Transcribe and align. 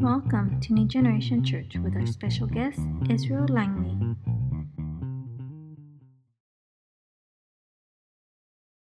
Welcome 0.00 0.60
to 0.62 0.72
New 0.72 0.86
Generation 0.86 1.44
Church 1.44 1.76
with 1.76 1.94
our 1.94 2.06
special 2.06 2.46
guest, 2.46 2.80
Israel 3.08 3.46
Langley. 3.48 3.94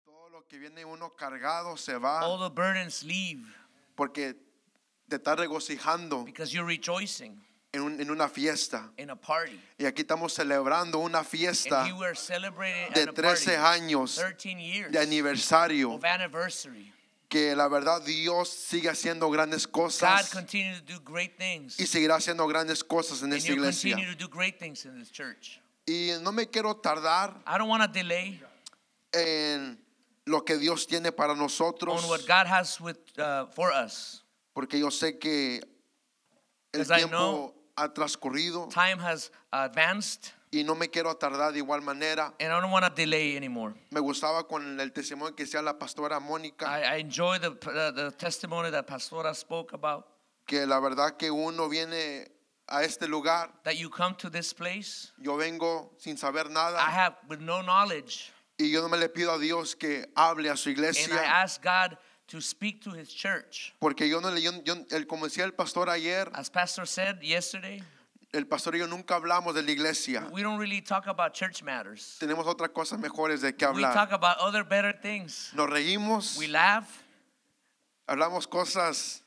Todo 0.04 0.28
lo 0.30 0.46
que 0.48 0.58
viene 0.58 0.84
uno 0.84 1.10
cargado 1.16 1.76
se 1.76 1.96
va 1.98 2.20
All 2.20 2.38
the 2.38 2.50
burdens 2.54 3.02
leave 3.02 3.42
porque 3.96 4.34
te 5.08 5.16
estás 5.16 5.36
regocijando 5.38 6.24
because 6.24 6.52
you're 6.54 6.66
rejoicing 6.66 7.36
en, 7.72 7.82
un- 7.82 8.00
en 8.00 8.10
una 8.10 8.28
fiesta. 8.28 8.90
in 8.96 9.10
a 9.10 9.16
party. 9.16 9.60
Y 9.78 9.84
aquí 9.86 10.02
estamos 10.02 10.32
celebrando 10.32 10.98
una 10.98 11.22
fiesta 11.24 11.82
And 11.82 11.88
you 11.88 12.02
are 12.04 12.14
celebrating 12.14 12.92
de 12.94 13.02
at 13.02 13.08
a 13.08 13.12
party 13.12 13.44
13 13.46 13.56
años 13.56 14.16
13 14.16 14.58
years 14.60 14.92
de 14.92 14.98
aniversario. 15.00 15.92
of 15.94 16.04
anniversary. 16.04 16.92
Que 17.30 17.54
la 17.54 17.68
verdad 17.68 18.02
Dios 18.02 18.48
sigue 18.48 18.88
haciendo 18.90 19.30
grandes 19.30 19.66
God 19.66 19.72
cosas 19.84 20.30
continues 20.30 20.82
to 20.84 20.94
do 20.94 21.00
great 21.04 21.36
things. 21.38 21.78
y 21.78 21.86
seguirá 21.86 22.16
haciendo 22.16 22.46
grandes 22.48 22.82
cosas 22.84 23.20
en 23.22 23.26
And 23.32 23.34
esta 23.34 23.52
iglesia. 23.52 23.94
continue 23.94 24.16
to 24.16 24.18
do 24.26 24.28
great 24.28 24.58
things 24.58 24.84
in 24.84 24.98
this 24.98 25.10
church. 25.12 25.60
Y 25.86 26.10
no 26.22 26.32
me 26.32 26.46
quiero 26.48 26.74
tardar 26.76 27.40
I 27.46 27.56
don't 27.56 27.68
want 27.68 27.82
to 27.84 27.88
delay 27.88 28.42
en 29.12 29.78
lo 30.26 30.44
que 30.44 30.58
Dios 30.58 30.86
tiene 30.86 31.12
para 31.12 31.34
nosotros 31.36 32.04
what 32.08 32.26
God 32.26 32.46
has 32.46 32.80
with 32.80 32.98
uh, 33.18 33.46
for 33.54 33.70
us. 33.72 34.22
porque 34.52 34.78
yo 34.80 34.90
sé 34.90 35.18
que 35.18 35.60
el 36.72 36.80
'Cause 36.84 36.90
I 36.90 36.96
tiempo 36.98 37.16
know 37.16 37.54
ha 37.76 37.92
transcurrido 37.94 38.68
Time 38.72 38.98
has 39.00 39.30
advanced 39.52 40.32
y 40.52 40.64
no 40.64 40.74
me 40.74 40.88
quiero 40.90 41.14
tardar 41.16 41.52
de 41.52 41.60
igual 41.60 41.80
manera. 41.82 42.34
and 42.40 42.52
I 42.52 42.60
don't 42.60 42.70
want 42.72 42.84
to 42.84 42.90
delay 42.90 43.36
anymore. 43.36 43.74
Me 43.90 44.00
gustaba 44.00 44.46
con 44.48 44.80
el 44.80 44.92
testimonio 44.92 45.34
que 45.36 45.44
hacía 45.44 45.62
la 45.62 45.78
pastora 45.78 46.18
Mónica, 46.20 46.66
I, 46.66 46.96
I 46.96 47.00
enjoy 47.00 47.38
the, 47.38 47.50
uh, 47.50 47.92
the 47.92 48.10
testimony 48.18 48.70
that 48.70 48.86
Pastora 48.86 49.34
spoke 49.34 49.72
about. 49.72 50.06
que 50.46 50.66
la 50.66 50.80
verdad 50.80 51.16
que 51.16 51.30
uno 51.30 51.68
viene 51.68 52.28
a 52.66 52.82
este 52.82 53.06
lugar, 53.08 53.50
That 53.64 53.76
you 53.76 53.90
come 53.90 54.14
to 54.16 54.28
this 54.30 54.52
place. 54.52 55.12
yo 55.18 55.36
vengo 55.36 55.92
sin 55.98 56.16
saber 56.16 56.46
I 56.48 56.52
nada 56.52 56.78
have 56.80 57.16
with 57.28 57.40
no 57.40 57.62
knowledge. 57.62 58.32
y 58.58 58.70
yo 58.70 58.82
no 58.82 58.88
me 58.88 58.98
le 58.98 59.08
pido 59.08 59.32
a 59.32 59.38
Dios 59.38 59.74
que 59.76 60.06
hable 60.16 60.50
a 60.50 60.56
su 60.56 60.68
And 60.70 60.78
I 60.78 60.80
iglesia, 60.80 61.14
ask 61.24 61.62
God 61.62 61.96
to 62.28 62.40
speak 62.40 62.82
to 62.82 62.90
his 62.90 63.12
church. 63.14 63.72
porque 63.80 64.08
yo 64.08 64.20
no 64.20 64.30
le, 64.30 64.40
yo, 64.42 64.50
yo- 64.64 64.84
el, 64.90 65.06
como 65.06 65.26
decía 65.26 65.44
el 65.44 65.52
pastor 65.52 65.88
ayer, 65.88 66.28
As 66.34 66.50
Pastor 66.50 66.86
said 66.86 67.20
yesterday, 67.22 67.82
el 68.32 68.46
pastor 68.46 68.76
y 68.76 68.78
yo 68.78 68.86
nunca 68.86 69.16
hablamos 69.16 69.54
de 69.54 69.62
la 69.62 69.70
iglesia, 69.72 70.28
we 70.32 70.42
don't 70.42 70.58
really 70.60 70.80
talk 70.80 71.06
about 71.08 71.32
church 71.34 71.62
matters. 71.62 72.16
tenemos 72.20 72.46
otras 72.46 72.70
cosas 72.70 72.98
mejores 72.98 73.40
de 73.40 73.54
que 73.56 73.66
We 73.66 73.82
talk 73.82 74.10
hablar. 74.10 74.12
about 74.14 74.36
other 74.38 74.62
better 74.64 74.92
things. 74.92 75.50
Nos 75.54 75.68
reímos, 75.68 76.36
We 76.38 76.46
laugh. 76.48 76.86
hablamos 78.06 78.46
cosas 78.46 79.22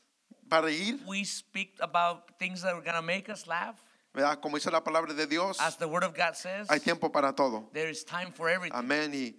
para 0.48 0.66
reír, 0.68 1.00
We 1.06 1.24
speak 1.24 1.76
about 1.80 2.38
things 2.38 2.62
that 2.62 2.72
are 2.74 2.80
going 2.82 2.94
to 2.96 3.02
make 3.02 3.28
us 3.28 3.46
laugh. 3.46 3.76
¿verdad? 4.14 4.40
Como 4.40 4.56
dice 4.56 4.70
la 4.70 4.82
palabra 4.82 5.12
de 5.12 5.26
Dios, 5.26 5.58
As 5.60 5.76
the 5.76 5.86
Word 5.88 6.04
of 6.04 6.14
God 6.16 6.34
says, 6.36 6.68
hay 6.70 6.78
tiempo 6.80 7.10
para 7.10 7.32
todo. 7.34 7.68
there 7.72 7.90
is 7.90 8.04
time 8.04 8.32
for 8.32 8.48
everything. 8.48 8.78
Amén. 8.78 9.12
Y, 9.12 9.34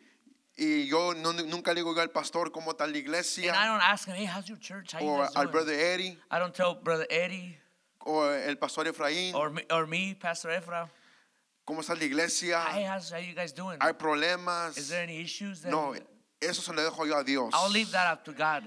y 0.58 0.88
yo 0.88 1.14
no- 1.14 1.32
nunca 1.34 1.74
le 1.74 1.82
digo 1.82 1.94
yo 1.96 2.02
al 2.02 2.12
pastor 2.12 2.52
cómo 2.52 2.72
está 2.72 2.86
la 2.86 2.88
And 2.90 2.96
I 2.98 3.00
iglesia 3.00 3.52
don't 3.54 3.82
ask 3.82 4.08
him, 4.08 4.16
hey, 4.16 4.26
how's 4.26 4.48
your 4.48 4.60
church? 4.60 4.92
How 4.94 5.00
you 5.02 5.08
o 5.10 5.18
guys 5.20 5.36
al 5.36 5.44
doing? 5.46 5.52
brother 5.52 5.74
Eddie 5.74 6.18
I 6.30 6.40
don't 6.40 6.54
tell 6.54 6.76
Brother 6.76 7.08
Eddie 7.10 7.58
o 8.06 8.24
el 8.30 8.58
pastor 8.58 8.88
Efraín 8.88 9.34
or 9.34 9.50
me, 9.50 9.64
or 9.72 9.88
me 9.88 10.16
Pastor 10.16 10.52
Ephra, 10.52 10.90
cómo 11.66 11.82
está 11.82 11.96
la 11.96 12.04
iglesia. 12.04 12.62
hey, 12.72 12.84
how's, 12.84 13.12
how 13.12 13.18
you 13.18 13.34
guys 13.34 13.52
doing? 13.52 13.78
Hay 13.82 13.94
problemas. 13.94 14.78
Is 14.78 14.90
there 14.90 15.04
any 15.04 15.20
issues? 15.20 15.62
That 15.62 15.72
No, 15.72 15.94
eso 16.42 16.62
se 16.62 16.72
lo 16.74 16.90
dejo 16.90 17.06
yo 17.08 17.18
a 17.18 17.24
Dios. 17.24 17.52
I'll 17.54 17.72
leave 17.72 17.92
that 17.92 18.08
up 18.12 18.24
to 18.26 18.32
God. 18.32 18.64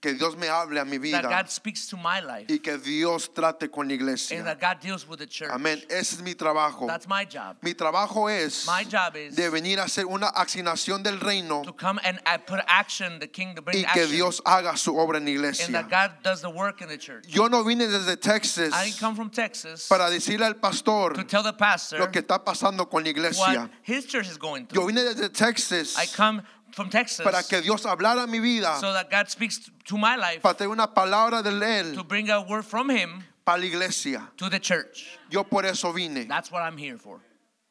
Que 0.00 0.14
Dios 0.14 0.34
me 0.34 0.48
hable 0.48 0.78
a 0.78 0.84
mi 0.86 0.96
That 0.96 1.02
vida 1.02 1.22
God 1.28 1.50
speaks 1.50 1.86
to 1.88 1.96
my 1.98 2.20
life. 2.20 2.46
y 2.48 2.58
que 2.60 2.78
Dios 2.78 3.28
trate 3.34 3.70
con 3.70 3.86
la 3.86 3.92
And 3.92 4.00
iglesia. 4.00 4.42
that 4.44 4.58
God 4.58 4.80
deals 4.80 5.06
with 5.06 5.18
the 5.18 5.26
church. 5.26 5.50
Amén. 5.52 5.82
Ese 5.90 6.14
es 6.14 6.22
mi 6.22 6.34
trabajo. 6.34 6.86
That's 6.86 7.06
my 7.06 7.26
job. 7.26 7.56
Mi 7.60 7.74
trabajo 7.74 8.28
es 8.30 8.66
My 8.66 8.82
job 8.84 9.14
is 9.16 9.36
de 9.36 9.50
venir 9.50 9.78
a 9.78 9.84
hacer 9.84 10.06
una 10.06 10.28
asignación 10.28 11.02
del 11.02 11.20
reino 11.20 11.62
to 11.64 11.74
come 11.74 12.00
and 12.02 12.18
put 12.46 12.60
action, 12.66 13.18
the 13.20 13.26
bring 13.62 13.76
y 13.76 13.82
que 13.92 14.00
action. 14.02 14.10
Dios 14.10 14.40
haga 14.46 14.74
su 14.78 14.92
obra 14.96 15.18
en 15.18 15.24
la 15.26 15.30
and 15.32 15.36
iglesia. 15.36 15.68
that 15.72 15.90
God 15.90 16.12
does 16.22 16.40
the 16.40 16.48
work 16.48 16.80
in 16.80 16.88
the 16.88 16.96
church. 16.96 17.26
Yo 17.28 17.48
no 17.48 17.62
vine 17.62 17.86
desde 17.86 18.16
Texas 18.18 18.72
I 18.72 18.92
come 18.98 19.14
from 19.14 19.28
Texas 19.28 19.86
para 19.86 20.08
decirle 20.08 20.46
al 20.46 20.54
pastor 20.54 21.12
to 21.12 21.24
tell 21.24 21.42
the 21.42 21.52
pastor 21.52 21.98
lo 21.98 22.06
que 22.10 22.22
está 22.22 22.42
pasando 22.42 22.88
con 22.88 23.04
la 23.04 23.10
iglesia. 23.10 23.42
what 23.42 23.70
his 23.82 24.06
church 24.06 24.28
is 24.30 24.38
going 24.38 24.62
Yo 24.72 24.80
through. 24.80 24.86
vine 24.94 25.04
desde 25.04 25.28
Texas 25.30 25.98
I 25.98 26.06
come 26.06 26.42
from 26.72 26.90
Texas 26.90 27.24
para 27.24 27.42
que 27.42 27.60
Dios 27.60 27.84
hablara 27.84 28.26
mi 28.28 28.38
vida, 28.40 28.78
so 28.80 28.92
that 28.92 29.10
God 29.10 29.28
speaks 29.28 29.70
to 29.84 29.96
my 29.96 30.16
life 30.16 30.42
para 30.42 30.54
tener 30.54 30.70
una 30.70 30.88
palabra 30.88 31.42
de 31.42 31.50
to 31.50 32.02
Él 32.02 32.08
bring 32.08 32.30
a 32.30 32.40
word 32.40 32.64
from 32.64 32.90
him 32.90 33.24
para 33.44 33.58
la 33.58 33.66
iglesia. 33.66 34.28
to 34.36 34.48
the 34.48 34.58
church. 34.60 35.18
Yo 35.30 35.44
por 35.44 35.64
eso 35.64 35.92
vine, 35.92 36.26
That's 36.26 36.50
what 36.50 36.62
I'm 36.62 36.76
here 36.76 36.98
for. 36.98 37.20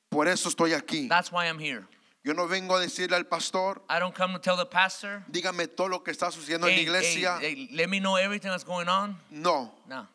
por 0.09 0.27
eso 0.27 0.49
estoy 0.49 0.73
aquí. 0.73 1.07
That's 1.07 1.31
why 1.31 1.47
I'm 1.47 1.59
here. 1.59 1.87
Yo 2.23 2.33
no 2.33 2.47
vengo 2.47 2.75
a 2.75 2.79
decirle 2.81 3.15
al 3.15 3.25
pastor, 3.25 3.81
I 3.89 3.97
don't 3.99 4.13
come 4.13 4.33
to 4.33 4.39
tell 4.39 4.57
the 4.57 4.65
pastor, 4.65 5.23
dígame 5.31 5.67
todo 5.73 5.87
lo 5.87 5.99
que 6.03 6.11
está 6.11 6.31
sucediendo 6.31 6.67
en 6.67 6.73
la 6.73 6.79
hey, 6.79 6.83
iglesia. 6.83 7.37
hey, 7.39 7.55
hey, 7.55 7.69
let 7.71 7.87
me 7.89 7.99
know 7.99 8.15
everything 8.17 8.49
that's 8.51 8.65
going 8.65 8.89
on. 8.89 9.15
No, 9.31 9.71
No. 9.87 10.05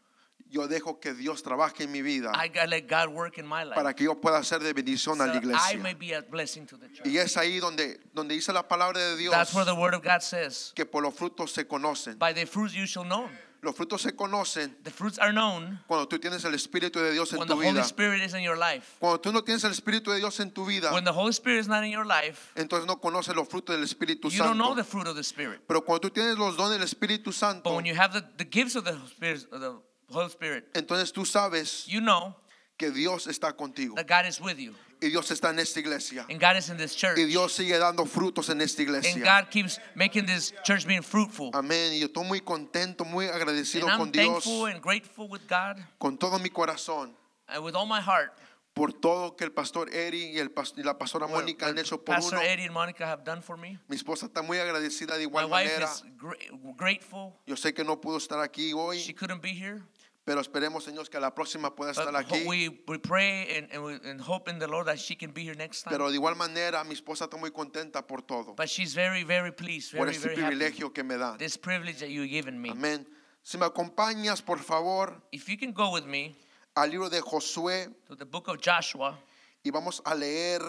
Yo 0.55 0.69
dejo 0.69 1.01
que 1.01 1.13
Dios 1.15 1.43
trabaje 1.43 1.83
en 1.85 1.91
mi 1.93 2.01
vida 2.01 2.31
I 2.35 2.47
gotta 2.49 2.67
let 2.69 2.87
God 2.89 3.09
work 3.09 3.39
in 3.39 3.47
my 3.47 3.65
life. 3.65 3.75
para 3.75 3.93
que 3.95 4.05
yo 4.05 4.15
pueda 4.15 4.43
ser 4.45 4.61
de 4.61 4.73
bendición 4.73 5.17
so 5.17 5.23
a 5.25 5.27
la 5.27 5.33
that 5.33 5.43
I 5.43 5.47
iglesia. 5.47 5.79
may 5.83 5.95
be 5.95 6.13
a 6.15 6.23
blessing 6.23 6.65
to 6.67 6.77
the 6.79 6.89
church. 6.93 7.07
Y 7.07 7.19
es 7.19 7.37
ahí 7.37 7.59
donde, 7.59 8.01
donde 8.15 8.35
dice 8.35 8.53
la 8.53 8.63
palabra 8.69 9.01
de 9.01 9.17
Dios 9.17 9.33
That's 9.35 9.53
where 9.53 9.65
the 9.67 9.75
word 9.75 9.95
of 9.95 10.03
God 10.05 10.21
says, 10.23 10.73
que 10.77 10.87
por 10.87 11.03
los 11.03 11.13
frutos 11.15 11.51
se 11.53 11.65
conocen. 11.67 12.19
by 12.19 12.33
the 12.33 12.47
fruits 12.47 12.73
you 12.75 12.87
shall 12.87 13.05
know. 13.05 13.29
Los 13.63 13.75
frutos 13.75 14.03
se 14.03 14.13
conocen 14.15 14.77
The 14.85 14.91
fruits 14.91 15.19
are 15.19 15.33
known 15.33 15.81
cuando 15.87 16.07
tú 16.07 16.19
tienes 16.19 16.45
el 16.45 16.53
Espíritu 16.55 17.01
de 17.01 17.13
Dios 17.13 17.33
en 17.33 17.39
when 17.39 17.49
tu 17.49 17.55
the 17.55 17.61
Holy 17.67 17.73
vida. 17.73 17.83
Spirit 17.85 18.23
is 18.23 18.35
in 18.35 18.43
your 18.43 18.59
life. 18.59 18.97
Cuando 19.01 19.19
tú 19.21 19.33
no 19.33 19.43
tienes 19.43 19.65
el 19.65 19.73
Espíritu 19.73 20.11
de 20.13 20.19
Dios 20.19 20.39
en 20.41 20.51
tu 20.51 20.67
vida, 20.67 20.93
When 20.93 21.05
the 21.05 21.13
Holy 21.15 21.33
Spirit 21.33 21.61
is 21.61 21.67
not 21.69 21.83
in 21.83 21.91
your 21.91 22.05
life, 22.07 22.53
entonces 22.57 22.87
no 22.87 23.01
conoces 23.01 23.35
los 23.35 23.49
frutos 23.49 23.75
del 23.75 23.83
Espíritu 23.83 24.29
you 24.31 24.43
don't 24.45 24.59
know 24.59 24.75
Santo. 24.77 24.83
the 24.83 24.85
fruit 24.85 25.07
of 25.07 25.17
the 25.17 25.25
Spirit. 25.25 25.63
Pero 25.67 25.81
cuando 25.83 26.01
tú 26.09 26.11
tienes 26.11 26.37
los 26.37 26.57
dones 26.59 26.79
del 26.79 26.83
Espíritu 26.87 27.31
But 27.31 27.35
Santo, 27.35 27.75
when 27.75 27.87
you 27.87 27.95
have 27.95 28.13
the, 28.13 28.23
the 28.37 28.45
gifts 28.45 28.77
of 28.77 28.85
the 28.85 28.93
Spirit, 29.09 29.47
of 29.51 29.61
the 29.63 29.81
Holy 30.15 30.29
Spirit, 30.31 30.65
entonces 30.77 31.13
tú 31.13 31.25
sabes 31.25 31.87
you 31.87 32.01
know 32.01 32.35
que 32.77 32.91
Dios 32.91 33.27
está 33.27 33.53
contigo. 33.57 33.95
that 33.97 34.07
God 34.07 34.27
is 34.29 34.41
with 34.41 34.57
you 34.59 34.75
Y 35.01 35.09
Dios 35.11 35.31
está 35.31 35.51
en 35.51 35.59
esta 35.59 35.81
iglesia. 35.81 36.25
and 36.31 36.41
God 36.41 36.57
is 36.57 36.71
in 36.71 36.79
this 36.79 36.95
church. 36.97 37.19
Y 37.19 37.25
Dios 37.27 37.53
sigue 37.53 37.77
dando 37.79 38.07
frutos 38.07 38.49
en 38.49 38.61
esta 38.63 38.81
And 38.81 38.89
iglesia. 38.89 39.23
God 39.25 39.51
keeps 39.51 39.79
making 39.95 40.25
this 40.25 40.53
church 40.65 40.87
being 40.87 41.03
fruitful. 41.03 41.51
Amén. 41.53 41.93
Y 41.93 42.01
yo 42.01 42.07
estoy 42.07 42.25
muy 42.25 42.41
contento, 42.41 43.05
muy 43.05 43.27
agradecido 43.27 43.85
And 43.87 43.93
I'm 43.93 43.99
con 43.99 44.13
Dios, 44.13 44.45
thankful 44.45 44.67
and 44.67 44.81
grateful 44.83 45.29
with 45.29 45.43
God 45.47 45.77
con 45.99 46.17
todo 46.17 46.39
mi 46.39 46.49
corazón, 46.49 47.15
and 47.49 47.63
with 47.63 47.75
all 47.75 47.87
my 47.87 48.01
heart. 48.01 48.33
por 48.73 48.93
todo 48.93 49.37
que 49.37 49.45
el 49.45 49.53
pastor 49.53 49.89
Eri 49.95 50.33
y, 50.35 50.39
el 50.39 50.51
y 50.77 50.83
la 50.83 50.97
pastora 50.97 51.27
Mónica 51.29 51.67
han 51.69 51.79
hecho 51.79 52.03
por 52.03 52.15
Pastor 52.17 52.39
uno. 52.39 52.43
Eddie 52.49 52.65
and 52.65 52.73
Monica 52.73 53.07
have 53.07 53.25
done 53.25 53.43
for 53.43 53.57
me. 53.59 53.79
Mi 53.89 53.97
esposa 53.97 54.27
está 54.27 54.43
muy 54.43 54.59
agradecida 54.59 55.15
de 55.19 55.27
My 55.27 55.31
igual 55.31 55.45
wife 55.51 55.71
manera. 55.71 55.85
is 55.93 56.03
gra- 56.19 56.75
grateful. 56.77 57.35
Yo 57.47 57.57
sé 57.57 57.73
que 57.75 57.85
no 57.85 58.01
pudo 58.01 58.17
estar 58.17 58.41
aquí 58.41 58.69
She 58.71 58.75
hoy, 58.75 59.15
couldn't 59.15 59.43
be 59.43 59.53
here. 59.53 59.83
Pero 60.25 60.41
esperemos, 60.41 60.85
Señor, 60.85 61.09
que 61.11 61.21
la 61.21 61.35
próxima 61.35 61.75
pueda 61.75 61.93
But 61.93 61.99
estar 62.07 62.15
ho- 62.15 62.19
aquí. 62.19 62.47
we, 62.47 62.69
we 62.89 62.99
pray 62.99 63.59
and, 63.59 63.69
and, 63.73 63.85
we, 63.85 63.95
and 64.09 64.21
hope 64.21 64.49
in 64.49 64.59
the 64.59 64.67
Lord 64.67 64.87
that 64.87 64.99
she 64.99 65.15
can 65.15 65.33
be 65.33 65.43
here 65.43 65.55
next 65.55 65.83
time. 65.83 65.93
Pero 65.93 66.11
de 66.11 66.17
igual 66.19 66.35
manera, 66.37 66.83
mi 66.85 66.95
esposa 66.95 67.25
está 67.27 67.37
muy 67.39 67.51
contenta 67.51 68.07
por 68.07 68.23
todo, 68.23 68.55
but 68.55 68.69
she's 68.69 68.95
very, 68.95 69.23
very 69.23 69.53
pleased, 69.53 69.93
por 69.93 70.07
very, 70.07 70.17
este 70.17 70.25
very 70.29 70.41
happy. 70.41 70.57
privilegio 70.57 70.93
que 70.95 71.03
me 71.05 71.17
dan. 71.19 71.37
This 71.39 71.57
privilege 71.59 71.99
that 72.01 72.09
you've 72.11 72.31
given 72.31 72.61
me. 72.61 72.71
Amén. 72.71 73.07
Si 73.43 73.59
me 73.59 73.67
acompañas, 73.67 74.43
por 74.43 74.59
favor, 74.59 75.21
If 75.31 75.49
you 75.49 75.59
can 75.59 75.73
go 75.73 75.91
with 75.93 76.07
me 76.07 76.35
al 76.75 76.89
libro 76.89 77.11
de 77.11 77.21
Josué 77.21 77.93
to 78.09 78.17
the 78.17 78.25
book 78.25 78.49
of 78.49 78.61
Joshua, 78.63 79.19
y 79.63 79.71
vamos 79.71 80.01
a 80.07 80.15
leer 80.15 80.63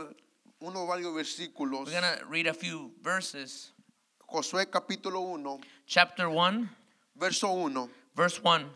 unos 0.60 0.86
varios 0.88 1.14
versículos. 1.16 1.86
we're 1.86 2.02
going 2.02 2.18
to 2.20 2.26
read 2.28 2.48
a 2.48 2.54
few 2.54 2.92
verses. 3.02 3.72
Josué 4.30 4.70
capítulo 4.70 5.22
1, 5.22 5.62
Chapter 5.88 6.28
1, 6.28 6.70
verso 7.16 7.54
1. 7.54 7.90
verse 8.14 8.42
1. 8.44 8.70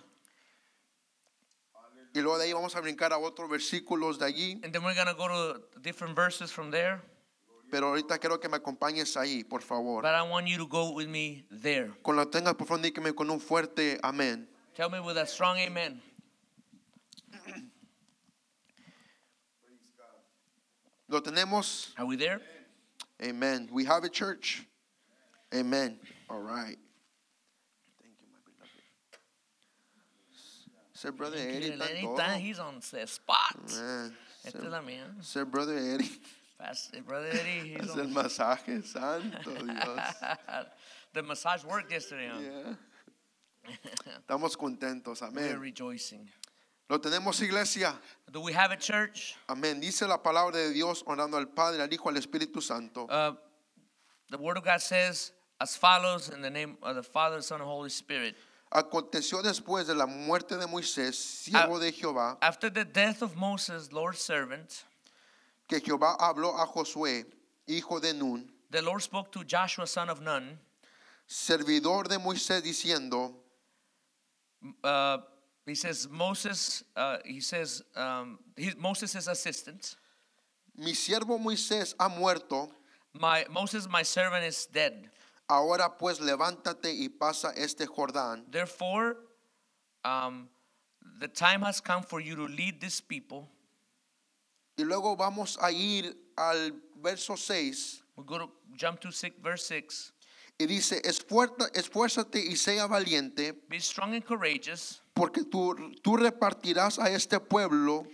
Y 2.13 2.21
luego 2.21 2.37
de 2.37 2.45
ahí 2.45 2.53
vamos 2.53 2.75
a 2.75 2.81
brincar 2.81 3.13
a 3.13 3.17
otros 3.17 3.49
versículos 3.49 4.17
de 4.17 4.25
allí. 4.25 4.59
And 4.63 4.73
then 4.73 4.83
we're 4.83 4.95
going 4.95 5.07
to 5.07 5.13
go 5.13 5.27
to 5.27 5.79
different 5.81 6.15
verses 6.15 6.51
from 6.51 6.71
there. 6.71 7.01
Pero 7.69 7.89
ahorita 7.89 8.17
quiero 8.17 8.39
que 8.39 8.49
me 8.49 8.57
acompañes 8.57 9.15
ahí, 9.15 9.43
por 9.43 9.61
favor. 9.61 10.01
But 10.01 10.15
I 10.15 10.23
want 10.23 10.47
you 10.47 10.57
to 10.57 10.67
go 10.67 10.91
with 10.91 11.07
me 11.07 11.45
there. 11.51 11.91
Cuando 12.01 12.23
lo 12.23 12.29
tengas, 12.29 12.55
por 12.55 12.65
favor, 12.67 12.81
dígame 12.83 13.13
con 13.15 13.29
un 13.29 13.39
fuerte 13.39 13.99
amén. 14.01 14.47
Tell 14.75 14.89
me 14.89 14.99
with 14.99 15.17
a 15.17 15.27
strong 15.27 15.57
amen. 15.57 16.01
¿Lo 21.07 21.21
tenemos? 21.21 21.93
Are 21.97 22.05
we 22.05 22.15
there? 22.15 22.41
Amen. 23.21 23.67
We 23.71 23.83
have 23.85 24.03
a 24.03 24.09
church. 24.09 24.65
Amen. 25.53 25.99
All 26.29 26.39
right. 26.39 26.77
Sir 30.99 31.13
Brother 31.13 31.37
Eddie. 31.37 31.71
Anytime 31.71 32.41
he's 32.41 32.59
on 32.59 32.81
the 32.91 33.07
spot. 33.07 33.55
Man, 33.71 34.13
Esta 34.43 34.57
es 34.57 34.63
Sir, 34.65 34.69
la 34.69 34.81
mía. 34.81 35.05
Sir 35.21 35.45
Brother 35.45 35.77
Eddie. 35.77 36.11
Brother 37.07 37.29
Eddie, 37.31 37.69
he's 37.69 37.89
Es 37.89 37.95
el 37.95 38.09
masaje, 38.09 38.83
santo 38.85 39.49
Dios. 39.49 39.99
the 41.13 41.23
massage 41.23 41.63
worked 41.63 41.89
yesterday. 41.89 42.27
Huh? 42.29 42.41
Yeah. 42.41 43.73
Estamos 44.27 44.57
contentos, 44.57 45.21
We're 45.21 45.53
amén. 45.53 45.61
rejoicing. 45.61 46.27
¿Lo 46.89 46.97
tenemos, 46.97 47.41
iglesia? 47.41 47.93
Do 48.29 48.41
we 48.41 48.51
have 48.51 48.71
a 48.71 48.77
church? 48.77 49.37
Amén. 49.47 49.79
Dice 49.79 50.01
la 50.01 50.17
palabra 50.17 50.51
de 50.51 50.73
Dios 50.73 51.01
orando 51.07 51.37
al 51.37 51.45
Padre, 51.45 51.81
al 51.81 51.87
Hijo, 51.87 52.09
al 52.09 52.15
Espíritu 52.15 52.61
Santo. 52.61 53.05
Uh, 53.05 53.35
the 54.31 54.37
Word 54.37 54.57
of 54.57 54.65
God 54.65 54.81
says 54.81 55.31
as 55.61 55.77
follows 55.77 56.27
in 56.27 56.41
the 56.41 56.49
name 56.49 56.77
of 56.83 56.97
the 56.97 57.03
Father, 57.03 57.41
Son, 57.41 57.61
and 57.61 57.69
Holy 57.69 57.89
Spirit. 57.89 58.35
Aconteció 58.71 59.41
después 59.41 59.87
de 59.87 59.95
la 59.95 60.05
muerte 60.05 60.55
de 60.55 60.67
Moisés, 60.67 61.15
siervo 61.15 61.79
de 61.79 61.91
Jehová, 61.91 62.37
After 62.41 62.69
the 62.69 62.85
death 62.85 63.23
of 63.23 63.35
Moses, 63.35 63.91
Lord's 63.91 64.21
servant, 64.21 64.85
que 65.67 65.79
Jehová 65.79 66.15
habló 66.19 66.55
a 66.59 66.67
Josué, 66.67 67.25
hijo 67.67 67.99
de 67.99 68.13
Nun, 68.13 68.51
the 68.69 68.81
Lord 68.81 69.01
spoke 69.01 69.31
to 69.31 69.43
Joshua, 69.43 69.87
son 69.87 70.09
of 70.09 70.21
Nun, 70.21 70.59
servidor 71.25 72.07
de 72.07 72.19
Moisés, 72.19 72.61
diciendo, 72.61 73.33
uh, 74.83 75.17
he 75.65 75.75
says 75.75 76.07
Moses. 76.09 76.83
Uh, 76.95 77.17
he 77.25 77.39
says 77.39 77.83
um, 77.95 78.39
he, 78.55 78.71
Moses' 78.77 79.27
assistant. 79.27 79.95
mi 80.75 80.93
siervo 80.93 81.39
Moisés 81.39 81.95
ha 81.99 82.09
muerto, 82.09 82.69
My 83.13 83.45
Moses, 83.49 83.87
my 83.89 84.03
servant, 84.03 84.43
is 84.45 84.67
dead. 84.67 85.09
Ahora 85.49 85.97
pues 85.97 86.19
levántate 86.21 86.93
y 86.93 87.09
pasa 87.09 87.51
este 87.55 87.85
Jordán, 87.87 88.45
Therefore, 88.51 89.17
um, 90.05 90.47
the 91.19 91.27
time 91.27 91.61
has 91.65 91.81
come 91.81 92.03
for 92.03 92.21
you 92.21 92.35
to 92.35 92.47
lead 92.47 92.79
this 92.79 93.01
people. 93.01 93.49
y 94.77 94.83
luego 94.85 95.17
vamos 95.17 95.57
a 95.61 95.71
ir 95.71 96.15
al 96.37 96.71
verso 97.01 97.35
6, 97.35 98.03
We 98.15 98.23
go 98.25 98.37
to 98.37 98.51
jump 98.77 98.99
to 99.01 99.11
six, 99.11 99.35
verse 99.41 99.65
six. 99.65 100.13
y 100.59 100.65
dice, 100.65 101.01
"Esfuerza- 101.03 101.69
esfuérzate 101.73 102.39
y 102.39 102.55
sea 102.55 102.85
valiente, 102.87 103.53
Be 103.69 103.79
strong 103.79 104.13
and 104.13 104.23
courageous, 104.25 105.01
porque 105.13 105.43
tú, 105.43 105.75
tú 106.03 106.15
repartirás 106.17 106.99
a 106.99 107.09
este 107.09 107.39
pueblo 107.39 108.05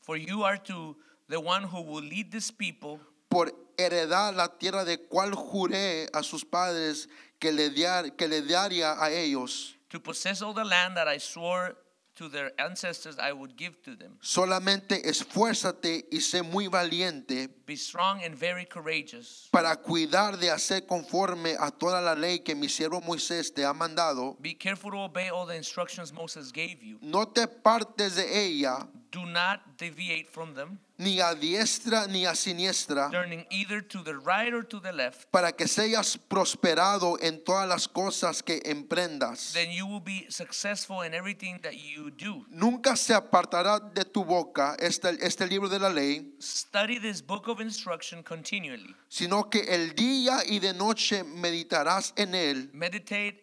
for 0.00 0.16
you 0.16 0.42
are 0.44 0.58
to 0.58 0.96
the 1.28 1.38
one 1.38 1.62
who 1.64 1.80
will 1.82 2.02
lead 2.04 2.30
this 2.30 2.50
people 2.50 2.98
por 3.28 3.50
heredar 3.80 4.34
la 4.34 4.48
tierra 4.58 4.84
de 4.84 4.98
cual 4.98 5.34
juré 5.34 6.08
a 6.12 6.22
sus 6.22 6.44
padres 6.44 7.08
que 7.38 7.52
le, 7.52 7.70
diar- 7.70 8.14
que 8.16 8.28
le 8.28 8.42
daría 8.42 8.92
a 9.02 9.10
ellos. 9.10 9.76
to 9.88 10.00
possess 10.00 10.40
all 10.42 10.54
the 10.54 10.64
land 10.64 10.96
that 10.96 11.08
I 11.08 11.18
swore 11.18 11.76
to 12.16 12.28
their 12.28 12.52
ancestors 12.58 13.16
I 13.18 13.32
would 13.32 13.56
give 13.56 13.80
to 13.84 13.96
them. 13.96 14.18
Solamente 14.20 15.08
esfuérzate 15.08 16.06
y 16.10 16.20
sé 16.20 16.42
muy 16.42 16.66
valiente 16.68 17.48
Be 17.66 17.76
strong 17.76 18.22
and 18.22 18.34
very 18.36 18.66
courageous. 18.66 19.48
para 19.50 19.74
cuidar 19.76 20.38
de 20.38 20.50
hacer 20.50 20.86
conforme 20.86 21.56
a 21.58 21.70
toda 21.70 22.00
la 22.02 22.14
ley 22.14 22.40
que 22.40 22.54
mi 22.54 22.68
siervo 22.68 23.00
Moisés 23.00 23.54
te 23.54 23.64
ha 23.64 23.72
mandado. 23.72 24.36
Be 24.38 24.54
careful 24.54 24.90
to 24.90 24.98
obey 24.98 25.30
all 25.30 25.46
the 25.46 25.56
instructions 25.56 26.12
Moses 26.12 26.52
gave 26.52 26.82
you. 26.82 26.98
No 27.00 27.26
te 27.26 27.46
partes 27.46 28.16
de 28.16 28.44
ella, 28.44 28.86
Do 29.12 29.26
not 29.26 29.76
deviate 29.76 30.28
from 30.30 30.54
them, 30.54 30.78
ni 30.98 31.18
a 31.20 31.34
diestra 31.34 32.06
ni 32.06 32.24
a 32.26 32.34
siniestra, 32.34 33.10
turning 33.10 33.44
either 33.50 33.80
to 33.80 34.04
the 34.04 34.14
right 34.14 34.52
or 34.54 34.62
to 34.62 34.78
the 34.78 34.92
left. 34.92 35.28
para 35.32 35.50
que 35.50 35.66
seas 35.66 36.16
prosperado 36.16 37.18
en 37.20 37.42
todas 37.44 37.68
las 37.68 37.88
cosas 37.88 38.42
que 38.42 38.60
emprendas. 38.64 39.52
Then 39.52 39.72
you 39.72 39.86
will 39.86 40.00
be 40.00 40.26
successful 40.28 41.02
in 41.02 41.12
everything 41.12 41.58
that 41.62 41.74
you 41.74 42.10
do. 42.12 42.44
Nunca 42.50 42.94
se 42.94 43.12
apartará 43.14 43.80
de 43.80 44.04
tu 44.04 44.24
boca 44.24 44.76
este, 44.78 45.18
este 45.20 45.46
libro 45.48 45.68
de 45.68 45.80
la 45.80 45.88
ley, 45.88 46.32
Study 46.40 47.00
this 47.00 47.20
book 47.20 47.48
of 47.48 47.60
instruction 47.60 48.22
continually. 48.22 48.94
sino 49.08 49.50
que 49.50 49.60
el 49.74 49.94
día 49.96 50.44
y 50.46 50.60
de 50.60 50.72
noche 50.72 51.24
meditarás 51.24 52.12
en 52.16 52.34
él, 52.36 52.70
Meditate 52.72 53.40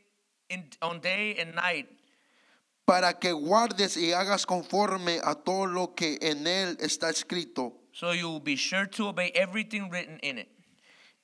in, 0.49 0.69
on 0.81 1.01
day 1.01 1.37
and 1.41 1.53
night 1.55 1.89
para 2.87 3.19
que 3.19 3.33
guardes 3.33 3.97
y 3.97 4.13
hagas 4.13 4.45
conforme 4.45 5.19
a 5.21 5.35
todo 5.35 5.65
lo 5.67 5.93
que 5.93 6.17
en 6.21 6.47
él 6.47 6.77
está 6.79 7.09
escrito. 7.09 7.73
so 7.91 8.13
you 8.13 8.29
will 8.29 8.39
be 8.39 8.55
sure 8.55 8.87
to 8.87 9.07
obey 9.09 9.29
everything 9.35 9.89
written 9.89 10.17
in 10.23 10.37
it. 10.37 10.47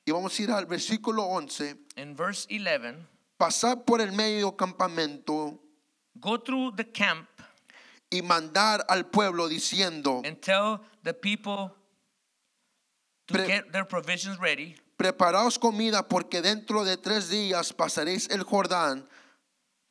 Y 0.05 0.11
vamos 0.11 0.37
a 0.37 0.43
ir 0.43 0.51
al 0.51 0.65
versículo 0.65 1.23
11. 1.23 1.75
In 1.95 2.13
verse 2.15 2.45
11, 2.49 3.07
Pasar 3.37 3.85
por 3.85 4.01
el 4.01 4.11
medio 4.11 4.51
campamento 4.57 5.57
go 6.19 6.37
through 6.37 6.75
the 6.75 6.83
camp 6.91 7.27
y 8.11 8.21
mandar 8.21 8.83
al 8.89 9.05
pueblo 9.05 9.47
diciendo, 9.47 10.21
and 10.25 10.41
tell 10.41 10.81
the 11.03 11.13
people 11.13 11.71
to 13.27 13.33
Pre- 13.35 13.47
get 13.47 13.71
their 13.71 13.85
provisions 13.85 14.37
ready. 14.39 14.75
preparaos 14.97 15.57
comida 15.57 16.07
porque 16.09 16.41
dentro 16.41 16.83
de 16.83 16.97
tres 16.97 17.29
días 17.29 17.71
pasaréis 17.71 18.29
el 18.29 18.43
Jordán 18.43 19.07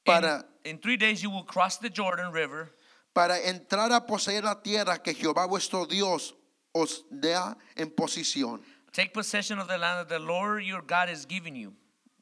para, 0.04 0.44
in, 0.64 0.72
in 0.72 0.78
three 0.78 0.96
days 0.96 1.22
you 1.22 1.31
will 1.31 1.44
cross 1.44 1.78
the 1.78 1.90
Jordan 1.90 2.32
River 2.32 2.70
para 3.12 3.38
entrar 3.40 3.93
a 3.93 4.06
poseer 4.06 4.44
la 4.44 4.62
tierra 4.62 5.02
que 5.02 5.14
Jehová 5.14 5.46
vuestro 5.46 5.87
Dios 5.87 6.34
os 6.72 7.04
da 7.10 7.56
en 7.76 7.90
posición. 7.90 8.60
Take 8.93 9.12
possession 9.12 9.58
of 9.58 9.69
the 9.69 9.78
land 9.78 10.00
that 10.00 10.08
the 10.08 10.19
Lord 10.19 10.64
your 10.64 10.82
God 10.82 11.08
is 11.08 11.26
giving 11.26 11.56
you. 11.56 11.75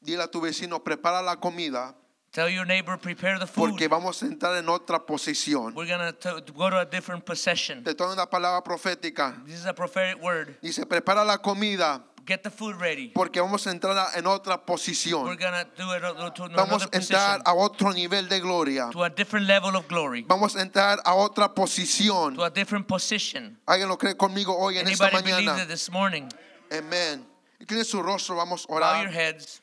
Dile 0.03 0.23
a 0.23 0.27
tu 0.27 0.41
vecino, 0.41 0.83
prepara 0.83 1.21
la 1.21 1.35
comida 1.35 1.95
Tell 2.31 2.49
your 2.49 2.65
neighbor, 2.65 2.97
prepare 2.97 3.37
the 3.37 3.45
food. 3.45 3.71
porque 3.71 3.89
vamos 3.89 4.23
a 4.23 4.25
entrar 4.25 4.55
en 4.57 4.69
otra 4.69 5.05
posición. 5.05 5.75
We're 5.75 5.85
going 5.85 6.13
to 6.13 6.53
go 6.53 6.69
to 6.69 6.79
a 6.79 6.85
different 6.85 7.25
possession. 7.25 7.83
Te 7.83 7.93
toda 7.93 8.13
una 8.13 8.25
palabra 8.25 8.63
profética. 8.63 9.43
This 9.45 9.59
is 9.59 9.65
a 9.65 9.73
prophetic 9.73 10.23
word. 10.23 10.55
Dice, 10.61 10.85
prepara 10.85 11.25
la 11.25 11.39
comida 11.39 12.01
Get 12.25 12.43
the 12.43 12.49
food 12.51 12.75
ready. 12.79 13.09
porque 13.09 13.39
vamos 13.41 13.65
a 13.67 13.71
entrar 13.71 13.95
en 14.15 14.25
otra 14.27 14.55
We're 14.57 14.65
posición. 14.65 15.23
going 15.23 15.37
to 15.37 15.65
do 15.77 15.93
it 15.95 16.01
to 16.35 16.49
Vamos 16.49 16.83
a 16.83 16.89
entrar 16.97 17.41
a 17.45 17.53
otro 17.53 17.91
nivel 17.93 18.27
de 18.29 18.39
gloria. 18.39 18.89
to 18.91 19.03
a 19.03 19.09
different 19.09 19.47
level 19.47 19.75
of 19.75 19.87
glory, 19.87 20.23
Vamos 20.27 20.55
a 20.55 20.61
entrar 20.61 20.99
a 21.03 21.13
otra 21.15 21.53
posición. 21.53 22.35
to 22.35 22.43
a 22.43 22.49
different 22.49 22.87
position. 22.87 23.57
¿Alguien 23.65 23.87
lo 23.89 23.97
cree 23.97 24.15
conmigo 24.15 24.55
hoy 24.57 24.77
en 24.77 24.87
esta 24.87 25.05
Anybody 25.07 25.23
believe 25.31 25.45
mañana? 25.51 25.57
that 25.57 25.67
this 25.67 25.89
morning? 25.89 26.29
Incline 27.59 27.83
su 27.85 28.01
rostro, 28.01 28.35
vamos 28.35 28.65
a 28.65 28.67
Bow 28.67 28.77
your 28.79 29.07
orar. 29.09 29.11
heads. 29.13 29.61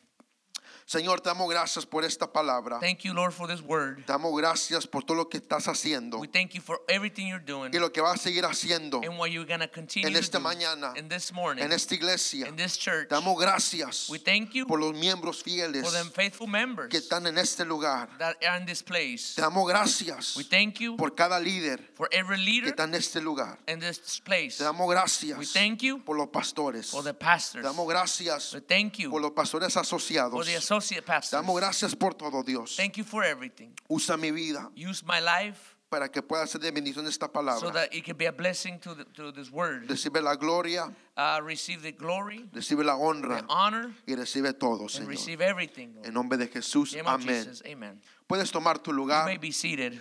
Señor, 0.90 1.20
te 1.20 1.28
damos 1.28 1.50
gracias 1.50 1.84
por 1.84 2.02
esta 2.02 2.32
palabra. 2.32 2.80
Thank 2.80 3.00
you, 3.00 3.12
Lord, 3.12 3.32
for 3.34 3.46
this 3.46 3.60
word. 3.60 3.96
Te 4.06 4.10
damos 4.12 4.34
gracias 4.38 4.86
por 4.86 5.04
todo 5.04 5.18
lo 5.18 5.28
que 5.28 5.36
estás 5.36 5.68
haciendo 5.68 6.16
We 6.18 6.28
thank 6.28 6.52
you 6.54 6.62
for 6.62 6.80
everything 6.88 7.26
you're 7.28 7.44
doing 7.44 7.74
y 7.74 7.78
lo 7.78 7.92
que 7.92 8.00
vas 8.00 8.14
a 8.14 8.22
seguir 8.22 8.46
haciendo 8.46 9.02
and 9.04 9.18
what 9.18 9.26
you're 9.30 9.44
to 9.46 9.68
continue 9.70 10.06
en 10.08 10.14
to 10.14 10.18
esta 10.18 10.38
do 10.38 10.44
mañana, 10.44 10.94
in 10.96 11.06
this 11.10 11.30
morning, 11.30 11.62
en 11.62 11.72
esta 11.72 11.94
iglesia. 11.94 12.48
in 12.48 12.56
this 12.56 12.78
church. 12.78 13.06
Te 13.10 13.14
damos 13.16 13.38
gracias 13.38 14.08
We 14.08 14.18
thank 14.18 14.52
you 14.54 14.66
por 14.66 14.80
los 14.80 14.94
miembros 14.94 15.42
for 15.42 15.44
fieles 15.44 15.92
them 15.92 16.10
faithful 16.10 16.46
members 16.46 16.88
que 16.88 16.96
están 16.96 17.26
en 17.26 17.36
este 17.36 17.66
lugar. 17.66 18.08
that 18.18 18.36
are 18.42 18.56
in 18.58 18.64
this 18.64 18.82
place. 18.82 19.34
Te 19.36 19.42
damos 19.42 19.68
gracias 19.68 20.36
We 20.38 20.44
thank 20.44 20.78
you 20.80 20.96
por 20.96 21.14
cada 21.14 21.38
líder 21.38 21.82
for 21.96 22.08
every 22.12 22.38
que 22.38 22.44
leader 22.44 22.68
está 22.70 22.84
en 22.84 22.94
este 22.94 23.20
lugar. 23.20 23.58
in 23.68 23.78
this 23.78 24.22
place. 24.24 24.56
Te 24.56 24.64
damos 24.64 24.88
gracias 24.88 25.38
We 25.38 25.44
thank 25.44 25.82
you 25.82 25.98
por 26.02 26.16
los 26.16 26.28
pastores. 26.30 26.90
for 26.92 27.02
the 27.04 27.12
Te 27.12 27.18
pastors. 27.18 27.62
damos 27.62 27.86
gracias 27.86 28.54
We 28.54 28.62
thank 28.62 28.94
you 28.96 29.10
por 29.10 29.20
los 29.20 29.32
pastores 29.32 29.74
for 29.74 29.80
asociados. 29.82 30.46
the 30.46 30.77
associate 30.78 31.30
damos 31.32 31.56
gracias 31.60 31.94
por 31.94 32.14
todo, 32.14 32.42
Dios. 32.42 32.76
Thank 32.76 32.96
you 32.96 33.04
for 33.04 33.24
everything. 33.24 33.72
Usa 33.88 34.16
mi 34.16 34.30
vida 34.30 34.70
Use 34.76 35.02
my 35.06 35.20
life 35.20 35.74
para 35.90 36.08
que 36.10 36.20
pueda 36.22 36.46
ser 36.46 36.60
de 36.60 36.70
bendición 36.70 37.06
esta 37.06 37.26
so 37.26 37.32
palabra. 37.32 37.72
that 37.72 37.94
it 37.94 38.04
can 38.04 38.14
be 38.16 38.26
a 38.26 38.32
blessing 38.32 38.78
to, 38.78 38.94
the, 38.94 39.04
to 39.14 39.32
this 39.32 39.50
word. 39.50 39.88
Recibe 39.88 40.22
la 40.22 40.34
gloria, 40.36 40.92
Uh, 41.16 41.40
receive 41.42 41.82
the 41.82 41.92
glory, 41.92 42.44
recibe 42.52 42.84
la 42.84 42.94
honra 42.96 43.38
the 43.40 43.46
honor, 43.48 43.90
y 44.06 44.14
recibe 44.14 44.52
todo, 44.58 44.80
and 44.82 44.90
Señor. 44.90 45.08
receive 45.08 45.40
everything. 45.40 45.94
Lord. 45.96 46.06
En 46.06 46.14
nombre 46.14 46.36
de 46.36 46.46
Jesús, 46.48 46.92
In 46.92 46.98
the 46.98 47.04
name 47.04 47.14
of 47.14 47.20
amén. 47.22 47.44
Jesus, 47.44 47.62
amen. 47.66 48.00
Puedes 48.28 48.52
tomar 48.52 48.78
tu 48.82 48.90
You 48.90 48.96
lugar. 48.98 49.24
may 49.24 49.38
be 49.38 49.50
seated. 49.50 49.98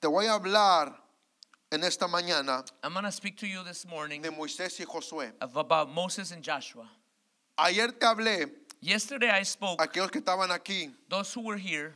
Te 0.00 0.08
voy 0.08 0.26
a 0.26 0.34
hablar 0.38 0.94
en 1.70 1.84
esta 1.84 2.06
mañana 2.08 2.64
I'm 2.82 2.92
going 2.92 3.04
to 3.04 3.12
speak 3.12 3.36
to 3.38 3.46
you 3.46 3.62
this 3.64 3.86
morning 3.86 4.22
de 4.22 4.30
Moisés 4.30 4.78
y 4.80 4.84
Josué. 4.86 5.32
of 5.40 5.56
about 5.56 5.90
Moses 5.90 6.32
and 6.32 6.42
Joshua. 6.42 6.88
Ayer 7.58 7.88
te 7.92 8.06
hablé, 8.06 8.50
Yesterday 8.80 9.30
I 9.30 9.42
spoke, 9.42 9.78
aquellos 9.80 10.10
que 10.10 10.20
estaban 10.20 10.50
aquí, 10.50 10.92
those 11.08 11.32
who 11.34 11.42
were 11.42 11.56
here, 11.56 11.94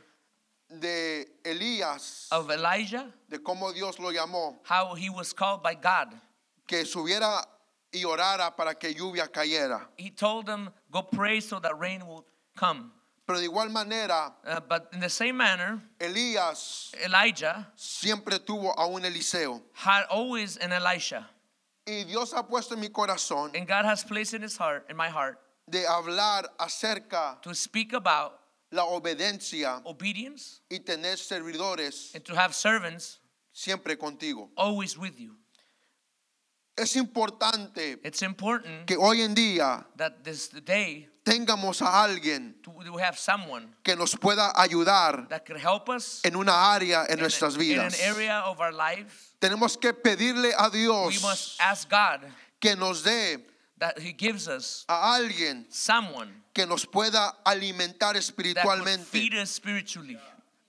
de 0.69 1.25
Elías, 1.45 2.27
of 2.31 2.49
Elijah, 2.49 3.11
de 3.29 3.37
cómo 3.39 3.73
Dios 3.73 3.99
lo 3.99 4.11
llamó, 4.11 4.55
how 4.63 4.95
he 4.95 5.09
was 5.09 5.33
called 5.33 5.61
by 5.61 5.75
God. 5.75 6.09
que 6.67 6.83
subiera 6.85 7.43
y 7.93 8.03
orara 8.05 8.55
para 8.55 8.73
que 8.75 8.93
lluvia 8.93 9.27
cayera. 9.29 9.87
He 9.97 10.09
told 10.09 10.45
them, 10.45 10.69
Go 10.89 11.01
pray 11.03 11.39
so 11.41 11.59
that 11.59 11.77
rain 11.77 12.05
will 12.07 12.25
come. 12.55 12.91
Pero 13.27 13.39
de 13.39 13.47
igual 13.47 13.69
manera, 13.71 14.33
Uh, 14.45 14.59
but 14.61 14.89
in 14.93 14.99
the 14.99 15.09
same 15.09 15.37
manner, 15.37 15.81
Elías 15.99 16.93
Elijah 17.05 17.67
siempre 17.75 18.39
tuvo 18.39 18.73
a 18.75 18.87
un 18.87 19.03
Eliseo. 19.03 19.61
had 19.73 20.03
always 20.09 20.57
an 20.57 20.71
Elisha. 20.71 21.27
Y 21.87 22.03
Dios 22.07 22.31
ha 22.33 22.43
puesto 22.43 22.73
en 22.73 22.79
mi 22.79 22.89
corazón 22.89 23.55
And 23.55 23.67
God 23.67 23.85
has 23.85 24.03
placed 24.03 24.33
in 24.33 24.41
his 24.41 24.55
heart, 24.57 24.85
in 24.89 24.95
my 24.95 25.09
heart, 25.09 25.39
de 25.71 25.85
hablar 25.87 26.53
acerca 26.59 27.39
to 27.41 27.53
speak 27.55 27.93
about 27.93 28.33
la 28.71 28.83
obediencia 28.85 29.81
obedience 29.85 30.61
y 30.69 30.79
tener 30.79 31.17
servidores 31.17 32.13
and 32.13 32.23
to 32.23 32.35
have 32.35 32.53
servants 32.53 33.19
siempre 33.53 33.95
contigo. 33.97 34.49
always 34.55 34.97
with 34.97 35.17
you. 35.17 35.35
Es 36.77 36.95
importante 36.95 37.99
It's 38.03 38.21
important 38.21 38.85
que 38.87 38.95
hoy 38.97 39.21
en 39.21 39.35
día 39.35 39.85
that 39.97 40.23
this 40.23 40.49
day 40.49 41.09
tengamos 41.23 41.81
a 41.81 42.03
alguien 42.03 42.55
to, 42.63 42.71
we 42.71 43.01
have 43.01 43.17
someone 43.17 43.75
que 43.83 43.95
nos 43.95 44.15
pueda 44.15 44.53
ayudar 44.55 45.27
that 45.29 45.45
could 45.45 45.59
help 45.59 45.89
us 45.89 46.21
en 46.23 46.35
una 46.35 46.53
área 46.73 47.05
en 47.09 47.17
in, 47.17 47.19
nuestras 47.19 47.55
in 47.55 47.61
an 47.61 47.67
vidas. 47.89 48.01
area 48.01 48.41
of 48.45 48.59
our 48.59 48.71
lives. 48.73 49.35
Tenemos 49.39 49.77
que 49.79 49.93
pedirle 49.93 50.53
a 50.57 50.69
We 50.69 50.87
must 50.87 51.21
Dios 51.21 51.57
ask 51.59 51.89
God 51.89 52.21
que 52.59 52.75
nos 52.75 53.03
dé 53.03 53.45
that 53.81 53.99
He 53.99 54.13
gives 54.13 54.47
us 54.47 54.85
a 54.87 54.93
alguien 55.17 55.65
someone 55.69 56.29
que 56.53 56.65
nos 56.65 56.85
pueda 56.85 57.33
alimentar 57.43 58.15
espiritualmente. 58.15 59.05
feed 59.05 59.33
us 59.33 59.49
spiritually. 59.51 60.17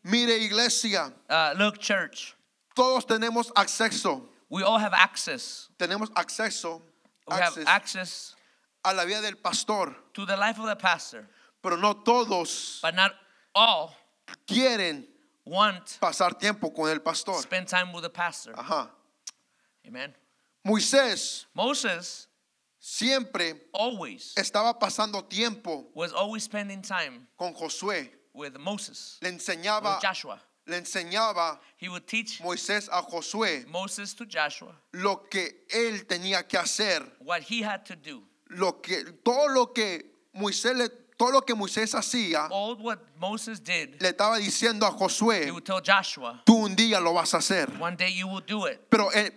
Mire 0.05 0.37
iglesia, 0.43 1.13
Uh, 1.31 1.55
look, 1.57 1.79
church, 1.79 2.35
todos 2.75 3.05
tenemos 3.05 3.53
acceso, 3.55 4.23
we 4.49 4.63
all 4.65 4.79
have 4.79 4.93
access. 4.95 5.69
tenemos 5.79 6.09
acceso, 6.15 6.81
We 7.29 7.37
have 7.37 7.53
access 7.59 7.67
access 7.69 8.35
a 8.85 8.93
la 8.93 9.05
vida 9.05 9.21
del 9.23 9.37
pastor, 9.37 9.95
to 10.15 10.27
the 10.27 10.37
life 10.37 10.59
of 10.59 10.67
the 10.67 10.75
pastor, 10.75 11.29
pero 11.63 11.77
no 11.77 11.93
todos 11.93 12.81
but 12.83 12.95
not 12.97 13.13
all 13.55 13.95
quieren 14.49 15.05
want 15.45 15.99
pasar 16.01 16.37
tiempo 16.39 16.71
con 16.71 16.89
el 16.89 16.97
to 16.97 17.01
pastor. 17.01 17.35
spend 17.35 17.69
time 17.69 17.93
with 17.93 18.03
the 18.03 18.11
pastor. 18.11 18.53
Ajá. 18.57 18.89
Amen. 19.87 20.13
Moisés 20.67 21.45
Moses 21.55 22.27
siempre 22.85 23.55
always 23.73 24.35
estaba 24.37 24.77
pasando 24.77 25.23
tiempo 25.29 25.87
was 25.95 26.13
always 26.13 26.43
spending 26.43 26.83
time 26.83 27.29
con 27.39 27.55
Josué. 27.55 28.09
with 28.35 28.59
Moses, 28.59 29.19
Le 29.23 29.31
enseñaba, 29.31 29.95
with 29.95 30.03
Joshua. 30.03 30.41
le 30.67 30.81
enseñaba 30.81 31.59
He 31.77 31.89
would 31.89 32.07
teach 32.09 32.41
Moisés 32.43 32.89
a 32.91 33.01
Josué 33.03 33.65
Moses 33.69 34.15
to 34.15 34.25
Joshua 34.27 34.75
lo 34.95 35.17
que 35.31 35.49
él 35.73 36.05
tenía 36.07 36.43
que 36.49 36.59
hacer, 36.59 37.03
what 37.21 37.43
he 37.43 37.63
had 37.63 37.85
to 37.87 37.95
do. 37.95 38.23
lo 38.51 38.73
que 38.81 39.05
todo 39.25 39.47
lo 39.49 39.67
que 39.67 40.03
Moisés 40.35 40.77
le, 40.77 40.89
todo 41.17 41.31
lo 41.31 41.43
que 41.43 41.55
Moisés 41.55 41.95
hacía, 41.95 42.49
All 42.51 42.75
what 42.79 42.99
Moses 43.21 43.61
did, 43.61 44.01
le 44.01 44.09
estaba 44.09 44.39
diciendo 44.39 44.87
a 44.87 44.91
Josué, 44.91 45.53
Joshua, 45.87 46.43
tú 46.45 46.65
un 46.65 46.75
día 46.75 46.99
lo 47.01 47.13
vas 47.13 47.33
a 47.35 47.37
hacer. 47.37 47.69
one 47.79 47.95
day 47.97 48.11
you 48.11 48.27
will 48.27 48.41
do 48.45 48.67
it. 48.67 48.81
Pero 48.91 49.09
eh, 49.13 49.31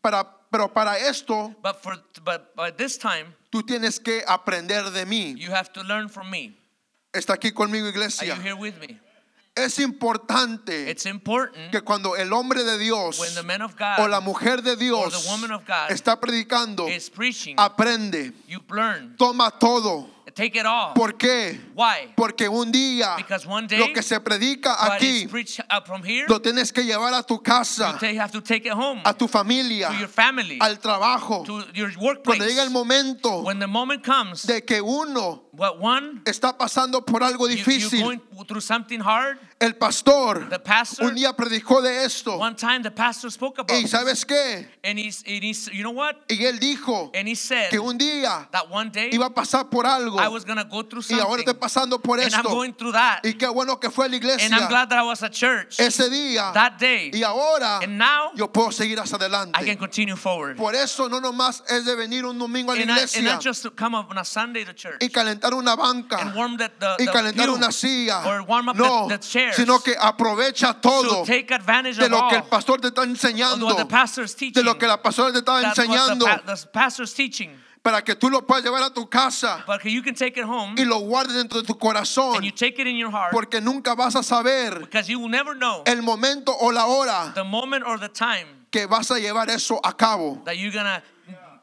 para 0.00 0.35
pero 0.50 0.72
para 0.72 0.98
esto 0.98 1.54
But 1.62 1.76
for 1.82 1.96
but 2.24 2.54
by 2.54 2.70
this 2.72 2.98
time, 2.98 3.34
tú 3.50 3.62
tienes 3.62 3.98
que 4.00 4.22
aprender 4.26 4.90
de 4.90 5.04
mí. 5.06 5.34
you 5.38 5.52
have 5.52 5.72
to 5.72 5.82
learn 5.82 6.08
from 6.08 6.30
me. 6.30 6.54
Está 7.12 7.34
aquí 7.34 7.52
conmigo 7.52 7.86
Are 7.86 7.92
you 7.92 7.98
iglesia. 7.98 8.34
here 8.36 8.54
with 8.54 8.74
me? 8.80 8.98
Es 9.54 9.78
importante 9.78 10.90
It's 10.90 11.06
important 11.06 11.70
que 11.70 11.80
cuando 11.80 12.14
el 12.14 12.30
hombre 12.32 12.62
de 12.62 12.76
Dios 12.78 13.18
when 13.18 13.34
the 13.34 13.42
man 13.42 13.62
of 13.62 13.74
o 13.98 14.06
la 14.06 14.20
mujer 14.20 14.60
de 14.62 14.72
or 14.72 14.76
Dios 14.76 15.24
the 15.24 15.30
woman 15.30 15.50
of 15.50 15.64
God 15.66 15.90
está 15.90 16.20
predicando, 16.20 16.86
is 16.88 17.08
preaching, 17.08 17.56
aprende, 17.58 18.34
you 18.46 18.60
learn. 18.68 19.14
toma 19.16 19.50
todo. 19.58 20.10
Take 20.36 20.54
it 20.58 20.66
all. 20.66 20.92
¿Por 20.92 21.16
qué? 21.16 21.58
Why? 21.74 22.12
Porque 22.14 22.46
un 22.46 22.70
día 22.70 23.16
day, 23.66 23.78
lo 23.78 23.90
que 23.94 24.02
se 24.02 24.20
predica 24.20 24.76
aquí 24.84 25.26
here, 26.04 26.26
lo 26.28 26.42
tienes 26.42 26.74
que 26.74 26.84
llevar 26.84 27.14
a 27.14 27.22
tu 27.22 27.42
casa, 27.42 27.96
ta- 27.98 28.06
have 28.22 28.30
to 28.32 28.42
take 28.42 28.68
it 28.68 28.74
home 28.74 29.00
a 29.02 29.14
tu 29.14 29.26
familia, 29.26 29.88
to 29.88 29.94
your 29.94 30.08
family, 30.08 30.58
al 30.60 30.78
trabajo. 30.78 31.42
to 31.46 31.64
your 31.72 31.90
Cuando 32.22 32.44
llega 32.44 32.62
el 32.62 32.68
momento 32.68 33.42
moment 33.66 34.04
comes, 34.04 34.46
de 34.46 34.62
que 34.62 34.82
uno 34.82 35.45
what 35.56 35.78
one 35.80 36.20
está 36.24 36.56
pasando 36.56 37.04
por 37.04 37.22
algo 37.22 37.48
you, 37.48 37.56
difícil, 37.56 38.02
going 38.02 38.20
through 38.46 38.60
something 38.60 39.00
hard. 39.00 39.38
el 39.58 39.74
pastor 39.76 40.48
The 40.50 40.58
pastor, 40.58 41.06
un 41.06 41.14
día 41.14 41.34
predicó 41.34 41.80
de 41.82 42.04
esto. 42.04 42.36
one 42.38 42.54
time 42.54 42.82
the 42.82 42.90
pastor 42.90 43.30
spoke 43.30 43.58
about 43.58 43.70
Y 43.74 43.86
sabes 43.88 44.24
qué? 44.26 44.66
and 44.84 44.98
he's, 44.98 45.22
and 45.26 45.42
he's 45.42 45.68
you 45.72 45.82
know 45.82 45.92
what? 45.92 46.16
Y 46.28 46.44
él 46.44 46.58
dijo 46.58 47.10
And 47.14 47.26
he 47.26 47.34
said 47.34 47.70
que 47.70 47.80
un 47.80 47.96
día 47.98 48.48
that 48.52 48.70
one 48.70 48.90
day 48.90 49.10
iba 49.12 49.26
a 49.26 49.30
pasar 49.34 49.70
por 49.70 49.84
algo 49.86 50.18
I 50.20 50.28
was 50.28 50.44
gonna 50.44 50.64
go 50.64 50.82
through 50.82 51.02
y 51.08 51.14
ahora 51.14 51.42
something, 51.42 51.44
estoy 51.54 51.54
pasando 51.58 52.02
por 52.02 52.20
and 52.20 52.34
I'm 52.34 52.42
going 52.42 52.74
through 52.74 52.92
that, 52.92 53.20
Y 53.24 53.32
qué 53.34 53.48
bueno 53.52 53.80
que 53.80 53.90
fue 53.90 54.06
a 54.06 54.08
la 54.08 54.16
and 54.16 54.24
I'm 54.26 54.32
iglesia 54.32 54.68
glad 54.68 54.88
that 54.90 54.98
I 54.98 55.02
was 55.06 55.22
at 55.22 55.32
church 55.32 55.80
ese 55.80 56.10
día. 56.10 56.52
that 56.52 56.78
day, 56.78 57.10
Y 57.14 57.22
ahora 57.22 57.78
and 57.82 57.96
now 57.98 58.32
yo 58.34 58.48
puedo 58.52 58.70
seguir 58.72 58.98
hacia 59.00 59.16
I 59.16 59.18
can 59.20 59.32
adelante. 59.32 59.76
continue 59.78 60.16
forward. 60.16 60.56
Por 60.56 60.74
eso 60.74 61.08
no 61.08 61.18
nomás 61.20 61.62
es 61.70 61.84
de 61.86 61.94
venir 61.96 62.26
un 62.26 62.38
domingo 62.38 62.72
a 62.72 62.74
la 62.74 62.80
not, 62.84 62.88
and 62.90 62.98
iglesia 62.98 63.22
not 63.22 63.42
just 63.42 63.62
to 63.62 63.70
come 63.70 63.94
up 63.96 64.10
on 64.10 64.18
a 64.18 64.24
Sunday 64.24 64.64
to 64.64 64.74
church 64.74 64.98
y 65.00 65.08
calentar 65.08 65.45
una 65.54 65.76
banca 65.76 66.32
the, 66.56 66.68
the, 66.68 67.04
y 67.04 67.06
calentar 67.06 67.50
una 67.50 67.72
silla. 67.72 68.22
No, 68.74 69.08
the, 69.08 69.52
sino 69.52 69.80
que 69.80 69.96
aprovecha 69.98 70.74
todo 70.74 71.24
de 71.24 72.08
lo 72.08 72.28
que 72.28 72.36
el 72.36 72.44
pastor 72.44 72.80
te 72.80 72.88
está 72.88 73.02
enseñando, 73.02 73.68
is 73.70 73.76
de 73.76 73.84
teaching. 74.34 74.64
lo 74.64 74.78
que 74.78 74.86
la 74.86 75.02
pastora 75.02 75.32
te 75.32 75.38
está 75.38 75.62
enseñando, 75.62 76.26
teaching. 77.14 77.50
para 77.82 78.02
que 78.02 78.16
tú 78.16 78.28
lo 78.28 78.44
puedas 78.46 78.64
llevar 78.64 78.82
a 78.82 78.90
tu 78.90 79.08
casa 79.08 79.64
But 79.66 79.84
you 79.84 80.02
can 80.02 80.14
take 80.14 80.38
it 80.38 80.44
home 80.44 80.74
y 80.76 80.84
lo 80.84 80.98
guardes 80.98 81.34
dentro 81.34 81.60
de 81.60 81.66
tu 81.66 81.78
corazón, 81.78 82.36
and 82.36 82.44
you 82.44 82.52
take 82.52 82.80
it 82.80 82.86
in 82.86 82.96
your 82.96 83.10
heart 83.10 83.32
porque 83.32 83.60
nunca 83.60 83.94
vas 83.94 84.16
a 84.16 84.22
saber 84.22 84.80
because 84.80 85.08
you 85.08 85.20
will 85.20 85.30
never 85.30 85.54
know 85.54 85.82
el 85.86 86.02
momento 86.02 86.52
o 86.52 86.70
la 86.72 86.86
hora 86.86 87.32
the 87.34 87.44
moment 87.44 87.84
or 87.86 87.98
the 87.98 88.08
time 88.08 88.46
que 88.70 88.86
vas 88.86 89.10
a 89.10 89.18
llevar 89.18 89.48
eso 89.50 89.80
a 89.82 89.92
cabo. 89.92 90.42
that 90.44 90.56
you're 90.56 90.72
gonna 90.72 91.02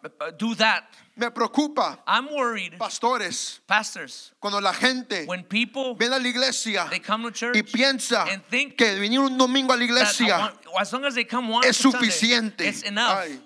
uh, 0.06 0.32
do 0.38 0.56
that. 0.56 0.84
Me 1.16 1.30
preocupa, 1.30 2.00
I'm 2.08 2.28
worried, 2.34 2.74
pastores, 2.80 3.60
pastors, 3.68 4.32
cuando 4.40 4.60
la 4.60 4.74
gente 4.74 5.26
when 5.28 5.44
people 5.44 5.94
viene 5.96 6.16
a 6.16 6.20
la 6.20 6.28
iglesia 6.28 6.88
they 6.90 7.00
come 7.00 7.22
to 7.24 7.32
church 7.32 7.56
y 7.56 7.62
piensa 7.62 8.26
and 8.32 8.42
think 8.50 8.76
que 8.78 8.86
venir 9.00 9.20
un 9.20 9.38
domingo 9.38 9.74
a 9.74 9.78
la 9.78 9.84
iglesia 9.84 10.26
I 10.36 10.40
want- 10.42 10.60
as 10.82 10.92
long 10.92 11.06
as 11.06 11.14
they 11.14 11.24
come 11.24 11.50
once 11.50 11.68
es 11.68 11.78
Sunday, 11.78 12.00
suficiente. 12.00 12.62
it's 12.66 12.82
enough. 12.82 13.16
Ay, 13.20 13.40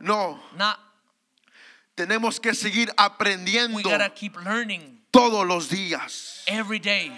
no, 0.00 0.38
Not 0.54 0.78
tenemos 1.96 2.38
que 2.40 2.52
seguir 2.54 2.88
we 2.88 2.94
aprendiendo 2.98 3.82
gotta 3.82 4.10
keep 4.10 4.36
learning 4.44 5.00
todos 5.10 5.46
los 5.46 5.68
días. 5.70 6.42
every 6.46 6.78
day. 6.78 7.10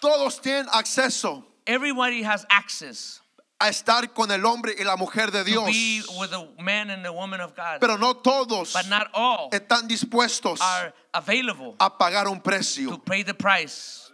Todos 0.00 0.40
tienen 0.40 0.66
acceso 0.72 1.44
Everybody 1.66 2.22
has 2.24 2.44
access 2.50 3.19
a 3.60 3.68
estar 3.68 4.12
con 4.14 4.30
el 4.30 4.44
hombre 4.46 4.74
y 4.78 4.84
la 4.84 4.96
mujer 4.96 5.30
de 5.30 5.40
to 5.40 5.44
Dios, 5.44 5.66
be 5.66 6.02
with 6.18 6.30
the 6.30 6.48
man 6.62 6.88
and 6.90 7.04
the 7.04 7.12
woman 7.12 7.40
of 7.40 7.54
God, 7.54 7.78
pero 7.80 7.96
no 7.98 8.14
todos 8.14 8.72
but 8.72 8.88
not 8.88 9.08
all 9.12 9.50
están 9.52 9.86
dispuestos 9.86 10.60
are 10.60 10.92
available 11.12 11.76
a 11.78 11.90
pagar 11.90 12.26
un 12.26 12.36
to 12.36 12.42
precio. 12.42 12.98
pay 13.04 13.22
the 13.22 13.34
price 13.34 14.10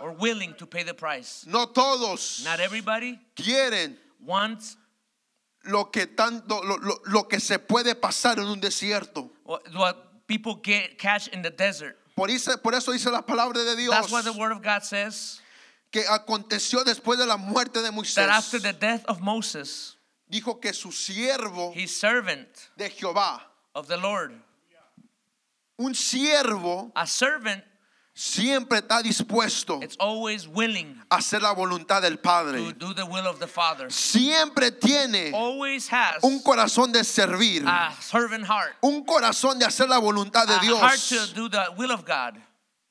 or 0.00 0.12
willing 0.12 0.54
to 0.54 0.66
pay 0.66 0.82
the 0.82 0.94
price. 0.94 1.44
No 1.46 1.66
todos 1.66 2.42
Not 2.44 2.60
everybody 2.60 3.18
quieren 3.34 3.96
wants 4.24 4.76
lo 5.64 5.84
que 5.90 6.06
tanto 6.06 6.62
lo, 6.62 6.76
lo- 6.76 7.00
lo 7.06 7.22
que 7.24 7.38
se 7.40 7.58
puede 7.58 7.94
pasar 7.94 8.38
en 8.38 8.46
un 8.46 8.60
desierto. 8.60 9.28
what, 9.44 9.62
what 9.74 10.26
people 10.26 10.54
get 10.62 10.98
catch 10.98 11.28
in 11.28 11.42
the 11.42 11.50
desert. 11.50 11.96
Por 12.16 12.30
eso, 12.30 12.56
por 12.58 12.74
eso 12.74 12.92
dice 12.92 13.10
la 13.10 13.20
palabra 13.22 13.62
de 13.62 13.76
Dios 13.76 13.94
That's 13.94 14.10
what 14.10 14.24
the 14.24 14.32
word 14.32 14.52
of 14.52 14.62
God 14.62 14.82
says. 14.84 15.40
Que 15.90 16.04
aconteció 16.08 16.84
después 16.84 17.18
de 17.18 17.26
la 17.26 17.36
muerte 17.36 17.82
de 17.82 17.90
Moisés. 17.90 18.14
That 18.16 18.30
after 18.30 18.60
the 18.60 18.72
death 18.72 19.04
of 19.06 19.20
Moses, 19.20 19.96
Dijo 20.28 20.60
que 20.60 20.72
su 20.72 20.90
siervo 20.90 21.72
his 21.74 21.96
servant 21.96 22.48
de 22.76 22.90
Jehová, 22.90 23.40
of 23.74 23.86
the 23.86 23.96
Lord, 23.96 24.32
un 25.78 25.94
siervo 25.94 26.90
a 26.96 27.06
servant, 27.06 27.62
siempre 28.12 28.78
está 28.78 29.02
dispuesto 29.02 29.80
it's 29.82 29.96
always 30.00 30.48
willing 30.48 31.00
a 31.10 31.16
hacer 31.18 31.40
la 31.42 31.52
voluntad 31.54 32.00
del 32.02 32.16
to 32.16 32.22
Padre. 32.22 32.72
do 32.72 32.94
the 32.94 33.04
will 33.04 33.26
of 33.26 33.38
the 33.38 33.46
Father. 33.46 33.88
Siempre 33.90 34.70
tiene 34.72 35.32
Always 35.32 35.86
has 35.88 36.24
un 36.24 36.40
corazón 36.42 36.92
de 36.92 37.04
servir, 37.04 37.62
a 37.66 37.92
servant 38.00 38.44
heart, 38.46 38.74
un 38.82 39.04
corazón 39.04 39.58
de 39.58 39.66
hacer 39.66 39.88
la 39.88 39.98
voluntad 40.00 40.46
de 40.46 40.54
a 40.54 40.58
heart 40.58 40.98
to 40.98 41.14
Dios. 41.14 41.32
do 41.34 41.48
the 41.48 41.66
will 41.76 41.92
of 41.92 42.04
God. 42.04 42.40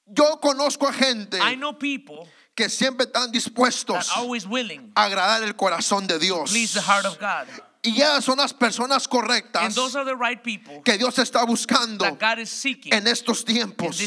Yo 0.08 0.40
conozco 0.40 0.88
a 0.88 0.94
gente 0.94 1.40
I 1.42 1.56
know 1.56 1.74
people 1.74 2.28
que 2.56 2.70
siempre 2.70 3.06
están 3.06 3.32
dispuestos 3.32 4.10
are 4.10 4.22
always 4.22 4.46
willing 4.48 4.92
a 4.96 5.04
agradar 5.04 5.44
el 5.44 5.56
corazón 5.56 6.08
de 6.08 6.18
Dios. 6.18 6.50
please 6.52 6.74
the 6.74 6.82
heart 6.82 7.06
of 7.06 7.20
God. 7.20 7.48
Y 7.86 8.02
ellas 8.02 8.26
son 8.26 8.38
las 8.38 8.52
personas 8.52 9.08
correctas 9.08 9.76
right 10.20 10.42
people 10.42 10.82
que 10.84 10.98
Dios 10.98 11.20
está 11.20 11.46
buscando 11.46 12.04
that 12.04 12.20
God 12.20 12.40
is 12.40 12.50
seeking 12.50 12.92
en 12.92 13.06
estos 13.06 13.46
tiempos. 13.46 13.98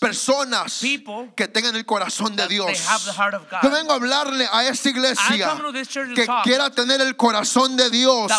Personas 0.00 0.80
People 0.80 1.32
que 1.36 1.46
tengan 1.46 1.76
el 1.76 1.84
corazón 1.84 2.34
de 2.34 2.42
that 2.42 2.48
Dios. 2.48 2.66
they 2.66 2.86
have 2.88 3.04
the 3.04 3.12
heart 3.12 3.34
of 3.34 3.48
God. 3.48 3.62
Yo 3.62 3.70
vengo 3.70 3.92
a 3.92 3.96
hablarle 3.96 4.48
a 4.50 4.64
esta 4.64 4.88
iglesia 4.88 5.56
que 6.14 6.26
quiera 6.42 6.70
tener 6.70 7.00
el 7.00 7.14
corazón 7.14 7.76
de 7.76 7.88
Dios 7.90 8.32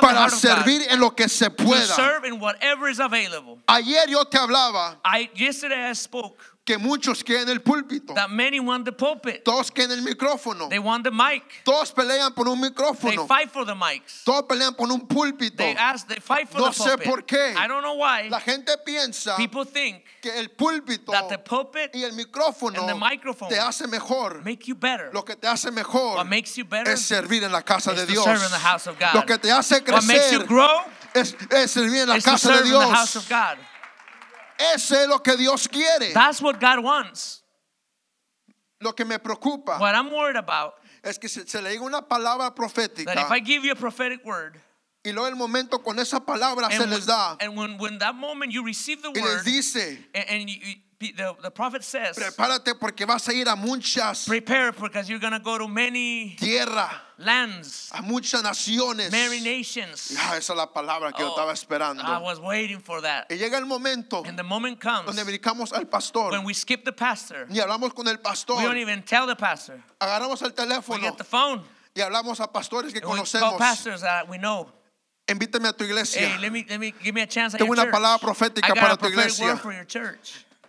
para 0.00 0.30
servir 0.30 0.86
en 0.88 1.00
lo 1.00 1.16
que 1.16 1.28
se 1.28 1.50
pueda. 1.50 1.94
serve 1.96 2.28
in 2.28 2.38
whatever 2.38 2.88
is 2.88 3.00
available. 3.00 3.58
Ayer 3.66 4.08
yo 4.08 4.24
te 4.26 4.38
hablaba 4.38 5.00
I 5.04 5.30
yesterday 5.34 5.90
I 5.90 5.94
spoke 5.94 6.38
que 6.66 6.78
muchos 6.78 7.22
quieren 7.22 7.48
el 7.48 7.60
púlpito, 7.62 8.12
that 8.14 8.28
many 8.28 8.58
want 8.58 8.84
the 8.84 8.90
pulpit. 8.92 9.44
todos 9.44 9.70
quieren 9.70 9.92
el 9.92 10.02
micrófono, 10.02 10.68
They 10.68 10.80
want 10.80 11.04
the 11.04 11.12
mic. 11.12 11.44
todos 11.64 11.92
pelean 11.92 12.34
por 12.34 12.48
un 12.48 12.60
They 12.60 12.70
micrófono, 12.70 13.26
fight 13.28 13.52
for 13.52 13.64
the 13.64 13.74
mics. 13.76 14.24
todos 14.24 14.42
pelean 14.48 14.74
por 14.76 14.90
un 14.90 15.06
púlpito. 15.06 15.56
They 15.58 15.76
ask. 15.76 16.08
They 16.08 16.18
fight 16.20 16.48
for 16.50 16.58
No 16.60 16.70
the 16.70 16.72
sé 16.82 16.90
pulpit. 16.96 17.06
por 17.06 17.22
qué. 17.22 17.54
I 17.56 17.68
don't 17.68 17.82
know 17.82 17.94
why. 17.94 18.28
La 18.28 18.40
gente 18.40 18.76
piensa 18.84 19.36
People 19.36 19.64
think 19.64 20.02
que 20.20 20.36
el 20.36 20.48
púlpito 20.50 21.12
that 21.12 21.28
the 21.28 21.38
pulpit 21.38 21.94
y 21.94 22.02
el 22.02 22.12
micrófono 22.14 22.80
and 22.80 22.88
the 22.88 22.94
microphone 22.96 23.48
te 23.48 23.58
hace 23.60 23.86
mejor. 23.86 24.42
make 24.44 24.66
you 24.66 24.74
better. 24.74 25.10
Lo 25.14 25.22
que 25.24 25.36
te 25.36 25.46
hace 25.46 25.70
mejor 25.70 26.16
What 26.16 26.26
makes 26.26 26.56
you 26.56 26.64
better 26.64 26.92
es 26.92 27.00
servir 27.02 27.44
en 27.44 27.52
la 27.52 27.62
casa 27.62 27.92
de 27.94 28.06
Dios. 28.06 28.24
serve 28.24 28.42
in 28.44 28.50
the 28.50 28.58
house 28.58 28.88
of 28.88 28.98
God. 28.98 29.14
Lo 29.14 29.22
que 29.24 29.38
te 29.38 29.52
hace 29.52 29.76
What 29.86 30.02
makes 30.04 30.32
you 30.32 30.38
crecer 30.40 30.46
grow 30.48 30.80
es, 31.14 31.36
es 31.50 31.70
servir 31.70 32.00
en 32.02 32.08
la 32.08 32.20
casa 32.20 32.48
de 32.50 32.56
serve 32.56 32.66
in 32.66 32.72
the 32.72 32.94
house 32.94 33.12
Dios. 33.12 33.24
Ese 34.58 35.02
es 35.02 35.08
lo 35.08 35.18
que 35.18 35.36
Dios 35.36 35.68
quiere. 35.68 36.12
That's 36.12 36.40
what 36.40 36.60
God 36.60 36.82
wants. 36.82 37.42
Lo 38.80 38.92
que 38.92 39.04
me 39.04 39.18
preocupa 39.18 39.78
What 39.80 39.94
I'm 39.94 40.10
worried 40.12 40.36
about 40.36 40.74
es 41.02 41.18
que 41.18 41.28
se, 41.28 41.46
se 41.46 41.60
le 41.62 41.70
diga 41.70 41.82
una 41.82 42.02
palabra 42.02 42.54
profética 42.54 43.06
that 43.06 43.18
if 43.18 43.30
I 43.30 43.40
give 43.40 43.64
you 43.64 43.72
a 43.72 43.76
prophetic 43.76 44.24
word 44.24 44.58
y 45.04 45.12
luego 45.12 45.28
el 45.28 45.36
momento 45.36 45.78
con 45.78 45.98
esa 45.98 46.20
palabra 46.20 46.68
se 46.70 46.82
and, 46.82 46.90
les 46.90 47.00
when, 47.00 47.06
da 47.06 47.36
and 47.40 47.56
when, 47.56 47.78
when 47.78 47.98
that 47.98 48.14
moment 48.14 48.52
you 48.52 48.64
receive 48.64 49.00
the 49.02 49.08
y 49.08 49.14
les 49.14 49.22
word 49.22 49.44
dice, 49.44 49.98
and, 50.14 50.24
and 50.28 50.50
you- 50.50 50.74
the, 50.98 51.36
the 51.42 51.50
prophet 51.50 51.84
says 51.84 52.16
prepárate 52.16 52.74
porque 52.78 53.04
vas 53.06 53.28
a 53.28 53.32
ir 53.34 53.48
a 53.48 53.56
muchas 53.56 54.26
prepare 54.26 54.72
because 54.72 55.08
you're 55.08 55.18
going 55.20 55.32
to 55.32 55.38
go 55.38 55.58
to 55.58 55.68
many 55.68 56.36
tierras, 56.38 56.90
lands, 57.18 57.90
a 57.94 58.02
muchas 58.02 58.42
naciones. 58.42 59.10
many 59.12 59.40
nations. 59.40 60.16
Ah, 60.18 60.36
esa 60.36 60.52
es 60.52 60.56
la 60.56 60.66
palabra 60.72 61.12
que 61.12 61.20
yo 61.22 61.28
Oh, 61.28 61.36
estaba 61.36 61.52
esperando. 61.52 62.02
I 62.02 62.18
was 62.18 62.40
waiting 62.40 62.80
for 62.80 63.00
that. 63.02 63.26
Y 63.30 63.36
llega 63.36 63.58
el 63.58 63.66
momento 63.66 64.22
And 64.26 64.38
the 64.38 64.42
moment 64.42 64.80
comes 64.80 65.06
donde 65.06 65.24
brincamos 65.24 65.72
al 65.72 65.84
pastor 65.86 66.30
when 66.32 66.44
we 66.44 66.54
skip 66.54 66.84
the 66.84 66.92
pastor. 66.92 67.46
y 67.50 67.58
hablamos 67.60 67.94
con 67.94 68.08
el 68.08 68.18
pastor. 68.18 68.56
We 68.58 68.64
don't 68.64 68.78
even 68.78 69.02
tell 69.02 69.26
the 69.26 69.36
pastor. 69.36 69.82
Agarramos 70.00 70.40
el 70.42 70.48
We 70.50 70.54
teléfono 70.54 71.00
get 71.02 71.18
the 71.18 71.24
phone 71.24 71.62
y 71.94 72.00
hablamos 72.00 72.40
a 72.40 72.46
pastores 72.52 72.92
que 72.92 72.98
and 73.00 73.08
we 73.10 73.16
call 73.16 73.24
conocemos. 73.24 73.58
pastors 73.58 74.00
that 74.02 74.28
we 74.28 74.38
know. 74.38 74.70
Invítame 75.28 75.68
a 75.68 75.72
tu 75.72 75.82
iglesia. 75.84 76.20
Hey, 76.28 76.38
let 76.40 76.52
me, 76.52 76.64
let 76.70 76.78
me 76.78 76.94
give 77.02 77.12
me 77.12 77.20
a 77.20 77.26
chance 77.26 77.56
Tengo 77.58 77.72
una 77.72 77.82
church. 77.82 77.92
palabra 77.92 78.18
profética 78.20 78.72
para 78.74 78.96
tu 78.96 79.06
iglesia. 79.08 79.60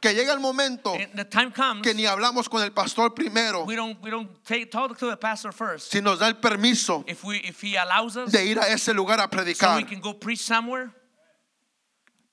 Que 0.02 0.14
llega 0.14 0.34
el 0.34 0.40
momento 0.40 0.94
the 1.16 1.26
comes. 1.52 1.82
que 1.84 1.94
ni 1.94 2.06
hablamos 2.06 2.48
con 2.50 2.62
el 2.62 2.72
pastor 2.72 3.14
primero, 3.16 3.64
we 3.66 3.76
don't 3.76 4.00
we 4.02 4.10
don't 4.10 4.30
take 4.46 4.68
talk 4.72 4.98
to 4.98 5.10
the 5.10 5.18
pastor 5.18 5.52
first. 5.52 5.92
si 5.92 6.02
nos 6.02 6.20
da 6.20 6.28
el 6.28 6.36
permiso 6.36 7.04
If 7.08 7.24
we 7.24 7.38
if 7.38 7.62
he 7.62 7.76
allows 7.78 8.16
us, 8.18 8.32
de 8.32 8.46
ir 8.46 8.60
a 8.60 8.68
ese 8.70 8.94
lugar 8.94 9.20
a 9.20 9.24
so 9.24 9.30
predicar. 9.30 9.76
we 9.78 9.84
can 9.84 10.00
go 10.00 10.14
preach 10.14 10.40
somewhere. 10.42 10.92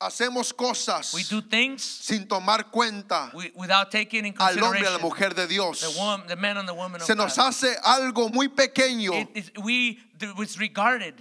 Hacemos 0.00 0.52
cosas 0.52 1.14
We 1.14 1.22
do 1.22 1.40
things 1.40 1.82
sin 1.82 2.26
tomar 2.26 2.70
cuenta 2.70 3.30
without 3.54 3.90
taking 3.90 4.26
in 4.26 4.34
al 4.38 4.58
hombre 4.62 4.80
y 4.80 4.84
a 4.86 4.90
la 4.90 4.98
mujer 4.98 5.30
de 5.34 5.46
the 5.46 5.54
Dios. 5.54 5.96
woman, 5.96 6.26
the 6.26 6.36
man 6.36 6.58
and 6.58 6.68
the 6.68 6.74
woman 6.74 7.00
Se 7.00 7.14
nos 7.14 7.36
God. 7.36 7.46
hace 7.46 7.74
algo 7.82 8.28
muy 8.28 8.48
pequeño, 8.48 9.12
It, 9.14 9.28
it, 9.34 9.58
we 9.62 9.98
it's 10.20 10.58
regarded, 10.58 11.14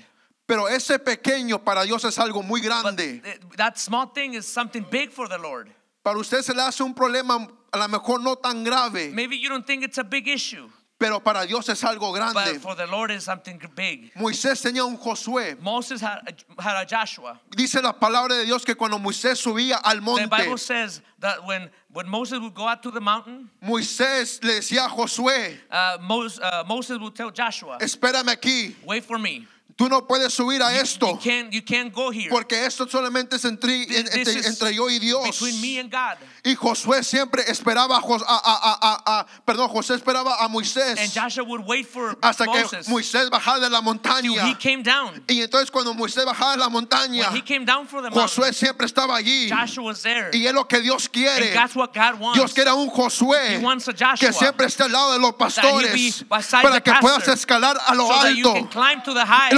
pero 0.46 0.68
ese 0.68 1.00
pequeño 1.00 1.64
para 1.64 1.86
Dios 1.86 2.04
es 2.04 2.18
algo 2.18 2.44
muy 2.44 2.60
but 2.62 2.66
grande. 2.68 3.22
th- 3.24 3.40
that 3.56 3.78
small 3.78 4.08
thing 4.08 4.34
is 4.34 4.46
something 4.46 4.84
big 4.90 5.12
for 5.14 5.30
the 5.30 5.38
Lord. 5.38 5.70
Para 6.04 6.18
usted 6.20 6.42
se 6.42 6.54
le 6.54 6.62
hace 6.62 6.84
un 6.84 6.94
problema 6.94 7.48
a 7.72 7.78
lo 7.78 7.88
mejor 7.88 8.22
no 8.22 8.36
tan 8.36 8.64
grave, 8.64 9.12
Maybe 9.14 9.38
you 9.38 9.50
don't 9.50 9.66
think 9.66 9.84
it's 9.84 9.98
a 9.98 10.04
big 10.04 10.28
issue, 10.28 10.70
pero 11.00 11.20
para 11.22 11.46
Dios 11.48 11.68
es 11.70 11.82
algo 11.84 12.12
but 12.12 12.34
grande. 12.34 12.60
for 12.60 12.76
the 12.76 12.86
Lord 12.88 13.10
it's 13.12 13.24
something 13.26 13.60
big. 13.74 14.14
Moisés 14.16 14.62
tenía 14.62 14.86
un 14.86 14.98
Josué. 14.98 15.58
Moses 15.62 16.02
had 16.02 16.20
a, 16.28 16.62
had 16.62 16.84
a 16.84 16.86
Joshua. 16.86 17.40
Dice 17.56 17.82
la 17.82 17.94
palabra 17.94 18.36
de 18.38 18.46
Dios 18.46 18.66
que 18.66 18.76
cuando 18.76 19.00
Moisés 19.00 19.38
subía 19.42 19.80
al 19.84 19.96
The 19.96 20.02
monte, 20.02 20.28
Bible 20.28 20.58
says 20.58 21.02
that 21.20 21.46
when, 21.46 21.70
when 21.94 22.08
Moses 22.08 22.40
would 22.40 22.54
go 22.54 22.68
out 22.68 22.84
to 22.84 22.92
the 22.92 23.02
mountain, 23.02 23.50
Moisés 23.64 24.44
le 24.44 24.56
decía 24.60 24.86
a 24.86 24.90
Josué, 24.90 25.58
uh, 25.72 25.98
Moses, 26.02 26.40
uh, 26.44 26.64
Moses 26.68 27.00
would 27.00 27.16
tell 27.16 27.32
Joshua, 27.32 27.78
espérame 27.80 28.28
aquí, 28.30 28.76
"Wait 28.86 29.04
for 29.06 29.18
me. 29.18 29.48
Tú 29.76 29.90
no 29.90 30.06
puedes 30.06 30.32
subir 30.32 30.62
a 30.62 30.72
You 30.72 30.82
esto, 30.82 31.20
can't, 31.24 31.52
you 31.52 31.62
can't 31.66 31.92
go 31.92 32.12
here. 32.12 32.30
porque 32.30 32.64
esto 32.66 32.88
solamente 32.88 33.38
es 33.38 33.46
entre, 33.46 33.84
entre, 33.98 34.46
entre 34.48 34.76
yo 34.76 34.88
y 34.90 35.00
Dios. 35.00 35.24
between 35.26 35.60
me 35.62 35.80
and 35.80 35.92
God." 35.92 36.18
Y 36.46 36.56
Josué 36.56 37.04
siempre 37.04 37.42
esperaba 37.48 37.96
a, 37.98 38.00
a- 38.00 38.42
a- 38.44 38.80
a- 38.82 39.20
a- 39.22 39.26
perdón, 39.46 39.70
José 39.70 39.96
esperaba 39.96 40.36
a 40.36 40.44
And 40.46 40.54
Moisés 40.54 41.12
Joshua 41.14 41.44
would 41.44 41.66
wait 41.66 41.88
for 41.88 42.16
hasta 42.22 42.46
que 42.46 42.62
Moses 42.64 42.88
Moisés 42.90 43.30
bajara 43.32 43.62
de 43.62 43.70
la 43.70 43.82
montaña. 43.82 44.46
he 44.48 44.54
came 44.60 44.84
down. 44.84 45.24
Y 45.28 45.42
entonces 45.42 45.72
cuando 45.72 45.94
Moisés 45.94 46.24
bajaba 46.26 46.52
de 46.52 46.58
la 46.60 46.70
montaña, 46.70 47.30
When 47.30 47.38
he 47.38 47.42
came 47.42 47.66
down 47.66 47.88
for 47.88 48.02
the 48.04 48.10
mountain, 48.12 48.22
Josué 48.28 48.54
siempre 48.54 48.86
estaba 48.86 49.16
allí. 49.16 49.50
Joshua 49.50 49.86
was 49.86 50.02
there. 50.04 50.30
Y 50.34 50.46
es 50.46 50.54
lo 50.54 50.68
que 50.68 50.82
Dios 50.82 51.06
And 51.06 51.14
quiere. 51.14 51.54
that's 51.54 51.76
what 51.76 51.94
God 51.94 52.20
wants. 52.20 52.38
Dios 52.38 52.54
quiere 52.54 52.72
un 52.74 52.90
Josué 52.90 53.56
He 53.56 53.58
wants 53.60 53.88
a 53.88 53.94
Joshua 53.94 54.18
que 54.20 54.34
siempre 54.34 54.68
esté 54.68 54.84
al 54.84 54.92
lado 54.92 55.14
de 55.14 55.20
los 55.20 55.34
pastores 55.34 56.26
para 56.30 56.82
que 56.82 56.92
puedas 57.02 57.20
pastor, 57.20 57.34
escalar 57.36 57.78
a 57.88 57.96
lo 57.96 58.06
so 58.08 58.30
you 58.30 58.48
alto. 58.50 58.70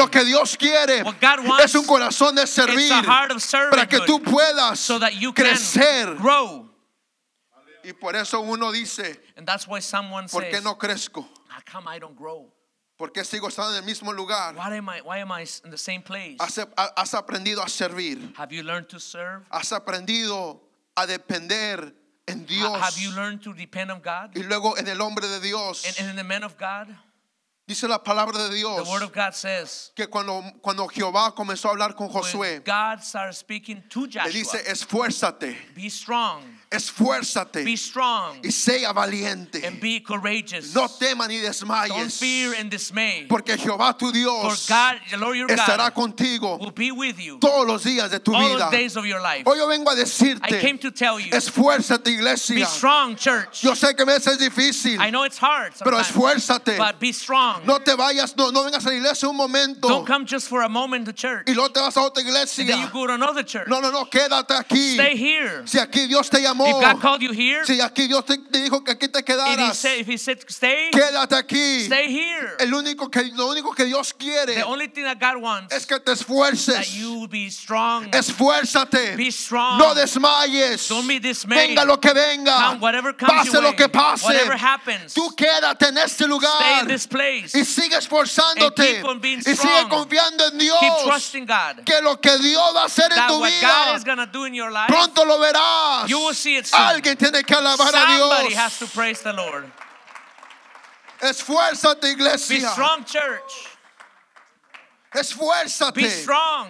Lo 0.06 0.12
que 0.12 0.24
Dios 0.24 0.56
quiere 0.58 1.04
What 1.04 1.16
God 1.20 1.48
wants 1.48 1.66
es 1.66 1.76
un 1.76 1.86
corazón 1.86 2.36
de 2.36 2.46
servir 2.46 2.92
para 3.72 3.88
que 3.88 4.02
tú 4.02 4.22
puedas 4.22 4.80
so 4.80 5.00
crecer. 5.34 6.16
grow. 6.16 6.70
Y 7.84 7.94
por 7.94 8.16
eso 8.16 8.40
uno 8.40 8.72
dice, 8.72 9.22
¿por 10.32 10.50
qué 10.50 10.62
no 10.62 10.78
crezco? 10.78 11.28
Grow? 12.18 12.52
¿Por 12.98 13.12
qué 13.12 13.26
sigo 13.26 13.50
estando 13.50 13.72
en 13.72 13.80
el 13.80 13.84
mismo 13.84 14.14
lugar? 14.14 14.56
Why 14.56 14.78
am 14.78 14.90
I, 14.90 15.02
why 15.02 15.20
am 15.20 15.32
I 15.32 15.46
in 15.66 15.70
the 15.70 15.78
same 15.78 16.02
place? 16.02 16.38
Has, 16.40 16.66
has 16.96 17.14
aprendido 17.14 17.62
a 17.62 17.68
servir. 17.68 18.34
Have 18.38 18.54
you 18.54 18.64
learned 18.64 18.88
to 18.90 19.00
serve? 19.00 19.44
Has 19.52 19.72
aprendido 19.72 20.62
a 20.96 21.06
depender 21.06 21.94
en 22.28 22.46
Dios. 22.46 22.80
Have 22.80 22.98
you 22.98 23.12
learned 23.12 23.42
to 23.44 23.54
depend 23.54 23.92
on 23.92 24.00
God? 24.02 24.32
Y 24.36 24.44
luego 24.44 24.78
en 24.78 24.88
el 24.88 25.02
hombre 25.02 25.28
de 25.28 25.42
Dios. 25.42 25.86
And, 25.86 26.00
and 26.00 26.10
in 26.12 26.16
the 26.16 26.24
men 26.24 26.44
of 26.44 26.58
God, 26.58 26.88
Dice 27.68 27.88
la 27.88 27.98
palabra 27.98 28.38
de 28.38 28.50
the 28.50 28.56
Dios 28.58 28.88
word 28.88 29.02
of 29.02 29.12
God 29.12 29.34
says, 29.34 29.92
que 29.96 30.06
cuando, 30.08 30.44
cuando 30.62 30.88
Jehová 30.88 31.34
comenzó 31.34 31.70
a 31.70 31.72
hablar 31.72 31.96
con 31.96 32.10
Josué, 32.10 32.64
God 32.64 33.02
started 33.02 33.34
speaking 33.34 33.82
to 33.90 34.02
le 34.02 34.08
Joshua, 34.08 34.32
dice, 34.32 34.70
esfuérzate, 34.70 35.58
be 35.74 35.90
strong, 35.90 36.44
esfuérzate 36.72 37.64
be 37.64 37.76
strong, 37.78 38.38
y 38.44 38.52
sea 38.52 38.92
valiente. 38.94 39.64
and 39.66 39.80
be 39.80 40.00
courageous. 40.00 40.74
No 40.74 40.88
temas 40.88 41.28
ni 41.28 41.38
Don't 41.42 41.48
desmayes, 41.48 42.18
fear 42.20 42.54
and 42.60 42.70
dismay. 42.70 43.26
porque 43.28 43.58
Jehová 43.58 43.98
tu 43.98 44.12
Dios 44.12 44.68
God, 44.68 45.20
Lord 45.20 45.50
estará 45.52 45.92
contigo 45.94 46.60
will 46.60 46.72
be 46.72 46.92
with 46.92 47.20
you 47.20 47.38
todos 47.40 47.66
los 47.68 47.84
días 47.84 48.10
de 48.12 48.20
tu 48.20 48.34
all 48.36 48.56
vida. 48.56 48.70
days 48.72 48.96
of 48.98 49.06
your 49.06 49.22
life. 49.22 49.44
Hoy 49.46 49.58
yo 49.58 49.68
vengo 49.68 49.90
a 49.90 49.94
I 49.94 49.96
came 49.96 50.06
decirte, 50.78 50.82
to 50.82 50.92
tell 50.92 51.20
you, 51.20 51.32
esfuérzate 51.32 52.06
be 52.06 52.12
iglesia. 52.14 52.66
strong, 52.66 53.16
church. 53.16 53.62
Yo 53.64 53.72
sé 53.74 53.96
que 53.96 54.04
a 54.04 54.06
veces 54.06 54.34
es 54.34 54.40
difícil, 54.40 55.00
I 55.00 55.10
know 55.10 55.24
it's 55.24 55.38
hard 55.38 55.74
pero 55.84 55.98
esfuérzate. 56.00 56.78
but 56.78 57.00
be 57.00 57.12
strong. 57.12 57.66
No 57.66 57.80
te 57.80 57.96
vayas, 57.96 58.36
no, 58.38 58.50
no 58.52 58.64
vengas 58.64 58.86
a 58.86 58.90
la 58.90 58.96
iglesia 58.96 59.30
un 59.30 59.36
momento 59.38 59.88
Don't 59.88 60.06
come 60.06 60.26
just 60.26 60.48
for 60.48 60.62
a 60.64 60.70
moment 60.70 61.06
to 61.06 61.14
church. 61.14 61.48
y 61.48 61.54
luego 61.54 61.70
te 61.72 61.80
vas 61.80 61.96
a 61.98 62.02
otra 62.02 62.22
And 62.26 62.28
then 62.28 62.36
you 62.36 62.86
iglesia. 62.86 62.90
go 62.94 63.08
to 63.08 63.14
another 63.14 63.44
church. 63.44 63.68
No, 63.68 63.80
no, 63.80 63.92
no, 63.92 64.06
quédate 64.06 64.52
aquí. 64.58 64.94
Stay 64.96 65.16
here. 65.16 65.64
Si 65.66 65.78
aquí 65.80 66.08
Dios 66.08 66.30
te 66.30 66.42
llamó, 66.56 66.68
If 66.68 66.82
God 66.82 67.02
called 67.02 67.22
you 67.22 67.32
here, 67.32 67.66
si 67.66 67.80
aquí 67.82 68.08
Dios 68.08 68.26
te, 68.26 68.38
dijo 68.38 68.84
que 68.84 68.92
aquí 68.92 69.08
te 69.08 69.20
if 69.20 69.26
he 69.28 69.34
quedaras, 69.34 69.76
said, 69.76 70.00
if 70.00 70.08
he 70.08 70.18
said 70.18 70.40
stay, 70.48 70.90
quédate 70.92 71.36
aquí. 71.36 71.86
stay 71.86 72.08
here. 72.08 72.56
El 72.60 72.74
único 72.74 73.10
que, 73.10 73.24
lo 73.34 73.48
único 73.48 73.74
que 73.76 73.86
Dios 73.86 74.14
quiere 74.14 74.56
The 74.56 74.64
only 74.64 74.88
thing 74.88 75.04
that 75.04 75.20
God 75.20 75.42
wants 75.42 75.74
es 75.74 75.86
que 75.86 76.00
te 76.00 76.06
that 76.06 76.18
esfuerces. 76.18 76.96
you 76.96 77.28
be 77.28 77.50
strong. 77.50 78.10
Esfuérzate. 78.12 79.16
Be 79.18 79.32
strong. 79.32 79.80
No 79.80 79.94
desmayes. 79.94 80.88
Don't 80.88 81.08
be 81.08 81.20
dismayed. 81.20 81.70
Venga 81.70 81.86
lo 81.86 81.98
que 81.98 82.14
venga. 82.14 82.70
Come, 82.70 82.80
whatever 82.82 83.14
comes 83.14 83.32
Pase 83.32 83.54
your 83.54 83.64
lo 83.64 83.74
que 83.74 83.90
pase. 83.90 84.26
whatever 84.26 84.58
happens, 84.58 85.14
Tú 85.14 85.36
quédate 85.36 85.88
en 85.90 85.98
este 85.98 86.24
stay 86.24 86.28
lugar. 86.28 86.82
in 86.82 86.88
this 86.88 87.08
place. 87.08 87.54
Y 87.54 87.66
sigue 87.66 87.98
esforzándote. 87.98 88.80
And 88.82 88.96
keep 88.98 89.06
on 89.06 89.20
being 89.20 89.40
Y 89.40 89.56
sigue 89.56 89.88
confiando 89.90 90.48
en 90.52 90.58
Dios. 90.58 90.80
Keep 90.80 91.06
trusting 91.06 91.46
God. 91.46 91.86
Que 91.86 92.02
lo 92.02 92.20
que 92.20 92.38
Dios 92.38 92.76
va 92.76 92.84
a 92.84 92.86
hacer 92.86 93.12
en 93.12 93.18
That 93.18 93.28
tu 93.30 93.40
what 93.40 93.52
God 93.62 93.96
vida 93.96 93.96
is 93.96 94.32
do 94.32 94.46
in 94.46 94.54
your 94.54 94.72
life, 94.72 94.88
pronto 94.88 95.26
lo 95.26 95.40
verás. 95.40 96.08
You 96.10 96.20
will 96.20 96.34
see 96.46 96.58
it 96.58 96.68
soon. 96.68 96.80
Alguien 96.80 97.18
tiene 97.18 97.44
que 97.44 97.56
alabar 97.56 97.88
a 97.90 97.92
somebody 97.92 98.50
Dios. 98.50 98.54
has 98.56 98.80
to 98.80 98.88
praise 98.88 99.22
the 99.22 99.34
Lord. 99.34 99.66
Esfuérzate, 101.20 102.02
Be 102.02 102.12
iglesia. 102.12 102.70
strong, 102.70 103.04
church. 103.04 103.52
Esfuérzate. 105.14 105.96
Be 105.96 106.10
strong. 106.10 106.70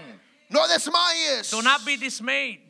No 0.49 0.67
desmayes. 0.67 1.51
Do 1.51 1.61
not 1.61 1.85
be 1.85 1.97
dismayed. 1.97 2.61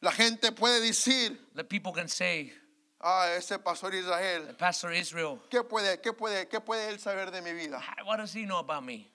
La 0.00 0.10
gente 0.10 0.50
puede 0.52 0.80
decir, 0.80 1.36
The 1.54 1.64
people 1.64 1.92
can 1.92 2.08
say, 2.08 2.52
ah, 3.00 3.26
ese 3.36 3.58
pastor 3.58 3.92
Israel, 3.94 4.54
Pastor 4.58 4.92
Israel, 4.92 5.40
¿qué 5.50 5.62
puede, 5.62 6.00
qué 6.00 6.12
puede, 6.12 6.48
qué 6.48 6.60
puede 6.60 6.88
él 6.88 6.98
saber 6.98 7.30
de 7.30 7.42
mi 7.42 7.52
vida? 7.52 7.80
what 8.04 8.16
does 8.18 8.32
he 8.32 8.44
know 8.44 8.58
about 8.58 8.84
me? 8.84 9.08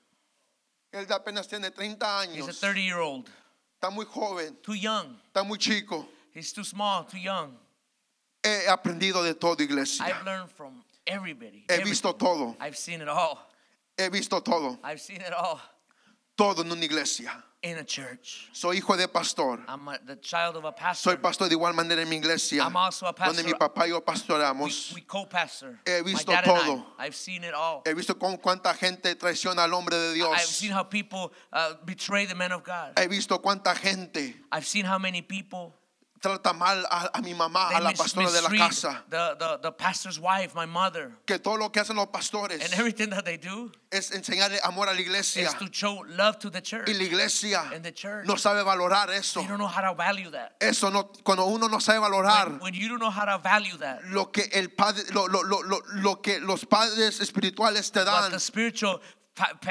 Él 0.93 1.07
apenas 1.09 1.47
tiene 1.47 1.71
30 1.73 2.05
He's 2.33 2.45
a 2.45 2.49
años. 2.51 2.59
30 2.59 2.79
year 2.81 2.99
old, 2.99 3.29
Está 3.81 3.91
muy 3.91 4.05
joven, 4.05 4.55
too 4.61 4.73
young. 4.75 5.17
está 5.33 5.43
muy 5.45 5.57
chico. 5.57 6.05
He's 6.33 6.51
too 6.51 6.63
small, 6.63 7.03
too 7.03 7.19
young. 7.19 7.55
He 8.43 8.67
aprendido 8.67 9.23
de 9.23 9.33
todo, 9.33 9.61
iglesia. 9.63 10.03
I've 10.05 10.25
learned 10.25 10.49
from 10.49 10.83
everybody. 11.07 11.65
He 11.67 11.73
everything. 11.73 11.91
visto 11.91 12.11
todo. 12.13 12.55
I've 12.59 12.77
seen 12.77 13.01
it 13.01 13.07
all. 13.07 13.39
He 13.97 14.09
visto 14.09 14.39
todo. 14.39 14.79
I've 14.83 14.99
seen 14.99 15.21
it 15.21 15.33
all. 15.33 15.61
Todo 16.35 16.61
en 16.63 16.71
una 16.71 16.83
iglesia. 16.83 17.31
in 17.63 17.77
a 17.77 17.83
church. 17.83 18.49
Soy 18.51 18.77
hijo 18.77 18.97
de 18.97 19.07
pastor. 19.07 19.59
I'm 19.67 19.87
a, 19.87 19.97
the 20.05 20.17
child 20.17 20.57
of 20.57 20.65
a 20.65 20.73
Soy 20.93 21.15
pastor. 21.15 21.17
pastor 21.17 21.49
de 21.49 21.55
igual 21.55 21.73
manera 21.73 22.01
en 22.01 22.09
mi 22.09 22.17
iglesia, 22.17 22.63
I'm 22.63 22.75
also 22.75 23.05
a 23.05 23.13
donde 23.13 23.41
pastor. 23.41 23.45
mi 23.45 23.53
papá 23.53 23.85
y 23.85 23.89
yo 23.89 23.99
We, 23.99 24.01
pastoramos. 24.01 24.93
we 24.93 25.01
co-pastor. 25.01 25.79
He 25.85 26.01
My 26.01 26.01
visto 26.01 26.31
and 26.33 26.45
todo. 26.45 26.85
I. 26.99 27.05
I've 27.05 27.15
seen 27.15 27.43
it 27.45 27.53
all. 27.53 27.81
He 27.85 27.93
visto 27.93 28.15
con 28.15 28.37
cuánta 28.37 28.73
gente 28.75 29.15
traiciona 29.15 29.63
al 29.63 29.73
hombre 29.73 29.95
de 29.97 30.09
I've 30.09 30.15
Dios. 30.15 30.47
seen 30.49 30.71
how 30.71 30.83
people 30.83 31.31
uh, 31.53 31.75
betray 31.85 32.25
the 32.25 32.35
men 32.35 32.51
of 32.51 32.63
God. 32.63 32.99
He 32.99 33.07
visto 33.07 33.39
cuánta 33.39 33.73
gente 33.75 34.35
I've 34.51 34.65
seen 34.67 34.83
how 34.85 34.99
many 34.99 35.21
people 35.21 35.73
trata 36.23 36.53
mal 36.53 36.85
a, 36.89 37.09
a 37.13 37.21
mi 37.21 37.33
mamá, 37.33 37.69
they 37.69 37.75
a 37.77 37.81
la 37.81 37.91
pastora 37.91 38.31
de 38.31 38.41
la 38.41 38.49
casa. 38.49 39.03
the, 39.09 39.35
the, 39.37 39.59
the 39.63 39.71
pastor's 39.73 40.17
wife, 40.19 40.55
my 40.55 40.65
mother, 40.65 41.11
Que 41.27 41.37
todo 41.37 41.57
lo 41.57 41.69
que 41.69 41.81
hacen 41.81 41.97
los 41.97 42.07
pastores 42.07 42.63
and 42.63 42.73
everything 42.79 43.09
that 43.09 43.25
they 43.25 43.35
do 43.37 43.69
es 43.91 44.11
enseñarle 44.11 44.57
amor 44.63 44.87
a 44.87 44.93
la 44.93 44.99
iglesia. 45.01 45.43
is 45.45 45.53
to 45.55 45.67
show 45.71 46.03
love 46.07 46.39
to 46.39 46.49
the 46.49 46.61
church. 46.61 46.87
Y 46.87 46.93
la 46.93 47.03
iglesia 47.03 47.69
And 47.73 47.83
the 47.83 47.91
church. 47.91 48.25
no 48.25 48.35
sabe 48.37 48.63
valorar 48.63 49.09
eso. 49.09 49.41
They 49.41 49.47
don't 49.47 49.59
know 49.59 49.67
how 49.67 49.81
to 49.81 49.93
value 49.93 50.31
that. 50.31 50.53
Eso 50.61 50.89
no, 50.89 51.03
cuando 51.23 51.45
uno 51.45 51.67
no 51.67 51.79
sabe 51.79 51.99
valorar 51.99 52.47
When, 52.47 52.59
when 52.59 52.73
you 52.73 52.87
don't 52.87 52.99
know 52.99 53.11
how 53.11 53.25
to 53.25 53.37
value 53.43 53.77
that, 53.79 54.05
lo 54.05 54.31
que 54.31 54.43
el 54.53 54.69
padre, 54.69 55.03
lo, 55.13 55.25
lo, 55.27 55.41
lo, 55.41 55.59
lo, 55.61 55.81
lo 55.95 56.15
que 56.21 56.39
los 56.39 56.63
padres 56.63 57.19
espirituales 57.19 57.91
te 57.91 57.99
what 57.99 58.05
dan 58.05 58.31
the 58.31 58.39
spiritual 58.39 59.01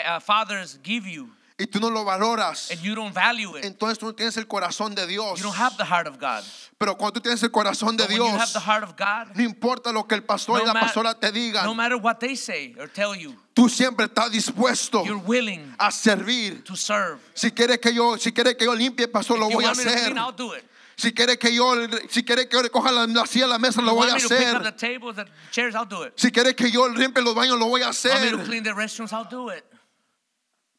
uh, 0.05 0.21
fathers 0.21 0.79
give 0.83 1.07
you, 1.07 1.31
y 1.63 1.67
tú 1.67 1.79
no 1.81 1.91
lo 1.91 2.05
valoras, 2.05 2.71
and 2.71 2.81
you 2.83 2.95
don't 2.95 3.15
value 3.15 3.57
it, 3.57 3.65
entonces 3.65 3.99
tú 3.99 4.07
no 4.07 4.15
tienes 4.15 4.37
el 4.37 4.47
corazón 4.47 4.95
de 4.95 5.07
Dios. 5.07 5.39
you 5.39 5.45
don't 5.45 5.57
have 5.57 5.77
the 5.77 5.85
heart 5.85 6.07
of 6.07 6.19
God. 6.19 6.43
Pero 6.79 6.97
cuando 6.97 7.13
tú 7.13 7.23
tienes 7.23 7.41
el 7.43 7.51
corazón 7.51 7.97
de 7.97 8.03
But 8.05 8.11
when 8.11 8.19
you 8.19 8.27
have 8.27 8.39
Dios, 8.39 8.53
the 8.53 8.61
heart 8.61 8.83
of 8.83 8.97
God, 8.97 9.37
no 9.37 9.43
importa 9.45 9.93
lo 9.93 10.05
que 10.09 10.17
el 10.17 10.25
pastor 10.25 10.59
y 10.59 10.63
no, 10.63 10.67
la 10.67 10.75
ma- 10.75 10.81
pastora 10.81 11.15
te 11.15 11.29
no 11.29 11.33
digan, 11.33 11.77
matter 11.77 11.97
what 11.97 12.19
they 12.19 12.35
say 12.35 12.75
or 12.81 12.89
tell 12.89 13.15
you, 13.15 13.37
tú 13.55 13.69
siempre 13.69 14.07
estás 14.07 14.31
dispuesto 14.33 15.05
you're 15.05 15.23
willing 15.25 15.75
a 15.79 15.93
servir. 15.93 16.65
to 16.65 16.75
serve. 16.75 17.21
Si 17.35 17.53
quiere 17.53 17.79
que 17.79 17.95
yo, 17.95 18.17
si 18.19 18.33
quiere 18.33 18.57
que 18.57 18.65
yo 18.65 18.75
limpie, 18.75 19.07
pastor, 19.07 19.39
lo 19.39 19.47
If 19.47 19.53
you 19.53 19.57
voy 19.59 19.65
a 19.67 19.71
hacer. 19.71 20.13
clean. 20.13 20.63
Si 20.97 21.13
quiere 21.13 21.39
que 21.39 21.55
yo, 21.55 21.75
si 22.11 22.23
quiere 22.23 22.49
que 22.49 22.57
yo 22.57 22.63
recoja 22.63 22.93
la, 22.93 23.07
la 23.07 23.27
silla, 23.27 23.47
la 23.47 23.59
mesa, 23.59 23.81
If 23.81 23.87
lo 23.87 23.93
you 23.93 23.97
voy 23.97 24.11
a 24.11 24.15
hacer. 24.17 24.73
tables, 24.77 25.17
chairs. 25.51 25.75
Si 26.17 26.31
quiere 26.31 26.55
que 26.55 26.71
yo 26.71 26.89
limpie 26.89 27.23
los 27.23 27.35
baños, 27.35 27.59
lo 27.59 27.67
voy 27.67 27.83
a 27.83 27.89
hacer. 27.89 28.37
clean 28.45 28.63
the 28.63 28.73
restrooms, 28.75 29.13
I'll 29.13 29.25
do 29.29 29.51
it. 29.51 29.65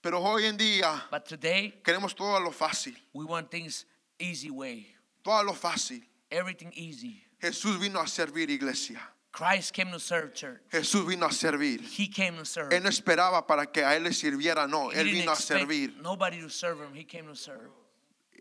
Pero 0.03 0.19
hoy 0.21 0.45
en 0.45 0.57
día 0.57 1.01
But 1.09 1.25
today, 1.25 1.79
queremos 1.81 2.13
todo 2.13 2.35
a 2.35 2.39
lo 2.41 2.51
fácil, 2.51 2.93
we 3.13 3.23
want 3.23 3.49
things 3.49 3.85
easy 4.19 4.49
way, 4.49 4.93
todo 5.23 5.39
a 5.39 5.43
lo 5.43 5.53
fácil. 5.53 6.03
everything 6.29 6.71
easy. 6.75 7.23
Jesús 7.41 7.79
vino 7.79 7.99
a 8.01 8.07
servir 8.07 8.49
iglesia. 8.49 8.99
Christ 9.31 9.73
came 9.73 9.91
to 9.91 9.99
serve 9.99 10.33
church. 10.33 10.59
Jesús 10.71 11.07
vino 11.07 11.25
a 11.25 11.31
servir. 11.31 11.79
He 11.81 12.07
came 12.07 12.35
to 12.37 12.45
serve. 12.45 12.69
Él 12.75 12.83
no 12.83 12.89
esperaba 12.89 13.47
para 13.47 13.65
que 13.65 13.81
a 13.83 13.95
él 13.95 14.03
le 14.03 14.11
sirviera, 14.11 14.67
no. 14.67 14.91
He 14.91 14.99
Él 14.99 15.05
vino 15.11 15.31
a 15.31 15.35
servir. 15.37 15.93
nobody 16.01 16.41
to 16.41 16.49
serve 16.49 16.81
him. 16.81 16.93
He 16.93 17.05
came 17.05 17.25
to 17.27 17.35
serve. 17.35 17.69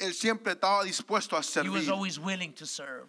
Él 0.01 0.13
siempre 0.15 0.53
estaba 0.55 0.83
dispuesto 0.85 1.37
a 1.37 1.41
He 1.41 1.69
was 1.69 1.85
servir. 1.85 1.91
always 1.93 2.19
willing 2.19 2.53
to 2.55 2.67
serve. 2.67 3.09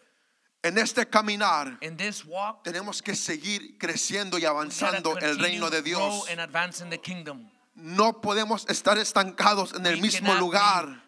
En 0.64 0.78
este 0.78 1.10
caminar 1.10 1.78
In 1.82 1.98
this 1.98 2.24
walk, 2.24 2.64
tenemos 2.64 3.02
que 3.02 3.16
seguir 3.16 3.78
creciendo 3.80 4.38
y 4.38 4.46
avanzando 4.46 5.18
el 5.20 5.38
reino 5.40 5.70
de 5.72 5.82
Dios. 5.82 6.30
and 6.30 6.40
advance 6.40 6.82
in 6.82 6.90
the 6.92 7.00
kingdom. 7.00 7.50
No 7.76 8.22
podemos 8.22 8.66
estar 8.70 8.98
estancados 8.98 9.74
en 9.74 9.86
el 9.86 10.00
mismo 10.00 10.34
lugar. 10.36 11.04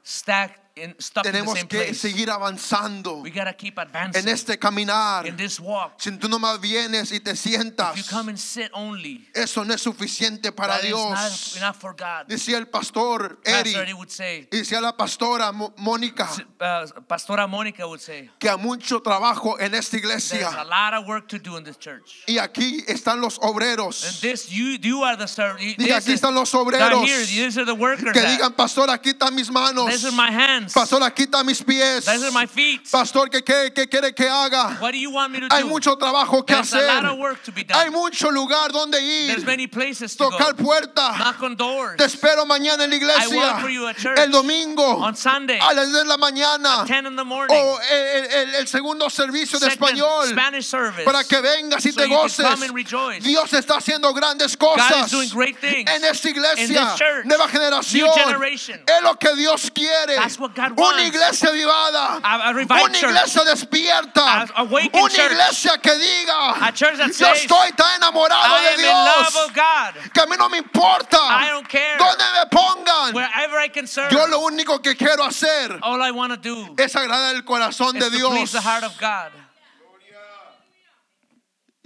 Tenemos 1.23 1.63
que 1.65 1.93
seguir 1.93 2.29
avanzando 2.29 3.21
We 3.21 3.29
gotta 3.31 3.53
keep 3.53 3.79
en 4.13 4.27
este 4.27 4.59
caminar. 4.59 5.25
in 5.25 5.37
this 5.37 5.59
walk. 5.59 5.93
Si 5.97 6.11
tú 6.17 6.27
nomás 6.27 6.59
vienes 6.59 7.11
y 7.11 7.19
te 7.19 7.31
If 7.31 7.45
you 7.45 7.51
sientas, 7.51 8.09
come 8.09 8.29
and 8.29 8.37
sit 8.37 8.69
only, 8.73 9.29
eso 9.33 9.63
no 9.63 9.73
es 9.73 9.81
suficiente 9.81 10.51
para 10.51 10.79
Dios. 10.79 11.11
not 11.11 11.57
enough 11.57 11.75
for 11.77 11.93
God. 11.93 12.27
Decía 12.27 12.57
el 12.57 12.67
pastor 12.67 12.95
Pastor 12.95 13.39
Eddie 13.43 13.75
Eri, 13.75 13.93
would 13.93 14.09
say, 14.09 14.47
y 14.51 14.57
decía 14.57 14.81
la 14.81 14.95
pastora 14.95 15.51
Mónica, 15.51 16.29
uh, 16.59 17.01
Pastora 17.07 17.47
say, 17.99 18.29
que 18.39 18.49
hay 18.49 18.57
mucho 18.57 19.01
trabajo 19.01 19.59
en 19.59 19.75
esta 19.75 19.97
iglesia. 19.97 20.49
lot 20.65 20.93
of 20.93 21.07
work 21.07 21.27
to 21.27 21.39
do 21.39 21.57
in 21.57 21.63
this 21.63 21.77
church. 21.77 22.23
Y 22.27 22.37
aquí 22.37 22.83
están 22.87 23.19
los 23.21 23.37
obreros. 23.41 24.19
Diga, 25.77 25.97
aquí 25.97 26.11
están 26.13 26.33
los 26.33 26.53
obreros. 26.53 27.05
Que 28.13 28.21
digan, 28.21 28.53
pastor, 28.53 28.89
aquí 28.89 29.09
están 29.09 29.33
mis 29.35 29.49
manos. 29.49 29.89
Hands. 30.65 30.73
Pastor, 30.73 31.01
aquí 31.03 31.23
están 31.23 31.45
mis 31.45 31.61
pies. 31.61 32.05
These 32.05 32.23
are 32.23 32.31
my 32.31 32.45
feet. 32.47 32.89
Pastor, 32.91 33.29
¿qué, 33.29 33.43
qué, 33.43 33.71
qué 33.73 33.87
quiere 33.87 34.13
que 34.13 34.27
haga? 34.27 34.77
What 34.81 34.91
do 34.91 34.97
you 34.97 35.11
want 35.11 35.31
me 35.31 35.39
to 35.41 35.47
Hay 35.53 35.61
do? 35.63 35.67
mucho 35.69 35.95
trabajo 35.97 36.45
que 36.45 36.55
There's 36.55 36.73
a 36.73 36.77
hacer. 36.77 36.87
lot 37.03 37.05
of 37.13 37.17
work 37.19 37.43
to 37.43 37.51
be 37.51 37.65
Hay 37.69 37.89
mucho 37.89 38.29
lugar 38.31 38.69
donde 38.71 38.97
There's 38.99 39.41
ir. 39.41 39.45
many 39.45 39.67
places 39.67 40.15
to 40.15 40.25
Tocar 40.29 40.53
go. 40.55 40.63
puerta. 40.63 41.13
Knock 41.17 41.41
on 41.43 41.55
doors. 41.55 41.97
Te 41.97 42.05
espero 42.05 42.45
mañana 42.45 42.83
en 42.85 42.89
la 42.89 42.95
I 42.95 42.99
iglesia. 42.99 43.37
work 43.37 43.61
for 43.61 43.69
you 43.69 43.87
at 43.87 43.97
church. 43.97 44.17
El 44.19 44.31
domingo. 44.31 44.83
On 45.03 45.15
Sunday. 45.15 45.59
A 45.59 45.73
las 45.73 45.87
10 45.91 46.03
de 46.03 46.05
la 46.05 46.17
mañana. 46.17 46.85
10 46.87 47.05
in 47.05 47.15
the 47.15 47.23
morning. 47.23 47.55
O 47.55 47.79
el, 47.91 48.25
el- 48.25 48.55
el 48.55 48.67
segundo 48.67 49.09
servicio 49.09 49.59
de 49.59 49.67
español. 49.67 50.29
Spanish 50.29 50.65
service. 50.65 51.05
Para 51.05 51.23
que 51.23 51.39
vengas 51.41 51.85
y 51.85 51.91
So 51.91 52.01
te 52.01 52.07
goces. 52.07 52.45
come 52.45 52.63
and 52.65 52.73
rejoice. 52.75 53.23
Dios 53.23 53.51
está 53.53 53.77
haciendo 53.77 54.13
grandes 54.13 54.57
God 54.57 54.77
cosas. 54.77 55.05
is 55.07 55.11
doing 55.11 55.29
great 55.29 55.57
things. 55.59 55.89
En 55.91 56.03
esta 56.03 56.29
In 56.29 56.35
iglesia. 56.35 56.67
this 56.67 56.95
church. 56.97 57.25
Nueva 57.25 57.47
generación. 57.47 58.07
New 58.07 58.13
generation. 58.13 58.81
Es 58.87 59.03
lo 59.03 59.15
que 59.15 59.35
Dios 59.35 59.69
quiere. 59.73 60.15
That's 60.15 60.39
what 60.39 60.54
God 60.55 60.71
Una 60.71 60.81
wants. 60.81 61.03
iglesia 61.07 61.49
avivada. 61.49 62.19
A- 62.23 62.47
a 62.47 62.49
Una 62.51 62.65
church. 62.65 63.03
iglesia 63.03 63.43
despierta. 63.43 64.47
A 64.55 64.63
Una 64.63 64.89
church. 64.89 65.13
iglesia 65.31 65.77
que 65.77 65.91
diga. 65.97 66.71
Church 66.73 67.17
Yo 67.19 67.27
estoy 67.33 67.71
tan 67.75 67.95
enamorado 67.97 68.57
I 68.57 68.63
de 68.63 68.77
Dios. 68.81 69.51
Que 70.13 70.21
a 70.21 70.25
mí 70.25 70.35
no 70.37 70.49
me 70.49 70.57
importa. 70.59 71.17
I 71.17 71.49
don't 71.49 71.67
care. 71.67 71.97
Donde 71.97 72.23
me 72.33 72.45
pongan. 72.49 73.13
Wherever 73.13 73.59
I 73.59 73.69
can 73.69 73.85
serve. 73.87 74.11
Yo 74.11 74.25
lo 74.27 74.39
único 74.39 74.81
que 74.81 74.95
quiero 74.95 75.23
hacer 75.23 75.77
All 75.83 76.01
I 76.01 76.11
want 76.11 76.31
to 76.33 76.37
do 76.37 76.73
es 76.77 76.95
agradar 76.95 77.35
el 77.35 77.43
corazón 77.43 77.99
de 77.99 78.09
Dios. 78.09 78.31
please 78.31 78.51
the 78.53 78.61
heart 78.61 78.83
of 78.83 78.97
God. 78.99 79.31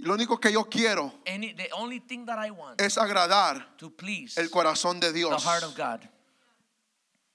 Lo 0.02 0.14
único 0.14 0.40
que 0.40 0.50
yo 0.50 0.64
quiero 0.64 1.12
Any, 1.26 1.52
the 1.52 1.68
only 1.72 2.00
thing 2.00 2.24
that 2.24 2.38
I 2.38 2.50
want 2.50 2.80
es 2.80 2.96
agradar 2.96 3.76
to 3.76 3.90
please 3.90 4.38
el 4.40 4.48
corazón 4.48 4.98
de 4.98 5.08
the 5.08 5.18
Dios. 5.18 5.44
heart 5.44 5.62
of 5.62 5.74
God. 5.76 6.08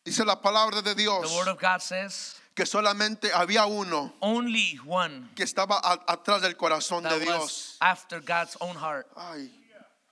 Dice 0.05 0.23
la 0.23 0.39
palabra 0.41 0.81
de 0.83 0.93
Dios 0.95 1.27
The 1.29 1.35
word 1.35 1.47
of 1.47 1.59
God 1.59 1.81
says 1.81 2.35
que 2.53 2.65
solamente 2.65 3.31
había 3.33 3.65
uno 3.65 4.13
only 4.21 4.79
one 4.85 5.29
que 5.35 5.43
estaba 5.43 5.79
a- 5.83 5.99
atrás 6.07 6.41
del 6.41 6.55
corazón 6.55 7.03
de 7.03 7.19
Dios. 7.19 7.75
after 7.81 8.21
God's 8.21 8.55
own 8.61 8.75
heart. 8.77 9.07
Ay, 9.17 9.51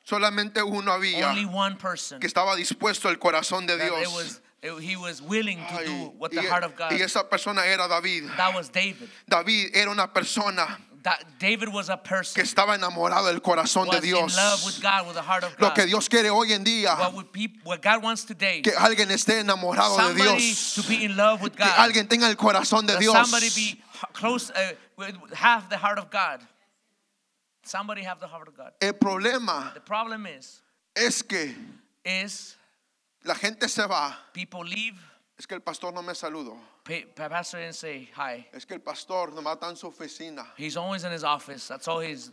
solamente 0.03 0.61
uno 0.63 0.91
había 0.91 1.29
Only 1.29 1.45
one 1.45 1.75
person 1.77 2.19
que 2.19 2.27
estaba 2.27 2.55
dispuesto 2.55 3.07
el 3.09 3.17
corazón 3.19 3.65
de 3.67 3.77
that 3.77 3.85
it 3.87 3.93
Dios. 3.99 4.13
was 4.13 4.41
it- 4.63 4.79
he 4.81 4.95
was 4.97 5.21
willing 5.21 5.59
to 5.67 5.75
Ay, 5.77 5.85
do 5.85 6.09
what 6.17 6.31
y, 6.33 6.41
the 6.41 6.49
heart 6.49 6.63
of 6.63 6.75
God. 6.75 6.91
y 6.91 7.01
esa 7.01 7.29
persona 7.29 7.65
era 7.65 7.87
David. 7.87 8.29
That 8.35 8.53
was 8.55 8.69
David. 8.71 9.09
David 9.27 9.71
era 9.75 9.91
una 9.91 10.11
persona 10.11 10.79
David 11.39 11.69
was 11.69 11.89
a 11.89 11.97
person 11.97 12.33
que 12.35 12.41
estaba 12.43 12.75
enamorado 12.75 13.27
del 13.27 13.41
corazón 13.41 13.89
de 13.89 13.97
was 13.97 14.03
in 14.03 14.09
Dios. 14.09 14.35
love 14.35 14.65
with 14.65 14.81
God 14.81 15.05
with 15.07 15.15
the 15.15 15.21
heart 15.21 15.43
of 15.43 15.53
Lo 15.59 15.73
que 15.73 15.85
Dios 15.85 16.07
quiere 16.07 16.29
hoy 16.29 16.53
en 16.53 16.63
día, 16.63 16.97
what, 16.97 17.13
would 17.13 17.31
peop- 17.31 17.63
what 17.65 17.81
God 17.81 18.01
wants 18.03 18.23
today, 18.23 18.61
que 18.61 18.71
alguien 18.77 19.09
esté 19.11 19.39
enamorado 19.39 19.97
de 19.97 20.13
Dios. 20.15 20.75
to 20.75 20.83
be 20.87 21.03
in 21.03 21.15
love 21.17 21.41
with 21.41 21.55
Que 21.55 21.65
God. 21.65 21.73
alguien 21.77 22.07
tenga 22.07 22.27
el 22.29 22.35
corazón 22.35 22.85
de 22.87 22.97
Dios. 22.97 23.13
somebody 23.13 23.49
be 23.49 23.81
close, 24.13 24.49
uh, 24.51 24.73
have 25.33 25.69
the 25.69 25.77
heart 25.77 25.97
of 25.99 26.09
God. 26.09 26.39
Somebody 27.65 28.03
have 28.03 28.19
the 28.19 28.27
heart 28.27 28.47
of 28.47 28.55
God. 28.57 28.71
El 28.81 28.93
problema 28.93 29.73
The 29.73 29.79
problem 29.81 30.25
is, 30.25 30.61
es 30.95 31.21
que 31.23 31.55
is 32.05 32.55
la 33.23 33.35
gente 33.35 33.67
se 33.69 33.85
va. 33.87 34.17
people 34.33 34.63
leave. 34.63 34.97
Es 35.37 35.45
que 35.47 35.55
el 35.55 35.61
pastor 35.61 35.93
no 35.93 36.01
me 36.01 36.13
saludó. 36.13 36.57
Pa- 36.83 37.05
pa- 37.15 37.29
Pastor 37.29 37.59
didn't 37.59 37.75
say 37.75 38.09
hi. 38.13 38.45
Es 38.53 38.65
que 38.65 38.73
el 38.75 38.81
pastor 38.81 39.31
nomás 39.31 39.55
está 39.55 39.69
en 39.69 39.75
su 39.77 39.87
oficina. 39.87 40.45
He's 40.57 40.75
always 40.75 41.03
in 41.05 41.11
his 41.11 41.23
office. 41.23 41.67
That's 41.67 41.87
all 41.87 41.99
he's. 42.01 42.31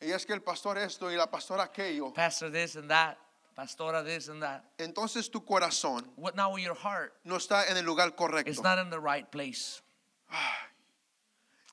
Y 0.00 0.10
es 0.10 0.24
que 0.24 0.34
el 0.34 0.40
pastor 0.40 0.78
esto 0.78 1.06
y 1.10 1.16
la 1.16 1.26
pastora 1.26 1.64
aquello. 1.70 2.12
Pastor 2.14 2.50
this 2.50 2.76
and 2.76 2.88
that. 2.90 3.18
Pastora 3.56 4.02
this 4.02 4.28
and 4.28 4.42
that. 4.42 4.64
Entonces 4.78 5.30
tu 5.30 5.40
corazón 5.40 6.04
What 6.16 6.34
now 6.34 6.54
with 6.54 6.62
your 6.64 6.74
heart? 6.74 7.12
no 7.24 7.36
está 7.36 7.68
en 7.70 7.76
el 7.76 7.84
lugar 7.84 8.12
It's 8.46 8.62
not 8.62 8.78
in 8.78 8.88
the 8.88 8.98
right 8.98 9.30
place. 9.30 9.82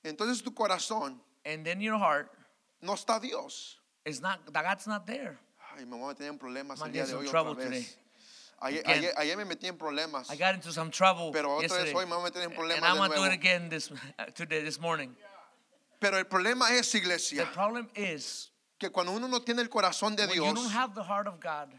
Entonces 0.03 0.43
tu 0.43 0.51
corazón 0.51 1.19
And 1.45 1.65
then 1.65 1.79
your 1.79 1.97
heart 1.97 2.29
no 2.81 2.93
está 2.93 3.19
Dios. 3.21 3.77
is 4.03 4.21
not. 4.21 4.39
God's 4.51 4.87
not 4.87 5.07
there. 5.07 5.39
Ay, 5.77 5.85
me 5.85 5.97
voy 5.97 6.13
a 6.19 6.23
en 6.27 6.37
problemas 6.37 6.81
el 6.81 6.91
día 6.91 7.05
de 7.05 7.13
hoy 7.15 7.27
otra 7.27 7.55
vez. 7.55 7.65
today. 7.65 7.87
Ayer, 8.61 8.81
Again. 8.81 8.97
ayer- 8.97 9.13
ayer 9.17 9.37
me 9.37 9.45
metí 9.45 9.67
en 9.67 9.77
problemas. 9.77 10.29
I 10.29 10.35
got 10.35 10.53
into 10.55 10.71
some 10.73 10.91
trouble 10.91 11.31
Pero 11.31 11.49
otra 11.57 11.61
yesterday. 11.63 11.85
vez 11.85 11.95
hoy 11.95 12.05
me 12.05 12.11
voy 12.15 12.21
a 12.21 12.23
meter 12.25 12.41
en 12.41 12.47
and 12.51 12.55
problemas 12.55 12.83
I'm 12.83 12.95
de 12.95 12.99
gonna 12.99 13.15
do 13.15 13.23
it 13.25 13.31
again 13.33 13.69
this 13.69 13.89
today, 14.35 14.61
this 14.63 14.79
morning. 14.79 15.15
Pero 16.01 16.17
el 16.17 16.25
problema 16.25 16.71
es, 16.71 16.91
The 16.91 16.97
iglesia, 16.99 17.45
problem 17.53 17.89
is 17.95 18.51
que 18.77 18.89
cuando 18.89 19.11
uno 19.13 19.27
no 19.27 19.39
tiene 19.41 19.61
el 19.61 19.69
corazón 19.69 20.15
de 20.15 20.25
when 20.25 20.35
you 20.35 20.43
Dios, 20.43 20.55
don't 20.55 20.71
have 20.71 20.93
the 20.93 21.03
heart 21.03 21.27
of 21.27 21.39
God, 21.39 21.69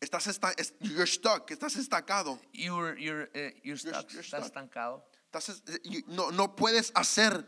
estás 0.00 0.26
esta- 0.26 0.52
you're 0.80 1.06
stuck, 1.06 1.48
estás 1.50 1.76
estancado. 1.76 2.38
you're 2.52 2.98
you're 2.98 3.28
uh, 3.34 3.50
you're 3.62 3.76
stuck. 3.78 4.10
you're 4.12 4.22
Estás 4.22 4.44
stuck. 4.44 4.52
estancado. 4.70 5.02
Estás 5.32 5.48
es- 5.50 5.62
you- 5.84 6.02
no, 6.08 6.30
no 6.30 6.54
puedes 6.54 6.90
hacer 6.94 7.44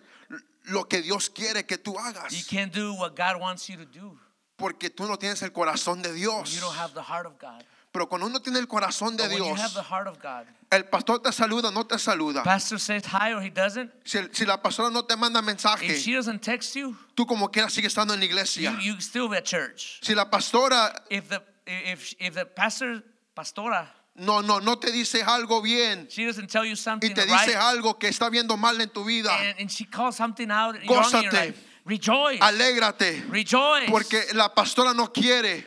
lo 0.64 0.84
que 0.84 1.00
Dios 1.02 1.28
quiere 1.30 1.64
que 1.66 1.76
tú 1.78 1.92
You 1.92 1.98
hagas. 1.98 2.46
can't 2.48 2.72
do 2.72 2.94
what 2.94 3.14
God 3.16 3.40
wants 3.40 3.68
you 3.68 3.76
to 3.76 3.84
do. 3.86 4.18
Porque 4.58 4.90
tú 4.90 5.06
no 5.06 5.16
tienes 5.16 5.40
el 5.42 5.50
corazón 5.52 6.02
de 6.02 6.12
Dios. 6.12 6.52
You 6.54 6.60
don't 6.60 6.74
have 6.76 6.92
the 6.92 7.02
heart 7.02 7.26
of 7.26 7.38
God. 7.38 7.64
Pero 7.90 8.08
cuando 8.08 8.26
uno 8.26 8.40
tiene 8.40 8.58
el 8.58 8.68
corazón 8.68 9.16
de 9.16 9.24
you 9.24 9.44
Dios, 9.44 9.74
God, 9.74 10.46
el 10.70 10.84
pastor 10.84 11.22
te 11.22 11.32
saluda, 11.32 11.70
no 11.70 11.86
te 11.86 11.98
saluda. 11.98 12.42
hi 12.44 13.32
or 13.32 13.42
he 13.42 13.50
doesn't. 13.50 13.90
Si, 14.04 14.18
si 14.32 14.44
la 14.44 14.60
pastora 14.60 14.90
no 14.90 15.04
te 15.04 15.16
manda 15.16 15.40
mensaje, 15.40 15.86
If 15.86 16.02
she 16.02 16.14
doesn't 16.14 16.40
text 16.40 16.74
you, 16.76 16.96
tú 17.14 17.26
como 17.26 17.50
quieras 17.50 17.72
sigues 17.72 17.92
estando 17.92 18.12
en 18.14 18.20
la 18.20 18.26
you 18.26 18.30
iglesia. 18.30 18.78
you 18.80 19.00
still 19.00 19.28
be 19.28 19.38
at 19.38 19.44
church. 19.44 20.00
Si 20.02 20.14
la 20.14 20.28
pastora 20.30 20.92
If 21.08 21.28
the 21.28 21.42
if 21.66 22.14
if 22.18 22.34
the 22.34 22.46
pastor 22.46 23.02
pastora 23.34 23.94
no, 24.14 24.42
no, 24.42 24.58
no 24.58 24.78
te 24.78 24.90
dice 24.90 25.22
algo 25.22 25.62
bien 25.62 26.08
she 26.10 26.26
doesn't 26.26 26.48
tell 26.48 26.64
you 26.64 26.72
y 26.72 26.76
something 26.76 27.14
te 27.14 27.24
dice 27.24 27.46
right, 27.46 27.56
algo 27.56 27.98
que 27.98 28.08
está 28.08 28.28
viendo 28.28 28.56
mal 28.56 28.80
en 28.80 28.90
tu 28.90 29.04
vida, 29.04 29.32
and, 29.32 29.60
and 29.60 29.70
she 29.70 29.84
calls 29.84 30.16
something 30.16 30.50
out 30.50 30.74
Gózate. 30.86 31.54
Rejoice, 31.88 32.38
alégrate. 32.40 33.24
rejoice. 33.30 33.90
Porque 33.90 34.26
la 34.34 34.54
pastora 34.54 34.92
no 34.94 35.10
quiere 35.12 35.66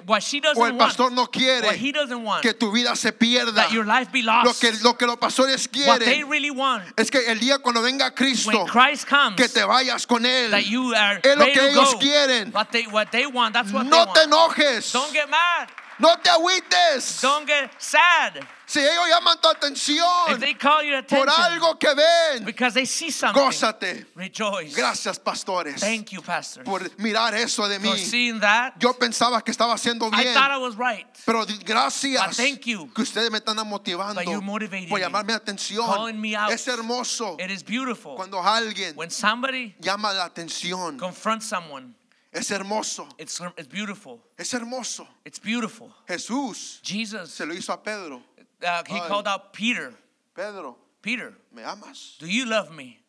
o 0.55 0.65
el 0.67 0.77
pastor 0.77 1.07
want, 1.07 1.15
no 1.15 1.27
quiere 1.31 1.67
want, 2.15 2.41
que 2.41 2.53
tu 2.53 2.71
vida 2.71 2.95
se 2.95 3.11
pierda. 3.11 3.53
that 3.55 3.71
your 3.71 3.85
life 3.85 4.11
be 4.11 4.21
Lo 4.21 4.43
lost. 4.43 4.61
que, 4.61 4.71
lo 4.83 4.95
que 4.97 5.05
los 5.07 5.17
pastores 5.17 5.67
what 5.87 5.99
they 5.99 6.05
quieren 6.05 6.29
really 6.29 6.51
want, 6.51 6.83
es 6.97 7.09
que 7.09 7.19
el 7.27 7.39
día 7.39 7.57
cuando 7.59 7.81
venga 7.81 8.11
Cristo, 8.13 8.49
when 8.51 8.67
Christ 8.67 9.07
comes, 9.07 9.35
que 9.35 9.49
te 9.49 9.63
vayas 9.63 10.05
con 10.05 10.25
Él. 10.25 10.51
that 10.51 10.63
you 10.65 10.93
are 10.95 11.19
Es 11.23 11.35
lo 11.37 11.45
que 11.45 11.69
ellos 11.69 11.93
go. 11.93 11.99
quieren. 11.99 12.51
What 12.53 12.67
they 12.71 12.85
what 12.87 13.07
they 13.11 13.25
want, 13.25 13.53
that's 13.53 13.71
what 13.73 13.85
No 13.85 14.05
te 14.13 14.21
they 14.21 14.27
want. 14.31 14.57
enojes, 14.57 14.91
Don't 14.93 15.11
get 15.11 15.27
mad. 15.29 15.67
No 16.01 16.17
te 16.19 16.29
agüites. 16.29 17.21
Don't 17.21 17.47
get 17.47 17.69
sad. 17.79 18.39
Si 18.65 18.79
ellos 18.79 19.05
llaman 19.09 19.37
tu 19.41 19.49
atención 19.49 20.07
If 20.29 20.39
they 20.39 20.53
call 20.53 20.81
your 20.81 21.01
por 21.05 21.27
attention 21.27 21.51
algo 21.51 21.77
que 21.77 21.93
ven, 21.93 22.45
because 22.45 22.73
they 22.73 22.85
see 22.85 23.11
something, 23.11 23.41
gózate. 23.41 24.05
rejoice. 24.15 24.73
Gracias, 24.73 25.19
pastores, 25.19 25.81
Thank 25.81 26.11
you, 26.13 26.21
pastor, 26.21 26.63
por 26.63 26.79
mirar 26.97 27.33
eso 27.33 27.67
de 27.67 27.79
mí. 27.79 27.89
for 27.89 27.97
seeing 27.97 28.39
that. 28.39 28.73
Yo 28.79 28.93
pensaba 28.93 29.41
que 29.43 29.51
estaba 29.51 29.73
haciendo 29.73 30.07
I 30.13 30.21
bien. 30.23 30.33
thought 30.33 30.51
I 30.51 30.57
was 30.57 30.75
right. 30.77 31.05
Pero 31.25 31.45
gracias 31.65 32.25
But 32.27 32.35
thank 32.37 32.65
you. 32.65 32.89
que 32.93 33.01
ustedes 33.03 33.29
me 33.29 33.39
están 33.39 33.57
motivando 33.67 34.15
That 34.15 34.25
you're 34.25 34.39
motivating 34.41 34.87
por 34.87 34.99
me, 34.99 35.05
llamar 35.05 35.25
mi 35.25 35.33
atención. 35.33 35.85
calling 35.85 36.21
me 36.21 36.33
out. 36.37 36.49
Es 36.51 36.65
hermoso 36.69 37.35
It 37.39 37.51
is 37.51 37.63
beautiful 37.65 38.15
cuando 38.15 38.41
alguien 38.41 38.95
when 38.95 39.09
somebody 39.09 39.75
llama 39.81 40.13
la 40.13 40.23
atención. 40.29 40.97
confronts 40.97 41.45
someone. 41.45 41.93
Es 42.31 42.49
hermoso, 42.49 43.07
It's 43.17 43.41
it's 43.57 43.67
beautiful. 43.67 44.21
es 44.37 44.53
hermoso. 44.53 45.05
It's 45.25 45.37
beautiful. 45.39 45.93
Jesús 46.07 46.79
Jesus, 46.81 47.33
se 47.33 47.45
lo 47.45 47.53
hizo 47.53 47.73
a 47.73 47.83
Pedro. 47.83 48.21
uh, 48.63 48.83
he 48.87 48.99
Ay. 48.99 49.07
called 49.07 49.27
out 49.27 49.51
Peter. 49.53 49.93
Pedro, 50.33 50.77
Peter, 51.01 51.33
¿me 51.51 51.63
amas? 51.63 52.15
do 52.19 52.27
you 52.27 52.45
love 52.45 52.71
me? 52.71 52.99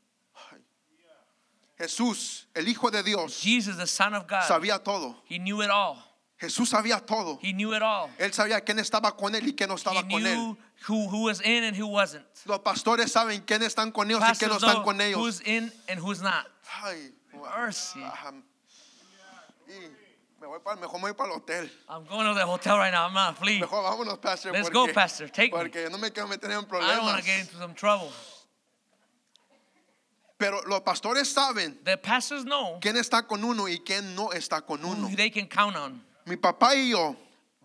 Jesús, 1.79 2.47
el 2.55 2.69
Hijo 2.69 2.91
de 2.91 3.03
Dios, 3.03 3.41
Jesus, 3.41 3.77
the 3.77 3.87
Son 3.87 4.15
of 4.15 4.27
God, 4.27 4.43
sabía 4.43 4.83
todo. 4.83 5.17
he 5.25 5.39
knew 5.39 5.63
it 5.63 5.71
all. 5.71 5.97
Jesús 6.41 6.69
sabía 6.71 7.05
todo. 7.07 7.39
He 7.41 7.53
knew 7.53 7.73
it 7.75 7.83
all. 7.83 8.11
Él 8.19 8.33
sabía 8.33 8.61
quién 8.65 8.79
estaba 8.81 9.17
con 9.17 9.35
él 9.35 9.47
y 9.47 9.53
quién 9.55 9.69
no 9.69 9.75
He 9.77 9.79
estaba 9.79 10.03
con 10.09 10.27
él. 10.27 10.57
who, 10.89 11.09
who 11.09 11.23
was 11.23 11.41
in 11.41 11.63
and 11.65 11.77
who 11.77 11.87
wasn't. 11.87 12.25
Los 12.47 12.59
pastores 12.61 13.13
saben 13.13 13.43
quién 13.47 13.63
están 13.63 13.93
con 13.93 14.09
ellos 14.11 14.21
y 14.23 14.33
quién 14.37 14.49
no 14.51 14.55
Pastors 14.59 14.63
están 14.73 14.83
con 14.85 15.01
ellos. 15.01 15.19
who's 15.19 15.41
in 15.43 15.71
and 15.89 16.01
who's 16.01 16.21
not. 16.21 16.47
Ay, 16.85 17.13
Mercy. 17.33 18.01
ajá. 18.03 18.33
Y 19.69 20.41
me 20.41 20.47
voy 20.47 20.59
para, 20.65 20.77
mejor 20.81 21.01
me 21.01 21.09
voy 21.09 21.15
para 21.15 21.31
el 21.33 21.37
hotel. 21.39 21.71
I'm 21.89 22.05
going 22.07 22.27
to 22.27 22.35
the 22.35 22.45
hotel 22.47 22.77
right 22.79 22.91
now. 22.93 23.07
I'm 23.07 23.15
not 23.15 23.39
flee. 23.39 23.61
Mejor 23.61 23.83
vámonos, 23.83 24.19
pastor. 24.21 24.53
Let's 24.53 24.69
porque, 24.71 24.89
go, 24.89 24.93
pastor. 24.93 25.29
Take 25.29 25.53
me. 25.53 25.59
Porque 25.59 25.89
no 25.91 25.99
me 25.99 26.11
quiero 26.11 26.29
meter 26.29 26.51
en 26.51 26.59
I 26.59 26.61
don't 26.61 26.71
want 26.73 26.83
problemas. 26.83 27.17
to 27.21 27.23
get 27.25 27.41
into 27.41 27.57
some 27.57 27.75
trouble. 27.75 28.11
Pero 30.39 30.61
los 30.67 30.81
pastores 30.81 31.29
saben 31.33 31.79
The 31.85 31.97
pastors 31.97 32.45
know 32.45 32.79
quién 32.81 32.97
está 32.97 33.27
con 33.29 33.45
uno 33.45 33.69
y 33.69 33.79
quién 33.79 34.17
no 34.17 34.31
está 34.33 34.61
con 34.67 34.85
uno. 34.85 35.07
who 35.09 35.15
they 35.15 35.31
can 35.31 35.47
count 35.47 35.77
on. 35.77 36.03
Mi 36.27 36.37
papá 36.37 36.75
y 36.75 36.91
yo, 36.91 37.17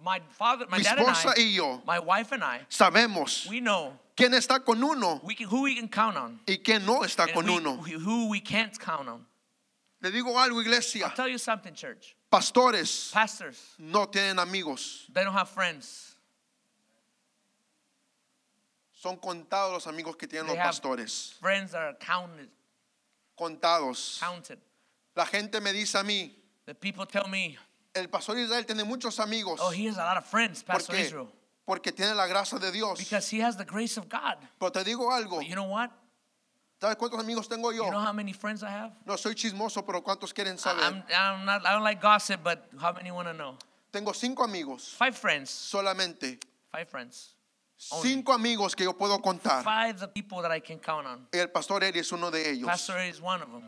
My 0.04 0.22
father, 0.38 0.68
my 0.70 0.78
mi 0.78 0.84
esposa 0.84 1.34
I, 1.36 1.42
y 1.42 1.54
yo, 1.56 1.82
my 1.88 1.98
wife 1.98 2.32
and 2.34 2.44
I, 2.44 2.60
sabemos 2.70 3.48
we 3.50 3.60
know 3.62 3.94
quién 4.16 4.36
está 4.36 4.64
con 4.64 4.84
uno 4.84 5.20
we 5.24 5.34
can, 5.34 5.48
who 5.48 5.64
we 5.64 5.74
can 5.76 5.88
count 5.90 6.16
on. 6.18 6.40
y 6.48 6.58
quién 6.58 6.86
no 6.86 7.02
está 7.04 7.24
and 7.24 7.34
con 7.34 7.46
we- 7.48 7.56
uno. 7.58 7.78
who 7.78 8.30
we 8.30 8.40
can't 8.40 8.78
count 8.80 9.10
on. 9.10 9.26
Le 10.02 10.12
digo 10.12 10.38
algo, 10.40 10.62
iglesia. 10.62 11.06
I'll 11.08 11.16
tell 11.16 11.28
you 11.28 11.38
something, 11.40 11.74
church. 11.74 12.16
Pastores 12.32 13.12
Pastors, 13.14 13.76
no 13.80 14.06
tienen 14.08 14.38
amigos. 14.40 15.06
they 15.14 15.24
don't 15.24 15.34
have 15.34 15.50
friends. 15.50 16.16
Son 18.92 19.18
contados 19.18 19.72
los 19.74 19.88
amigos 19.88 20.16
que 20.18 20.28
tienen 20.28 20.48
They 20.48 20.56
los 20.56 20.64
have- 20.64 20.82
pastores. 20.82 21.34
Friends 21.40 21.74
are 21.74 21.94
counted, 22.00 22.50
Contados. 23.38 24.20
counted. 24.20 24.60
La 25.16 25.26
gente 25.26 25.62
me 25.62 25.72
dice 25.72 25.96
a 25.96 26.04
mí, 26.04 26.32
The 26.66 26.76
people 26.76 27.06
tell 27.06 27.28
me, 27.28 27.58
el 27.96 28.08
pastor 28.10 28.38
Israel 28.38 28.66
tiene 28.66 28.84
muchos 28.84 29.20
amigos. 29.20 29.60
oh, 29.62 29.70
he 29.72 29.86
has 29.88 29.98
a 29.98 30.04
lot 30.04 30.18
of 30.18 30.26
friends, 30.26 30.64
¿Por 30.64 30.74
Pastor? 30.76 30.96
Israel, 30.96 31.28
Porque 31.66 31.92
tiene 31.92 32.14
la 32.16 32.28
gracia 32.28 32.60
de 32.60 32.72
Dios. 32.72 32.98
because 33.00 33.30
he 33.30 33.40
has 33.40 33.56
the 33.56 33.66
grace 33.66 33.98
of 33.98 34.10
God. 34.10 34.38
Pero 34.60 34.72
te 34.72 34.84
digo 34.84 35.12
algo. 35.12 35.38
But 35.38 35.48
you 35.48 35.56
know 35.56 35.64
what? 35.70 35.92
¿Sabes 36.80 36.96
cuántos 36.98 37.20
amigos 37.20 37.48
tengo 37.48 37.72
yo? 37.72 37.86
You 37.86 37.92
know 37.92 38.00
how 38.00 38.14
many 38.14 38.34
friends 38.34 38.62
I 38.62 38.70
have? 38.70 38.92
No 39.06 39.16
soy 39.18 39.34
chismoso, 39.34 39.84
pero 39.86 40.02
¿cuántos 40.04 40.32
quieren 40.34 40.58
saber? 40.60 40.84
I'm, 40.84 41.04
I'm 41.12 41.46
not, 41.46 41.66
I 41.66 41.74
don't 41.74 41.84
like 41.84 42.00
gossip, 42.00 42.44
but 42.44 42.70
how 42.80 42.94
many 42.94 43.10
want 43.12 43.28
to 43.28 43.34
know? 43.34 43.58
Tengo 43.92 44.12
cinco 44.14 44.44
amigos 44.44 44.94
Five 44.98 45.18
friends. 45.18 45.50
solamente. 45.50 46.40
Five 46.72 46.88
friends. 46.88 47.34
Only. 47.92 48.10
Cinco 48.10 48.34
amigos 48.34 48.76
que 48.76 48.86
yo 48.86 48.94
puedo 48.94 49.20
contar. 49.22 49.64
Five 49.64 50.00
the 50.00 50.08
people 50.08 50.42
that 50.42 50.52
I 50.52 50.60
can 50.60 50.78
count 50.78 51.08
on. 51.08 51.28
El 51.34 51.48
pastor 51.48 51.84
Eri 51.84 52.00
es 52.00 52.12
uno 52.12 52.30
de 52.30 52.48
ellos. 52.50 52.68
Pastor 52.68 52.98
Eddie 52.98 53.10
is 53.10 53.22
one 53.22 53.42
of 53.42 53.52
them. 53.52 53.64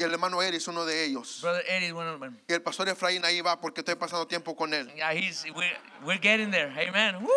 Y 0.00 0.02
el 0.02 0.12
hermano 0.14 0.40
Eri 0.40 0.56
es 0.56 0.66
uno 0.66 0.86
de 0.86 1.04
ellos. 1.04 1.40
Brother 1.42 1.62
Eddie 1.68 1.88
is 1.88 1.92
one 1.92 2.08
of 2.08 2.20
them. 2.20 2.34
Y 2.48 2.54
el 2.54 2.62
pastor 2.62 2.88
Efraín 2.88 3.22
ahí 3.22 3.42
va 3.42 3.60
porque 3.60 3.82
estoy 3.82 3.96
pasando 3.96 4.26
tiempo 4.26 4.56
con 4.56 4.72
él. 4.72 4.90
Yeah, 4.96 5.12
he's 5.12 5.44
we're, 5.54 5.76
we're 6.02 6.18
getting 6.18 6.50
there. 6.50 6.70
Amen. 6.70 7.22
Woo! 7.22 7.28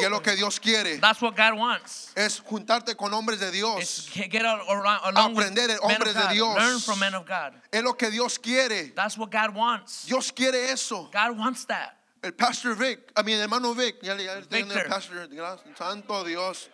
Y 0.00 0.04
es 0.04 0.08
lo 0.08 0.20
que 0.22 0.36
Dios 0.36 0.60
quiere. 0.60 0.98
That's 0.98 1.20
what 1.20 1.34
God 1.34 1.58
wants. 1.58 2.12
Es 2.14 2.38
juntarte 2.40 2.94
con 2.96 3.12
hombres 3.12 3.40
de 3.40 3.50
Dios. 3.50 4.08
get 4.14 4.44
around, 4.44 5.18
Aprender 5.18 5.66
de 5.66 5.78
hombres 5.82 6.14
de. 6.14 6.28
Dios. 6.32 6.54
Learn 6.56 6.78
from 6.78 7.00
men 7.00 7.14
of 7.16 7.26
God. 7.26 7.54
Es 7.72 7.82
lo 7.82 7.94
que 7.94 8.08
Dios 8.08 8.38
quiere. 8.38 8.92
That's 8.94 9.18
what 9.18 9.32
God 9.32 9.56
wants. 9.56 10.06
Dios 10.06 10.30
quiere 10.30 10.70
eso. 10.70 11.10
God 11.12 11.36
wants 11.36 11.64
that. 11.64 11.96
El 12.22 12.34
pastor 12.34 12.76
Vic, 12.76 13.00
a 13.16 13.24
mi 13.24 13.32
hermano 13.32 13.74
Vic, 13.74 13.96
ya, 14.00 14.14
le- 14.14 14.28
el 14.28 14.42
pastor, 14.88 15.28
santo 15.76 16.22
Dios. 16.22 16.68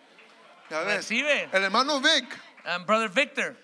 Ya 0.69 0.83
ves. 0.83 1.09
Recibe. 1.09 1.49
El 1.51 1.63
hermano 1.63 1.99
Vic, 1.99 2.37
Um, 2.67 2.85
Brother 2.85 3.07
Victor, 3.09 3.55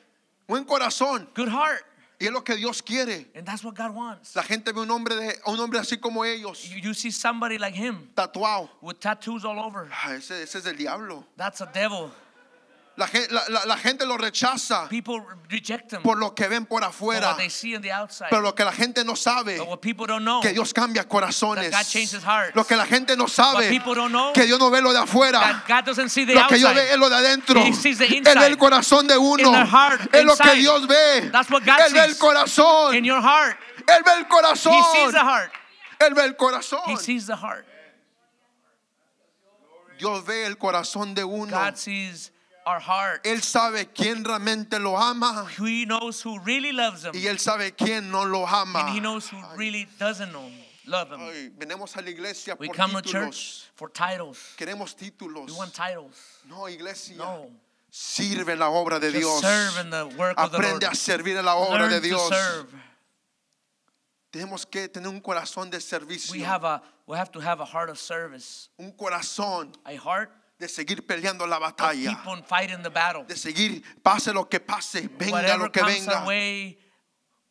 buen 0.47 0.63
corazón. 0.65 1.27
good 1.35 1.49
heart. 1.49 1.83
Y 2.17 2.27
es 2.27 2.31
lo 2.31 2.41
que 2.45 2.55
Dios 2.55 2.81
quiere. 2.81 3.27
And 3.35 3.45
that's 3.45 3.63
what 3.63 3.75
God 3.75 3.93
wants. 3.93 4.35
La 4.35 4.43
gente 4.43 4.71
ve 4.71 4.79
un 4.79 4.89
hombre, 4.89 5.15
de, 5.15 5.35
un 5.47 5.59
hombre 5.59 5.79
así 5.79 5.97
como 5.99 6.23
ellos, 6.23 6.63
You, 6.69 6.77
you 6.79 6.93
see 6.93 7.11
somebody 7.11 7.57
like 7.57 7.75
him 7.75 8.09
tatuado. 8.15 8.69
with 8.81 8.99
tattoos 9.01 9.43
all 9.43 9.59
over. 9.59 9.89
Ah, 9.91 10.13
ese, 10.13 10.31
ese 10.43 10.55
es 10.59 10.63
del 10.63 10.77
diablo. 10.77 11.25
That's 11.35 11.59
a 11.59 11.65
devil. 11.65 12.11
La, 12.97 13.09
la- 13.49 13.65
la- 13.65 13.77
gente 13.77 14.05
lo 14.05 14.17
rechaza 14.17 14.87
People 14.87 15.21
reject 15.49 15.91
him 15.91 16.01
por 16.01 16.17
lo 16.17 16.33
que 16.33 16.47
ven 16.47 16.65
por 16.65 16.81
afuera. 16.81 17.31
what 17.31 17.37
they 17.37 17.49
see 17.49 17.75
on 17.75 17.81
the 17.81 17.91
outside. 17.91 18.29
Pero 18.29 18.41
lo 18.41 18.55
que 18.55 18.63
la 18.63 18.71
gente 18.71 19.03
no 19.03 19.15
sabe, 19.17 19.57
que 20.41 20.53
Dios 20.53 20.73
cambia 20.73 21.05
corazones. 21.05 21.73
Lo 22.53 22.65
que 22.65 22.75
la 22.77 22.85
gente 22.85 23.17
no 23.17 23.27
sabe, 23.27 23.69
que 24.33 24.45
Dios 24.45 24.57
no 24.59 24.69
ve 24.69 24.81
lo 24.81 24.93
de 24.93 24.99
afuera. 24.99 25.63
Lo 25.67 26.47
que 26.47 26.55
Dios 26.57 26.73
ve 26.73 26.91
es 26.93 26.97
lo 26.97 27.09
de 27.09 27.15
adentro. 27.15 27.61
Él 27.61 28.39
ve 28.39 28.45
el 28.47 28.57
corazón 28.57 29.07
de 29.07 29.17
uno. 29.17 29.51
Es 30.13 30.23
lo 30.23 30.35
que. 30.37 30.55
Dios 30.55 30.87
ve. 30.87 31.17
Él 31.17 31.93
ve 31.93 32.05
el 32.05 32.17
corazón. 32.17 32.95
Él 32.95 34.03
ve 34.05 34.13
el 34.17 34.27
corazón. 34.27 35.13
Él 35.99 36.13
ve 36.13 36.23
el 36.25 36.35
corazón. 36.37 36.81
Dios 39.97 40.25
ve 40.25 40.45
el 40.45 40.57
corazón 40.57 41.13
de 41.13 41.23
uno. 41.23 41.57
God 41.57 41.75
sees 41.75 42.31
our 42.65 42.79
heart. 42.79 43.23
Él 43.23 43.41
sabe 43.41 43.87
quién 43.93 44.23
realmente 44.23 44.79
lo 44.79 44.97
ama 44.97 45.47
He 45.57 45.85
knows 45.85 46.21
who 46.21 46.39
really 46.39 46.71
loves 46.71 47.03
him, 47.05 47.11
y 47.13 47.27
él 47.27 47.37
sabe 47.39 47.73
quién 47.75 48.09
no 48.11 48.23
lo 48.25 48.45
ama. 48.45 48.79
and 48.79 48.89
he 48.89 48.99
knows 48.99 49.27
who 49.29 49.37
really 49.55 49.87
doesn't 49.99 50.31
know 50.31 50.47
him, 50.47 50.59
love 50.87 51.09
him. 51.11 51.19
Ay, 51.21 51.51
venimos 51.57 51.95
a 51.95 52.01
la 52.01 52.09
iglesia 52.09 52.55
We 52.59 52.67
por 52.67 52.75
come 52.75 52.91
to 52.93 53.01
títulos. 53.01 53.11
church 53.11 53.63
for 53.75 53.89
titles. 53.89 54.37
Queremos 54.57 54.95
títulos. 54.95 55.47
We 55.47 55.53
want 55.53 55.73
titles. 55.73 56.15
No, 56.49 56.65
iglesia. 56.67 57.17
No. 57.17 57.49
Sirve 57.91 58.57
la 58.57 58.67
obra 58.69 58.99
de 58.99 59.09
Just 59.11 59.19
Dios. 59.21 59.41
serve 59.41 59.77
in 59.85 59.89
the 59.89 60.05
work 60.17 60.37
of 60.37 60.51
the 60.51 60.57
Lord. 60.57 60.65
Aprende 60.81 60.83
a 60.87 60.95
servir 60.95 61.37
en 61.37 61.45
la 61.45 61.55
obra 61.55 61.79
Learn 61.79 61.91
de 61.91 62.01
to 62.01 62.07
Dios. 62.07 62.29
serve. 62.29 62.67
Tenemos 64.31 64.65
que 64.69 64.89
tener 64.89 65.07
un 65.07 65.21
corazón 65.21 65.69
de 65.69 65.77
We 65.77 65.81
servicio. 65.81 66.45
have 66.45 66.65
a 66.65 66.81
we 67.07 67.15
have 67.17 67.31
to 67.31 67.39
have 67.39 67.61
a 67.61 67.65
heart 67.65 67.89
of 67.89 67.97
service, 67.97 68.67
Un 68.77 68.91
corazón 68.91 69.71
a 69.85 69.95
heart 69.95 70.29
de 70.57 70.67
seguir 70.69 71.05
peleando 71.05 71.45
la 71.45 71.59
batalla. 71.59 72.15
keep 72.15 72.27
on 72.27 72.43
fighting 72.43 72.81
the 72.81 72.89
battle. 72.89 73.25
De 73.25 73.35
seguir, 73.35 73.83
pase 74.01 74.33
lo 74.33 74.47
que 74.47 74.59
pase, 74.59 75.09
venga 75.17 75.33
Whatever 75.33 75.59
lo 75.59 75.71
que 75.71 75.79
comes 75.81 76.05
venga. 76.05 76.25
way, 76.25 76.77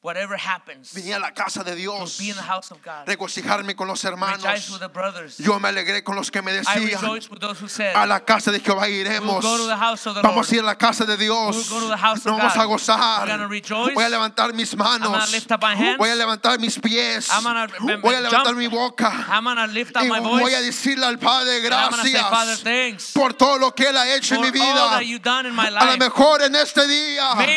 whatever 0.05 0.37
happens, 0.37 0.95
a 0.95 1.19
la 1.19 1.31
casa 1.33 1.65
de 1.65 1.71
to 1.71 1.77
Dios, 1.79 2.19
be 2.19 2.29
in 2.29 2.37
the 2.37 2.43
house 2.43 2.71
of 2.71 2.79
God. 2.85 3.07
regocijarme 3.09 3.75
con 3.75 3.89
los 3.89 4.05
Rejoice 4.05 4.13
hermanos. 4.13 4.71
with 4.71 4.81
the 4.81 4.89
brothers. 4.89 5.39
Yo 5.39 5.59
me 5.59 5.69
alegré 5.71 6.05
con 6.05 6.15
los 6.15 6.31
que 6.31 6.43
me 6.43 6.53
decían, 6.53 6.85
rejoice 6.85 7.31
with 7.31 7.39
those 7.41 7.59
who 7.59 7.69
said, 7.69 7.97
a 7.97 8.05
la 8.07 8.21
casa 8.21 8.53
de 8.53 8.61
Jehová 8.61 8.87
iremos. 8.89 9.43
We'll 9.43 9.57
go 9.57 9.57
to 9.57 9.67
the 9.67 9.77
house 9.77 10.07
of 10.07 10.15
the 10.15 10.21
Vamos 10.21 10.53
a 10.53 10.55
ir 10.57 10.61
a 10.61 10.65
la 10.65 10.75
casa 10.75 11.07
de 11.07 11.17
Dios. 11.17 11.57
We'll 11.57 11.81
go 11.81 11.87
to 11.87 11.89
the 11.89 11.97
house 11.97 12.19
of 12.19 12.27
Nos 12.27 12.37
vamos 12.39 12.57
a 12.57 12.65
gozar. 12.67 13.49
Rejoice. 13.49 13.95
Voy 13.95 14.05
a 14.05 14.09
levantar 14.11 14.53
mis 14.53 14.77
manos. 14.77 15.33
lift 15.33 15.51
up 15.51 15.63
my 15.63 15.75
hands. 15.75 15.97
Voy 15.99 16.11
a 16.11 16.15
levantar 16.17 16.59
mis 16.61 16.79
pies. 16.79 17.31
I'm 17.31 17.43
gonna 17.43 17.67
b- 17.67 17.97
Voy 18.03 18.15
a 18.15 18.21
levantar 18.21 18.45
jump. 18.53 18.59
mi 18.59 18.67
boca. 18.69 19.11
I'm 19.31 19.45
gonna 19.45 19.67
lift 19.69 19.97
up 19.97 20.03
Y 20.05 20.09
my 20.09 20.21
voy 20.21 20.53
a 20.53 20.59
voice. 20.59 20.63
decirle 20.67 21.07
al 21.07 21.19
Padre 21.19 21.61
say, 21.61 22.93
gracias 22.93 23.13
por 23.15 23.33
todo 23.33 23.59
lo 23.59 23.75
que 23.75 23.89
Él 23.89 23.97
ha 23.97 24.15
hecho 24.15 24.35
en 24.35 24.43
mi 24.43 24.51
vida. 24.51 24.99
A 24.99 25.85
lo 25.87 25.97
mejor 25.97 26.43
en 26.43 26.55
este 26.57 26.87
día, 26.87 27.35
Maybe 27.37 27.55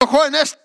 a 0.00 0.04
lo 0.04 0.06
mejor 0.12 0.26
en 0.28 0.34
este 0.36 0.63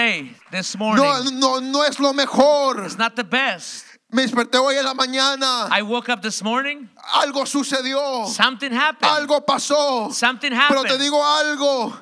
today, 0.00 0.30
this 0.50 0.76
morning, 0.78 1.04
no, 1.04 1.22
no, 1.30 1.58
no 1.60 1.82
es 1.82 1.98
lo 1.98 2.12
mejor. 2.12 2.84
it's 2.84 2.98
not 2.98 3.16
the 3.16 3.24
best. 3.24 3.84
Me 4.12 4.22
desperté 4.26 4.58
hoy 4.58 4.76
en 4.76 4.84
la 4.84 4.94
mañana. 4.94 5.68
I 5.70 5.82
woke 5.82 6.08
up 6.08 6.20
this 6.22 6.42
morning, 6.42 6.88
Algo 7.14 7.46
sucedió. 7.46 8.26
something 8.26 8.72
happened. 8.72 9.10
Algo 9.10 9.40
pasó. 9.44 10.12
Something 10.12 10.50
Pero 10.50 10.82
te 10.82 10.88
happened. 10.94 11.00
digo 11.00 11.22
algo. 11.22 11.92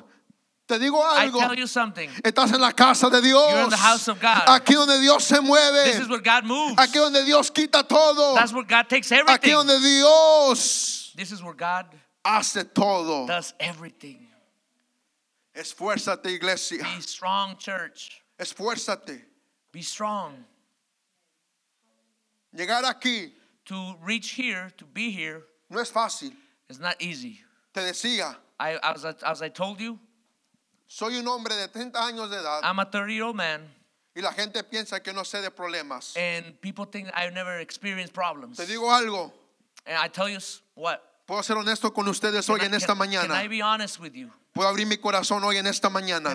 Te 0.67 0.77
digo 0.79 0.99
I 1.01 1.25
algo. 1.25 1.39
tell 1.39 1.55
you 1.55 1.67
something. 1.67 2.09
Estás 2.23 2.53
en 2.53 2.61
la 2.61 2.71
casa 2.71 3.09
de 3.09 3.21
Dios. 3.21 3.51
You're 3.51 3.63
in 3.63 3.69
the 3.69 3.77
house 3.77 4.07
of 4.07 4.19
God. 4.19 4.43
Aquí 4.47 4.73
donde 4.75 4.99
Dios 5.01 5.23
se 5.23 5.39
mueve. 5.41 5.83
This 5.85 5.99
is 6.01 6.07
where 6.07 6.19
God 6.21 6.45
moves. 6.45 6.75
Aquí 6.77 6.93
donde 6.93 7.25
Dios 7.25 7.49
quita 7.51 7.83
todo. 7.87 8.35
That's 8.35 8.53
where 8.53 8.63
God 8.63 8.87
takes 8.87 9.09
Aquí 9.11 9.19
everything. 9.19 9.51
donde 9.53 9.79
Dios 9.81 11.11
This 11.15 11.31
is 11.31 11.43
where 11.43 11.55
God 11.55 11.85
hace 12.23 12.63
todo. 12.73 13.25
does 13.27 13.53
everything. 13.59 14.28
Esfuérzate, 15.55 16.27
iglesia. 16.27 16.83
Be 16.83 17.01
strong, 17.01 17.57
church. 17.57 18.21
Esfuérzate. 18.39 19.21
Be 19.71 19.81
strong. 19.81 20.45
Llegar 22.55 22.83
aquí 22.83 23.31
To 23.65 23.95
reach 24.01 24.31
here, 24.31 24.71
to 24.77 24.85
be 24.85 25.11
here, 25.11 25.43
no 25.69 25.79
es 25.79 25.91
fácil. 25.91 26.31
is 26.69 26.79
not 26.79 26.95
easy. 26.99 27.39
Te 27.71 27.81
decía, 27.81 28.35
I, 28.59 28.79
as, 28.81 29.05
I, 29.05 29.13
as 29.23 29.43
I 29.43 29.49
told 29.49 29.79
you, 29.79 29.99
soy 30.87 31.09
un 31.19 31.27
hombre 31.27 31.55
de 31.55 31.67
30 31.67 31.99
años 31.99 32.31
de 32.31 32.37
edad 32.37 32.61
I'm 32.63 32.79
a 32.79 32.85
30 32.85 33.13
year 33.13 33.25
old 33.25 33.35
man, 33.35 33.61
y 34.15 34.23
la 34.23 34.31
gente 34.31 34.63
piensa 34.63 35.03
que 35.03 35.13
no 35.13 35.21
sé 35.21 35.43
de 35.43 35.51
problemas. 35.51 36.17
and 36.17 36.59
people 36.61 36.85
think 36.85 37.09
I've 37.13 37.31
never 37.33 37.59
experienced 37.59 38.11
problems. 38.11 38.57
Te 38.57 38.63
digo 38.65 38.89
algo. 38.89 39.31
And 39.85 39.97
I 39.97 40.07
tell 40.07 40.27
you 40.27 40.39
what? 40.73 41.03
Puedo 41.29 41.43
ser 41.43 41.57
honesto 41.57 41.93
con 41.93 42.07
ustedes 42.07 42.49
hoy 42.49 42.61
en 42.61 42.73
esta 42.73 42.95
mañana. 42.95 43.39
Puedo 44.51 44.67
abrir 44.67 44.87
mi 44.87 44.97
corazón 44.97 45.43
hoy 45.43 45.57
en 45.57 45.67
esta 45.67 45.87
mañana. 45.87 46.33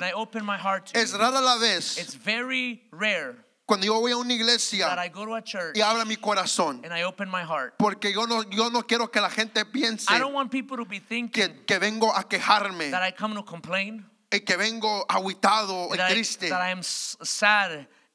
Es 0.93 1.13
rara 1.13 1.41
la 1.41 1.57
vez 1.57 1.99
It's 1.99 2.15
very 2.15 2.87
rare 2.93 3.45
cuando 3.67 3.87
yo 3.87 3.99
voy 3.99 4.13
a 4.13 4.17
una 4.17 4.29
that 4.29 4.35
iglesia 4.37 5.05
I 5.05 5.09
go 5.09 5.25
to 5.25 5.35
a 5.35 5.43
church 5.43 5.77
y 5.77 5.81
abra 5.81 6.05
mi 6.05 6.15
corazón. 6.17 6.81
and 6.85 6.97
I 6.97 7.03
open 7.03 7.29
my 7.29 7.43
heart. 7.43 7.75
Porque 7.77 8.13
yo 8.13 8.27
no, 8.27 8.45
yo 8.51 8.71
no 8.71 8.83
quiero 8.87 9.11
que 9.11 9.21
la 9.21 9.31
gente 9.31 9.65
piense 9.65 10.07
I 10.15 10.21
don't 10.21 10.33
want 10.33 10.53
people 10.53 10.77
to 10.77 10.85
be 10.85 11.01
thinking 11.01 11.49
que, 11.49 11.65
que 11.65 11.79
vengo 11.81 12.15
a 12.15 12.29
quejarme 12.29 12.93
that 12.93 13.03
I 13.03 13.11
come 13.11 13.35
to 13.35 13.43
complain, 13.43 14.07
y 14.31 14.41
que 14.41 14.57
vengo 14.57 15.05
aguitado 15.09 15.89
y 15.93 15.99
triste. 16.09 16.53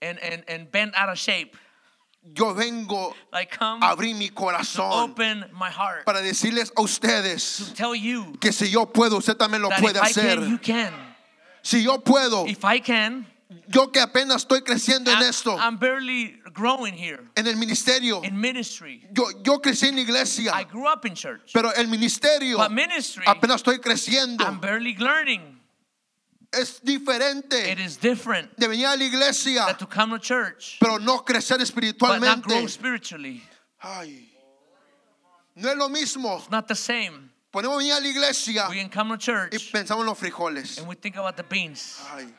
and, 0.01 0.17
and, 0.19 0.43
and 0.47 0.71
bent 0.71 0.93
out 0.95 1.09
of 1.09 1.17
shape. 1.17 1.57
Yo 2.21 2.53
vengo 2.53 3.15
a 3.31 3.89
abrir 3.89 4.15
mi 4.15 4.29
corazón 4.29 5.11
open 5.11 5.45
my 5.53 5.69
heart 5.69 6.05
para 6.05 6.21
decirles 6.21 6.71
a 6.75 6.81
ustedes 6.81 7.57
to 7.57 7.73
tell 7.73 7.95
you 7.95 8.33
que 8.39 8.51
si 8.51 8.69
yo 8.69 8.85
puedo, 8.85 9.17
usted 9.17 9.35
también 9.37 9.61
lo 9.61 9.69
that 9.69 9.79
puede 9.79 9.99
hacer. 9.99 10.35
can, 10.35 10.49
you 10.49 10.57
can. 10.59 10.93
Si 11.63 11.83
yo 11.83 11.99
puedo, 11.99 12.45
If 12.47 12.63
I 12.63 12.79
can, 12.81 13.25
yo 13.67 13.87
que 13.91 14.01
apenas 14.01 14.43
estoy 14.43 14.61
creciendo 14.61 15.11
en 15.11 15.21
esto, 15.23 15.57
I'm 15.57 15.77
barely 15.77 16.39
growing 16.53 16.93
here 16.93 17.23
en 17.35 17.47
el 17.47 17.55
ministerio, 17.55 18.21
in 18.23 18.39
ministry. 18.39 19.07
yo, 19.11 19.25
yo 19.41 19.59
crecí 19.59 19.87
en 19.87 19.95
la 19.95 20.01
iglesia, 20.01 20.51
I 20.53 20.65
grew 20.65 20.87
up 20.87 21.05
in 21.05 21.15
church, 21.15 21.51
pero 21.53 21.71
el 21.73 21.87
ministerio 21.87 22.61
apenas 22.61 23.61
estoy 23.61 23.79
creciendo. 23.79 24.45
Es 26.51 26.79
diferente 26.81 27.71
It 27.71 27.79
is 27.79 27.97
different 27.97 28.55
de 28.57 28.67
venir 28.67 28.87
a 28.87 28.95
la 28.97 29.03
iglesia, 29.03 29.65
that 29.67 29.77
to 29.79 29.85
come 29.85 30.11
to 30.11 30.19
church, 30.19 30.77
pero 30.79 30.97
no 30.97 31.19
crecer 31.19 31.57
but 31.57 32.19
not 32.19 32.41
grow 32.41 32.57
espiritualmente. 32.63 32.69
spiritually. 32.69 33.43
Ay, 33.81 34.27
no 35.55 35.69
es 35.69 35.77
lo 35.77 35.89
mismo. 35.89 36.41
Not 36.49 36.67
the 36.67 36.75
same. 36.75 37.29
Podemos 37.53 37.77
venir 37.77 37.93
a 37.93 37.99
la 37.99 38.07
iglesia 38.07 38.67
We 38.69 38.77
can 38.77 38.89
come 38.89 39.09
to 39.09 39.15
y 39.15 39.17
church 39.17 39.71
pensamos 39.71 40.01
en 40.01 40.05
los 40.07 40.17
frijoles. 40.17 40.79
and 40.79 40.87
we 40.87 40.95
think 40.95 41.17
about 41.17 41.35
the 41.37 41.43
beans. 41.43 41.99
Ay, 42.13 42.33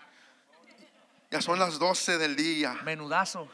ya 1.31 1.41
son 1.41 1.59
las 1.59 1.79
12 1.79 2.19
del 2.19 2.35
día. 2.35 2.81
Menudazo. 2.85 3.49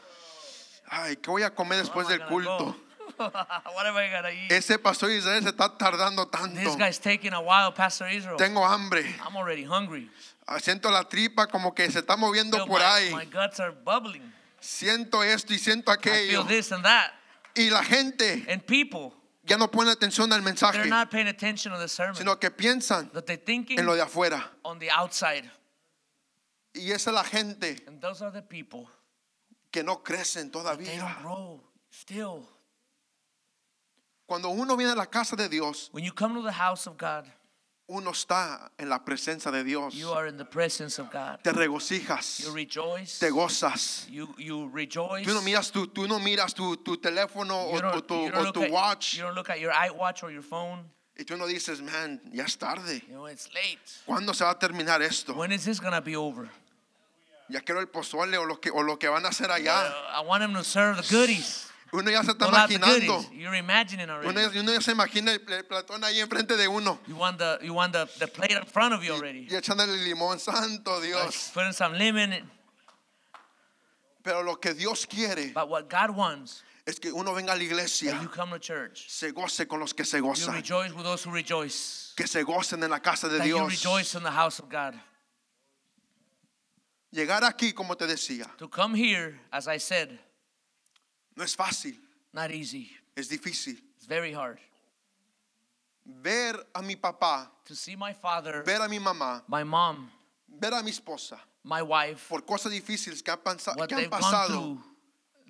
Ay, 0.89 1.17
¿qué 1.17 1.29
voy 1.29 1.43
a 1.43 1.51
comer 1.53 1.79
después 1.79 2.07
del 2.07 2.25
culto? 2.25 2.75
what 3.73 3.85
am 3.85 3.95
I 3.97 4.09
gonna 4.09 4.29
eat? 4.29 4.51
Ese 4.51 4.77
pastor 4.77 5.09
Israel 5.11 5.41
se 5.43 5.49
está 5.49 5.77
tardando 5.77 6.25
This 6.29 6.39
tanto. 6.63 6.77
guy's 6.77 6.99
taking 6.99 7.33
a 7.33 7.41
while, 7.41 7.71
Pastor 7.71 8.07
Israel. 8.07 8.37
Tengo 8.37 8.63
hambre. 8.63 9.03
I'm 9.25 9.35
already 9.35 9.63
hungry. 9.63 10.09
Siento 10.59 10.89
la 10.91 11.03
tripa 11.03 11.47
como 11.47 11.73
que 11.73 11.89
se 11.91 11.99
está 11.99 12.15
moviendo 12.15 12.57
por 12.65 12.79
my, 12.79 12.85
ahí. 12.85 13.13
my 13.13 13.25
guts 13.25 13.59
are 13.59 13.71
bubbling. 13.71 14.33
Siento 14.61 15.23
esto 15.23 15.53
y 15.53 15.57
siento 15.59 15.91
I 15.91 15.97
feel 15.97 16.13
aquello. 16.13 16.47
this 16.47 16.71
and 16.71 16.83
that. 16.83 17.11
Y 17.55 17.69
la 17.69 17.83
gente 17.83 18.45
And 18.49 18.61
people, 18.65 19.13
ya 19.43 19.57
no 19.57 19.67
pone 19.69 19.91
atención 19.91 20.31
al 20.31 20.41
they're 20.41 20.43
mensaje, 20.43 20.85
not 20.87 21.09
paying 21.09 21.27
attention 21.27 21.71
to 21.73 21.79
the 21.79 21.87
sermon. 21.87 22.15
sino 22.15 22.39
que 22.39 22.51
piensan 22.51 23.09
en 23.13 23.85
lo 23.85 23.95
de 23.95 24.01
afuera. 24.01 24.51
on 24.63 24.79
the 24.79 24.89
outside. 24.91 25.49
Y 26.73 26.91
esa 26.91 27.09
es 27.09 27.13
la 27.15 27.23
gente 27.23 27.83
And 27.87 27.99
those 27.99 28.21
are 28.21 28.31
the 28.31 28.43
people 28.43 28.87
que 29.71 29.83
no 29.83 30.03
crecen 30.03 30.51
they 30.51 30.61
todavía. 30.61 31.17
Cuando 34.27 34.49
uno 34.49 34.75
viene 34.75 34.91
a 34.91 34.95
la 34.95 35.05
casa 35.05 35.35
de 35.35 35.47
Dios, 35.47 35.89
When 35.93 36.03
you 36.03 36.11
come 36.11 36.35
to 36.35 36.41
the 36.41 36.51
house 36.51 36.85
of 36.87 36.97
God, 36.97 37.25
uno 37.89 38.11
está 38.11 38.69
en 38.77 38.89
la 38.89 38.99
presencia 38.99 39.49
de 39.51 39.63
Dios. 39.63 39.93
you 39.95 40.11
are 40.11 40.27
in 40.27 40.37
the 40.37 40.43
presence 40.43 40.99
of 40.99 41.09
God. 41.09 41.39
Te 41.43 41.51
regocijas, 41.53 42.41
You 42.41 42.51
rejoice. 42.53 43.19
te 43.19 43.29
gozas. 43.29 44.05
You 44.09 44.27
you 44.37 44.69
rejoice. 44.73 45.25
Tú 45.25 45.33
no 45.33 45.41
miras 45.41 45.71
tu, 45.71 45.87
tú 45.87 46.07
no 46.07 46.19
miras 46.19 46.53
tu, 46.53 46.75
tu 46.77 46.97
teléfono 46.97 47.71
You 47.71 47.79
o, 47.85 47.97
o 47.97 48.01
tu, 48.03 48.15
you 48.25 48.31
o 48.35 48.51
tu 48.51 48.63
at, 48.63 48.71
watch 48.71 49.15
you 49.15 49.23
don't 49.23 49.35
look 49.35 49.49
at 49.49 49.59
your 49.61 49.71
iWatch 49.71 50.23
or 50.23 50.31
your 50.31 50.43
phone. 50.43 50.83
y 51.17 51.23
tú 51.23 51.37
no 51.37 51.47
dices, 51.47 51.81
man, 51.81 52.19
ya 52.33 52.43
es 52.43 52.57
tarde. 52.57 53.01
You 53.07 53.13
know, 53.13 53.25
it's 53.27 53.47
late. 53.53 53.79
¿Cuándo 54.05 54.35
se 54.35 54.43
va 54.43 54.51
a 54.51 54.59
terminar 54.59 55.01
esto? 55.01 55.33
When 55.33 55.53
is 55.53 55.63
this 55.63 55.79
gonna 55.79 56.01
be 56.01 56.17
over? 56.17 56.49
Ya 57.49 57.61
quiero 57.61 57.79
el 57.79 57.87
pozole 57.87 58.37
o 58.37 58.43
lo 58.43 58.57
que, 58.59 58.69
o 58.71 58.83
lo 58.83 58.97
que 58.99 59.07
van 59.07 59.25
a 59.25 59.29
hacer 59.29 59.49
allá. 59.49 59.89
I 60.13 60.19
want 60.27 60.43
him 60.43 60.53
to 60.53 60.63
serve 60.65 60.97
the 60.97 61.03
goodies. 61.09 61.66
Uno 61.93 62.11
ya 62.11 62.21
se 62.23 62.31
está 62.31 62.47
imaginando. 62.47 63.25
You're 63.31 63.55
imagining 63.57 64.09
Uno 64.09 64.15
already. 64.19 64.53
ya, 64.55 64.59
uno 64.61 64.71
ya 64.73 64.81
se 64.81 64.91
imagina 64.91 65.31
el, 65.31 65.41
el 65.51 65.63
platón 65.65 66.03
ahí 66.03 66.19
enfrente 66.19 66.57
de 66.57 66.67
uno. 66.67 66.99
You 67.07 67.15
want 67.15 67.37
the 67.37 67.59
you 67.63 67.73
want 67.73 67.93
the, 67.93 68.05
the 68.19 68.27
plate 68.27 68.51
in 68.51 68.65
front 68.65 68.93
of 68.93 69.03
you 69.03 69.13
already. 69.13 69.47
Y 69.49 69.55
echándole 69.55 69.97
limón, 70.03 70.39
santo 70.39 70.99
Dios. 71.01 71.51
Putting 71.53 71.71
some 71.73 71.97
lemon 71.97 72.33
in. 72.33 72.49
Pero 74.23 74.41
lo 74.43 74.57
que 74.57 74.73
Dios 74.73 75.05
quiere 75.05 75.53
But 75.53 75.69
what 75.69 75.89
God 75.89 76.11
wants 76.15 76.61
es 76.85 76.99
que 76.99 77.11
uno 77.13 77.33
venga 77.33 77.53
a 77.53 77.55
la 77.55 77.59
that 77.59 77.63
you 77.63 77.71
iglesia, 77.71 78.29
come 78.33 78.51
to 78.51 78.59
church. 78.59 79.05
se 79.09 79.31
goce 79.31 79.65
con 79.67 79.79
los 79.79 79.93
que 79.93 80.03
se 80.03 80.17
You 80.17 80.23
gozan. 80.25 80.53
rejoice 80.53 80.93
with 80.93 81.03
those 81.05 81.23
who 81.23 81.31
rejoice. 81.31 82.13
Que 82.17 82.27
se 82.27 82.43
gocen 82.43 82.83
en 82.83 82.89
la 82.89 82.99
casa 82.99 83.29
de 83.29 83.37
That 83.37 83.47
you 83.47 83.55
Dios. 83.55 83.69
rejoice 83.69 84.15
in 84.15 84.23
the 84.23 84.31
house 84.31 84.59
of 84.59 84.67
God. 84.69 84.93
Llegar 87.13 87.43
aquí, 87.45 87.73
como 87.73 87.95
te 87.95 88.05
decía, 88.05 88.45
To 88.57 88.67
come 88.67 88.93
here, 88.95 89.39
as 89.51 89.67
I 89.69 89.77
said, 89.77 90.19
no 91.37 91.43
es 91.43 91.55
fácil, 91.55 91.97
not 92.33 92.51
easy. 92.51 92.91
es 93.15 93.29
difícil. 93.29 93.77
It's 93.95 94.05
very 94.07 94.33
hard. 94.33 94.59
Ver 96.05 96.55
a 96.73 96.81
mi 96.81 96.95
papá, 96.95 97.51
To 97.65 97.75
see 97.75 97.95
my 97.95 98.13
father, 98.13 98.63
ver 98.65 98.81
a 98.81 98.87
mi 98.87 98.97
mamá, 98.99 99.43
my 99.47 99.63
mom, 99.63 100.09
ver 100.47 100.73
a 100.73 100.81
mi 100.81 100.91
esposa, 100.91 101.37
my 101.63 101.81
wife, 101.81 102.27
por 102.29 102.41
cosas 102.45 102.71
difíciles 102.71 103.21
que 103.21 103.29
han, 103.31 103.87
que 103.87 103.95
han 103.95 104.09
pasado 104.09 104.77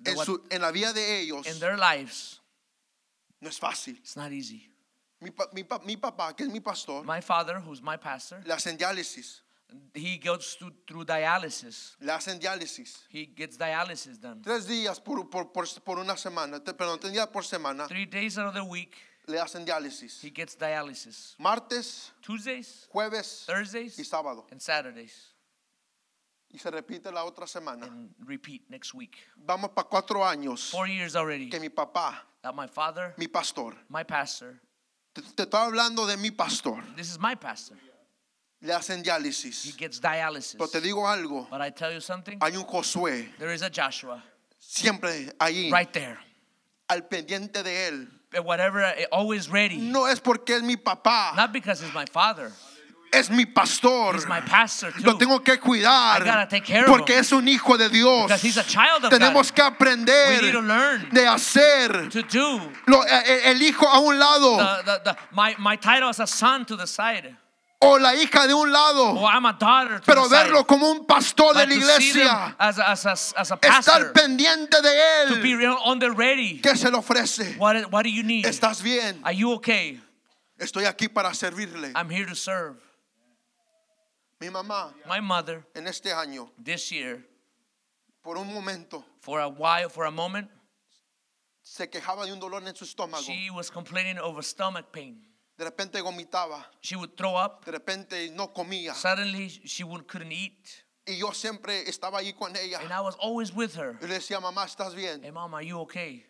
en, 0.04 0.16
what- 0.16 0.24
su- 0.26 0.42
en 0.50 0.60
la 0.60 0.70
vida 0.72 0.92
de 0.92 1.20
ellos, 1.20 1.46
in 1.46 1.58
their 1.60 1.76
lives, 1.78 2.40
no 3.40 3.48
es 3.48 3.58
fácil. 3.58 3.96
it's 3.98 4.16
not 4.16 4.32
easy. 4.32 4.68
Mi, 5.20 5.30
mi 5.52 5.64
mi 5.84 5.96
papá, 5.96 6.34
que 6.36 6.44
es 6.44 6.50
mi 6.50 6.60
pastor, 6.60 7.04
My 7.04 7.20
father, 7.20 7.60
who's 7.60 7.80
my 7.80 7.96
pastor, 7.96 8.40
hacen 8.48 8.76
diálisis, 8.76 9.42
he 9.94 10.16
goes 10.18 10.54
through, 10.58 10.72
through 10.86 11.04
dialysis. 11.04 11.96
le 12.00 12.12
hacen 12.12 12.38
diálisis. 12.38 13.04
He 13.10 13.26
gets 13.26 13.56
dialysis 13.58 14.18
done. 14.20 14.40
Tres 14.42 14.66
días 14.66 14.98
por, 15.00 15.28
por, 15.28 15.52
por, 15.52 15.66
por 15.84 15.98
una 15.98 16.16
semana, 16.16 16.62
te- 16.62 16.72
perdón, 16.72 16.98
tres 17.00 17.12
días 17.12 17.26
por 17.28 17.42
semana 17.44 17.86
Three 17.86 18.06
days 18.06 18.38
out 18.38 18.46
of 18.48 18.54
the 18.54 18.64
week, 18.64 18.94
le 19.26 19.38
hacen 19.38 19.64
diálisis. 19.66 20.22
he 20.22 20.30
gets 20.30 20.56
dialysis. 20.56 21.34
Martes, 21.38 22.12
Tuesdays, 22.22 22.86
jueves 22.90 23.44
y 23.48 23.52
Thursdays, 23.52 24.08
sábado. 24.08 24.46
and 24.50 24.60
Saturdays. 24.60 25.34
Y 26.50 26.58
se 26.58 26.70
repite 26.70 27.12
la 27.12 27.24
otra 27.24 27.46
semana. 27.46 27.84
And 27.86 28.14
repeat 28.24 28.62
next 28.70 28.94
week. 28.94 29.18
Vamos 29.36 29.70
para 29.74 29.86
cuatro 29.86 30.24
años 30.24 30.70
Four 30.70 30.88
years 30.88 31.14
already 31.14 31.50
que 31.50 31.60
mi 31.60 31.68
papá, 31.68 32.22
that 32.42 32.54
my 32.54 32.66
father, 32.66 33.12
mi 33.18 33.26
pastor, 33.26 33.74
my 33.90 34.02
pastor, 34.02 34.58
te, 35.14 35.20
te 35.20 35.42
estoy 35.42 35.60
hablando 35.60 36.06
de 36.06 36.16
mi 36.16 36.30
pastor. 36.30 36.82
this 36.96 37.10
is 37.10 37.18
my 37.18 37.34
pastor. 37.34 37.76
Le 38.60 38.72
hacen 38.74 39.00
he 39.00 39.02
diálisis. 39.04 39.76
gets 39.76 40.00
dialysis. 40.00 40.56
Pero 40.58 40.68
te 40.68 40.80
digo 40.80 41.06
algo, 41.08 41.46
But 41.50 41.60
I 41.60 41.70
tell 41.70 41.92
you 41.92 42.00
something, 42.00 42.38
hay 42.40 42.56
un 42.56 42.64
Josué 42.64 43.28
there 43.38 43.52
is 43.54 43.62
a 43.62 43.70
Joshua 43.70 44.22
siempre 44.58 45.30
ahí, 45.38 45.70
right 45.72 45.92
there. 45.92 46.18
al 46.88 47.02
pendiente 47.08 47.62
de 47.62 47.88
él. 47.88 48.08
Whatever, 48.44 48.80
eh, 48.82 49.06
always 49.10 49.48
ready. 49.48 49.78
No 49.78 50.06
es 50.06 50.20
porque 50.20 50.50
es 50.56 50.62
mi 50.62 50.76
papá, 50.76 51.34
Not 51.34 51.50
because 51.52 51.80
he's 51.80 51.94
my 51.94 52.04
father, 52.12 52.52
es 53.10 53.30
mi 53.30 53.46
pastor. 53.46 54.14
he's 54.16 54.26
my 54.26 54.42
pastor 54.42 54.92
Lo 55.02 55.12
too. 55.12 55.18
tengo 55.18 55.38
que 55.42 55.56
cuidar 55.58 56.20
I 56.20 56.24
gotta 56.26 56.46
take 56.46 56.64
care 56.66 56.84
of 56.84 56.90
porque 56.90 57.14
him. 57.14 57.20
es 57.20 57.32
un 57.32 57.48
hijo 57.48 57.78
de 57.78 57.88
Dios. 57.88 58.24
Because 58.24 58.42
he's 58.42 58.58
a 58.58 58.64
child 58.64 59.04
of 59.04 59.10
Tenemos 59.10 59.50
God. 59.50 59.54
que 59.54 59.62
aprender 59.62 60.28
We 60.28 60.42
need 60.42 60.52
to 60.52 60.60
learn 60.60 61.08
de 61.10 61.26
hacer 61.26 62.10
to 62.10 62.22
do 62.24 62.60
lo- 62.86 63.02
eh, 63.04 63.50
el 63.50 63.62
hijo 63.62 63.86
a 63.88 63.98
un 64.00 64.18
lado 64.18 64.58
the, 64.58 64.82
the, 64.84 65.00
the, 65.04 65.16
my, 65.32 65.54
my 65.58 65.76
title 65.76 66.10
as 66.10 66.20
a 66.20 66.26
son 66.26 66.66
to 66.66 66.76
the 66.76 66.86
side. 66.86 67.34
O 67.80 67.98
la 67.98 68.14
hija 68.14 68.46
de 68.46 68.54
un 68.54 68.72
lado, 68.72 69.16
Or 69.16 69.30
I'm 69.30 69.46
a 69.46 69.52
daughter 69.52 70.00
to 70.00 70.04
pero 70.04 70.28
verlo 70.28 70.66
como 70.66 70.90
un 70.90 71.06
pastor 71.06 71.54
de 71.54 71.66
la 71.66 71.74
iglesia, 71.74 72.56
as 72.58 72.78
a, 72.78 72.90
as 72.90 73.06
a, 73.06 73.12
as 73.12 73.50
a 73.52 73.54
estar 73.54 73.60
pastor, 73.60 74.12
pendiente 74.12 74.82
de 74.82 75.34
to 75.34 75.40
be 75.40 75.52
él. 75.52 75.76
on 75.84 75.98
the 75.98 76.10
ready. 76.10 76.60
¿Qué 76.60 76.76
se 76.76 76.90
le 76.90 76.98
ofrece? 76.98 77.56
What, 77.58 77.90
what 77.92 78.02
do 78.02 78.10
you 78.10 78.22
need? 78.24 78.44
¿Estás 78.44 78.82
bien? 78.82 79.20
Are 79.22 79.32
you 79.32 79.52
okay? 79.52 80.00
Estoy 80.58 80.86
aquí 80.86 81.12
para 81.12 81.30
servirle. 81.34 81.92
I'm 81.94 82.10
here 82.10 82.26
to 82.26 82.34
serve. 82.34 82.76
Mi 84.40 84.48
mamá 84.48 84.92
My 85.08 85.20
mother, 85.20 85.64
en 85.74 85.86
este 85.86 86.12
año, 86.12 86.50
this 86.62 86.90
year, 86.90 87.24
por 88.22 88.36
un 88.38 88.52
momento, 88.52 89.04
for 89.20 89.40
a 89.40 89.48
while, 89.48 89.88
for 89.88 90.04
a 90.04 90.10
moment, 90.10 90.48
se 91.62 91.86
quejaba 91.86 92.24
de 92.24 92.32
un 92.32 92.40
dolor 92.40 92.62
en 92.66 92.74
su 92.74 92.84
estómago. 92.84 93.22
she 93.24 93.50
was 93.50 93.70
complaining 93.70 94.18
over 94.18 94.42
stomach 94.42 94.90
pain. 94.92 95.20
De 95.58 95.64
repente 95.64 96.00
vomitaba, 96.00 96.64
She 96.80 96.94
would 96.96 97.16
throw 97.16 97.34
up. 97.36 97.64
de 97.64 97.72
repente 97.72 98.30
no 98.32 98.52
comía. 98.52 98.94
Suddenly, 98.94 99.48
she 99.64 99.82
would, 99.84 100.06
couldn't 100.06 100.32
eat. 100.32 100.84
Y 101.06 101.16
yo 101.18 101.32
siempre 101.32 101.82
estaba 101.88 102.18
ahí 102.20 102.32
con 102.32 102.54
ella. 102.54 102.78
And 102.80 102.92
I 102.92 103.00
was 103.00 103.16
always 103.20 103.52
with 103.52 103.74
her. 103.76 103.98
Yo 104.00 104.06
le 104.06 104.14
decía, 104.18 104.40
mamá, 104.40 104.64
¿estás 104.66 104.94
bien? 104.94 105.20
Hey, 105.24 105.30
mom, 105.32 105.52
are 105.54 105.64
you 105.66 105.80
okay? 105.80 106.24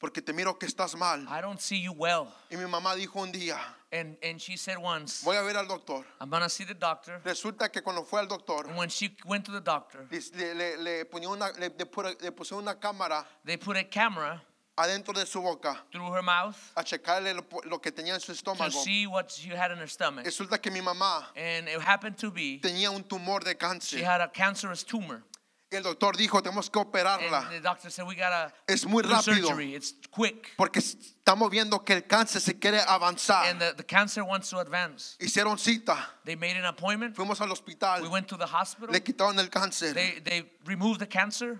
Porque 0.00 0.20
te 0.20 0.32
miro 0.32 0.54
que 0.58 0.66
estás 0.66 0.96
mal. 0.96 1.24
I 1.28 1.40
don't 1.40 1.60
see 1.60 1.78
you 1.80 1.92
well. 1.92 2.26
Y 2.50 2.56
mi 2.56 2.64
mamá 2.64 2.96
dijo 2.96 3.16
un 3.22 3.30
día, 3.30 3.56
And, 3.92 4.16
and 4.22 4.40
she 4.40 4.56
said 4.56 4.78
once, 4.78 5.22
voy 5.22 5.36
a 5.36 5.42
ver 5.42 5.54
al 5.56 5.66
doctor. 5.68 6.04
I'm 6.18 6.30
going 6.30 6.42
to 6.42 6.48
see 6.48 6.64
the 6.64 6.74
doctor. 6.74 7.20
Resulta 7.24 7.70
que 7.70 7.82
cuando 7.82 8.02
fue 8.04 8.18
al 8.20 8.26
doctor, 8.26 8.66
And 8.66 8.76
when 8.78 8.88
she 8.88 9.14
went 9.26 9.44
to 9.44 9.52
the 9.52 9.60
doctor, 9.60 10.08
le, 10.10 10.54
le, 10.54 10.76
le 10.78 11.04
ponía 11.04 11.28
una, 11.28 11.52
le, 11.58 11.68
le 11.68 11.84
pu- 11.84 12.20
le 12.20 12.32
pusieron 12.32 12.62
una 12.62 12.74
cámara 12.80 13.24
they 13.44 13.56
put 13.58 13.76
a 13.76 13.84
camera 13.84 14.42
adentro 14.76 15.12
de 15.14 15.26
su 15.26 15.40
boca 15.42 15.84
through 15.90 16.10
her 16.12 16.22
mouth 16.22 16.56
a 16.76 16.82
checarle 16.82 17.34
lo, 17.34 17.44
lo 17.64 17.78
que 17.80 17.92
tenía 17.92 18.14
en 18.14 18.20
su 18.20 18.32
to 18.32 18.32
estómago. 18.52 18.70
see 18.82 19.06
what 19.06 19.30
she 19.30 19.50
had 19.50 19.70
in 19.70 19.78
her 19.78 19.88
stomach. 19.88 20.24
Resulta 20.24 20.60
que 20.60 20.70
mi 20.70 20.80
mamá 20.80 21.26
And 21.36 21.68
it 21.68 21.80
happened 21.80 22.16
to 22.18 22.30
be 22.30 22.58
tenía 22.62 22.90
un 22.90 23.04
tumor 23.04 23.40
de 23.44 23.50
she 23.52 23.56
cáncer. 23.56 24.02
had 24.04 24.20
a 24.20 24.28
cancerous 24.28 24.84
tumor. 24.84 25.22
Y 25.70 25.76
el 25.76 25.84
doctor 25.84 26.14
dijo, 26.18 26.42
tenemos 26.42 26.70
que 26.70 26.78
operarla. 26.78 27.46
And 27.46 27.52
the 27.52 27.60
doctor 27.60 27.88
said, 27.88 28.06
We 28.06 28.14
got 28.14 28.28
to 28.28 28.52
Es 28.70 28.84
muy 28.84 29.02
do 29.02 29.08
rápido. 29.08 29.48
surgery. 29.48 29.74
It's 29.74 29.94
quick. 30.10 30.54
Porque 30.58 30.80
estamos 30.80 31.50
viendo 31.50 31.82
que 31.82 31.94
el 31.94 32.02
cáncer 32.02 32.42
se 32.42 32.58
quiere 32.58 32.78
avanzar. 32.86 33.46
And 33.48 33.58
the, 33.58 33.72
the 33.78 33.82
cancer 33.82 34.22
wants 34.22 34.50
to 34.50 34.58
advance. 34.58 35.16
Hicieron 35.18 35.58
cita. 35.58 35.96
They 36.26 36.36
made 36.36 36.58
an 36.58 36.66
appointment. 36.66 37.16
Fuimos 37.16 37.40
al 37.40 37.48
hospital. 37.48 38.02
We 38.02 38.08
went 38.08 38.28
to 38.28 38.36
the 38.36 38.44
hospital. 38.44 38.92
Le 38.92 39.00
quitaron 39.00 39.38
el 39.38 39.48
cáncer. 39.48 39.94
They, 39.94 40.20
they 40.22 40.44
removed 40.66 41.00
the 41.00 41.06
cancer. 41.06 41.58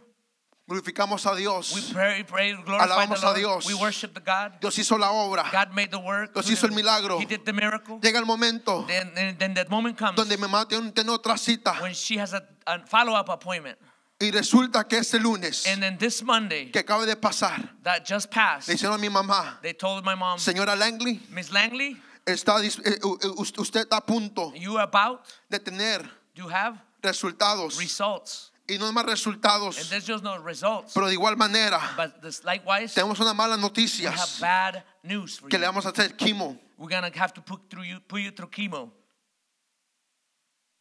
Glorificamos 0.69 1.27
a 1.27 1.35
Dios. 1.35 1.73
We 1.75 1.83
pray, 1.93 2.25
pray, 2.25 2.53
Alabamos 2.79 3.23
a. 3.25 3.35
Dios. 3.35 3.67
We 3.67 3.75
worship 3.75 4.15
the 4.15 4.21
God. 4.21 4.61
Dios 4.61 4.77
hizo 4.79 4.97
la 4.97 5.11
obra. 5.11 5.51
God 5.51 5.75
made 5.75 5.91
the 5.91 5.99
work. 5.99 6.33
Dios 6.35 6.49
hizo 6.49 6.67
el 6.69 6.73
milagro. 6.73 7.19
He 7.19 7.27
did 7.27 7.45
the 7.45 7.53
miracle. 7.53 7.99
Llega 8.01 8.19
el 8.19 8.25
momento 8.27 8.85
Then, 8.87 9.13
then, 9.15 9.37
then 9.39 9.55
that 9.55 9.69
moment 9.69 9.99
comes 9.99 10.15
donde 10.17 10.37
mi 10.39 10.47
mamá 10.47 10.67
tiene, 10.69 10.93
otra 11.11 11.37
cita. 11.37 11.75
when 11.81 11.93
she 11.95 12.17
has 12.17 12.33
a, 12.33 12.43
a 12.67 12.79
follow-up 12.87 13.29
appointment. 13.29 13.77
Y 14.21 14.31
resulta 14.31 14.87
que 14.89 14.99
este 14.99 15.19
lunes 15.19 15.67
And 15.67 15.83
then 15.83 15.99
this 15.99 16.23
Monday 16.23 16.71
que 16.71 16.79
acaba 16.81 17.05
de 17.07 17.17
pasar, 17.17 17.69
that 17.83 18.05
just 18.07 18.31
passed, 18.31 18.69
le 18.69 18.75
hicieron 18.77 18.95
a 18.95 18.99
mi 18.99 19.09
mamá, 19.09 19.61
they 19.63 19.73
told 19.73 20.05
my 20.05 20.15
mom, 20.15 20.39
señora 20.39 20.77
Langley, 20.79 21.21
Miss 21.31 21.51
Langley, 21.51 22.01
está, 22.25 22.63
eh, 22.65 23.01
u- 23.03 23.19
usted 23.59 23.81
está 23.81 23.97
a 23.97 24.01
punto 24.01 24.53
you 24.55 24.79
about 24.79 25.25
de 25.51 25.59
tener 25.59 26.09
to 26.37 26.47
have 26.49 26.79
resultados. 27.03 27.77
results. 27.81 28.52
Y 28.69 28.79
no 28.79 28.93
más 28.93 29.05
And 29.05 29.11
resultados, 29.11 29.89
there's 29.89 30.07
just 30.07 30.23
no 30.23 30.39
results. 30.39 30.93
pero 30.95 31.07
de 31.09 31.15
igual 31.15 31.37
manera, 31.37 31.81
But 31.97 32.21
this, 32.23 32.45
likewise, 32.45 32.95
tenemos 32.95 33.19
unas 33.21 33.35
malas 33.35 33.59
we 33.61 34.05
have 34.07 34.41
bad 34.41 34.85
news 35.03 35.39
for 35.39 35.49
que 35.49 35.59
le 35.59 35.67
vamos 35.67 35.85
a 35.85 35.91
hacer 35.91 36.17
quimo. 36.17 36.59
We're 36.79 36.89
gonna 36.89 37.11
have 37.15 37.33
to 37.35 37.43
put 37.43 37.69
through 37.69 37.85
you, 37.85 38.01
put 38.01 38.21
you 38.21 38.31
through 38.31 38.51
chemo, 38.51 38.91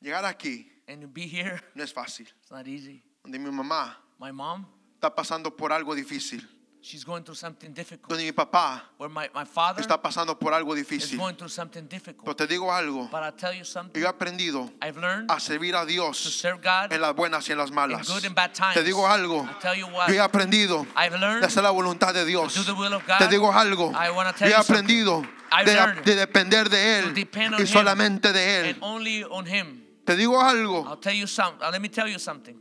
Llegar 0.02 0.26
aquí 0.26 0.68
and 0.88 1.02
to 1.02 1.08
be 1.08 1.28
here, 1.28 1.60
no 1.76 1.84
es 1.84 1.92
fácil. 1.94 2.28
it's 2.42 2.52
not 2.52 2.68
easy. 2.68 3.04
Donde 3.24 3.40
mi 3.40 3.50
mamá 3.52 3.96
My 4.20 4.32
mom, 4.32 4.66
está 4.96 5.14
pasando 5.14 5.56
por 5.56 5.72
algo 5.72 5.96
difícil. 5.96 6.48
She's 6.82 7.04
going 7.06 7.24
through 7.24 7.36
something 7.36 7.72
difficult. 7.74 8.10
Donde 8.10 8.24
mi 8.26 8.32
papá 8.32 8.84
Where 8.98 9.10
my, 9.14 9.30
my 9.36 9.46
father 9.46 9.82
está 9.82 10.02
pasando 10.02 10.38
por 10.40 10.54
algo 10.54 10.76
is 10.76 10.82
difícil. 10.88 11.18
going 11.18 11.36
through 11.36 11.50
something 11.50 11.88
Pero 11.88 12.00
difficult. 12.00 12.38
te 12.38 12.48
digo 12.48 12.72
algo, 12.72 13.08
But 13.12 13.24
I'll 13.24 13.32
tell 13.34 13.54
you 13.54 13.64
something. 13.64 14.02
yo 14.02 14.08
he 14.08 14.10
aprendido 14.10 14.72
I've 14.82 14.98
learned 14.98 15.30
a 15.32 15.40
servir 15.40 15.76
a 15.76 15.82
to 15.82 15.86
Dios 15.86 16.18
serve 16.18 16.62
God 16.62 16.92
en 16.92 17.02
las 17.02 17.14
buenas 17.16 17.48
y 17.48 17.52
en 17.52 17.58
las 17.60 17.70
in 17.70 17.76
malas. 17.76 18.08
good 18.08 18.26
and 18.26 18.36
bad 18.36 18.54
times. 18.54 18.74
Te 18.74 18.84
digo 18.84 19.08
algo, 19.08 19.46
I'll 19.48 19.60
tell 19.60 19.76
you 19.76 19.86
what. 19.88 20.08
yo 20.10 20.14
he 20.16 20.20
aprendido 20.20 20.86
I've 20.96 21.12
de 21.14 21.20
learned 21.20 21.44
hacer 21.46 21.64
la 21.64 21.72
voluntad 21.72 22.14
de 22.14 22.26
Dios. 22.26 22.54
to 22.54 22.60
do 22.62 22.66
the 22.66 22.74
will 22.80 22.94
of 22.94 23.06
God. 23.06 23.20
Te 23.20 23.28
digo 23.28 23.52
algo, 23.54 23.92
I 23.96 24.10
wanna 24.12 24.32
yo 24.32 24.38
tell 24.38 24.48
he 24.48 24.54
you 24.54 24.58
aprendido 24.60 25.28
I've 25.52 25.66
de, 25.66 25.74
learned 25.76 26.04
de 26.06 26.16
depender 26.16 26.64
de 26.70 26.70
to 27.02 27.08
Él 27.10 27.14
depend 27.14 27.54
on 27.56 27.60
y 27.60 27.64
Him 27.64 27.68
solamente 27.68 28.32
de 28.34 28.40
and 28.60 28.68
Él. 28.68 28.78
only 28.82 29.24
on 29.24 29.46
Him. 29.46 29.84
Te 30.06 30.16
digo 30.16 30.42
algo, 30.42 30.86
I'll 30.88 30.98
tell 30.98 31.14
you 31.14 31.28
something. 31.28 31.70
Let 31.72 31.80
me 31.80 31.90
tell 31.90 32.08
you 32.08 32.18
something. 32.18 32.58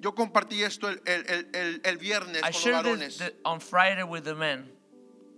Yo 0.00 0.14
compartí 0.14 0.62
esto 0.62 0.88
el, 0.88 1.00
el- 1.06 1.48
el- 1.54 1.80
el- 1.84 1.98
viernes 1.98 2.38
I 2.38 2.40
con 2.42 2.52
los 2.52 2.62
shared 2.64 2.74
varones, 2.84 3.18
this 3.18 3.18
the- 3.18 3.34
on 3.44 3.60
Friday 3.60 4.02
with 4.04 4.22
the 4.24 4.34
men, 4.34 4.70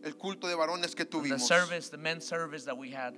el 0.04 0.12
culto 0.16 0.46
de 0.48 0.54
varones 0.54 0.94
que 0.94 1.04
the 1.04 1.10
tuvimos. 1.10 1.40
service, 1.46 1.88
the 1.90 1.96
men's 1.98 2.26
service 2.26 2.64
that 2.64 2.76
we 2.76 2.90
had. 2.90 3.14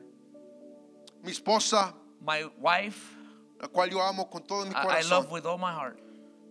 Mi 1.22 1.32
esposa, 1.32 1.94
My 2.20 2.44
wife, 2.58 3.16
la 3.60 3.68
cual 3.68 3.90
yo 3.90 4.00
amo 4.00 4.26
con 4.30 4.42
todo 4.44 4.64
mi 4.64 4.70
I, 4.70 4.78
I 4.80 4.84
corazón, 4.86 5.10
love 5.10 5.30
with 5.32 5.44
all 5.46 5.58
my 5.58 5.72
heart. 5.72 5.98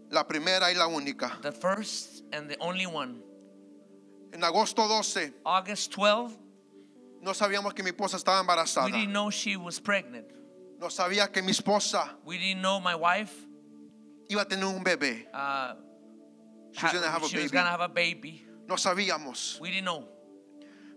la 0.10 0.24
primera 0.28 0.70
y 0.72 0.74
la 0.76 0.88
única. 0.88 1.42
The 1.42 1.52
first 1.54 2.24
and 2.34 2.50
the 2.50 2.58
only 2.60 2.86
one. 2.86 3.22
En 4.34 4.42
agosto 4.44 4.88
12 4.88 5.34
August 5.46 5.92
12, 5.94 6.38
no 7.22 7.32
sabíamos 7.34 7.74
que 7.74 7.84
mi 7.84 7.92
esposa 7.92 8.18
estaba 8.18 8.40
embarazada. 8.42 8.86
we 8.86 8.92
didn't 8.92 9.12
know 9.14 9.30
she 9.30 9.56
was 9.58 9.80
pregnant. 9.80 10.26
No 10.80 10.88
sabía 10.88 11.32
que 11.32 11.42
mi 11.42 11.52
esposa 11.52 12.16
We 12.26 12.38
didn't 12.38 12.62
know 12.62 12.80
my 12.80 12.96
wife 12.96 13.34
iba 14.32 14.42
a 14.44 14.46
tener 14.48 14.66
un 14.66 14.84
bebé. 14.84 15.28
uh, 15.34 15.76
She 16.74 16.84
was 16.86 16.94
gonna 16.94 17.12
have 17.12 17.24
a 17.24 17.28
she 17.28 17.38
was 17.42 17.52
gonna 17.52 17.70
have 17.70 17.82
a 17.82 17.88
baby. 17.90 18.46
No 18.68 18.76
sabíamos. 18.76 19.60
We 19.60 19.70
didn't 19.72 19.86
know. 19.86 20.08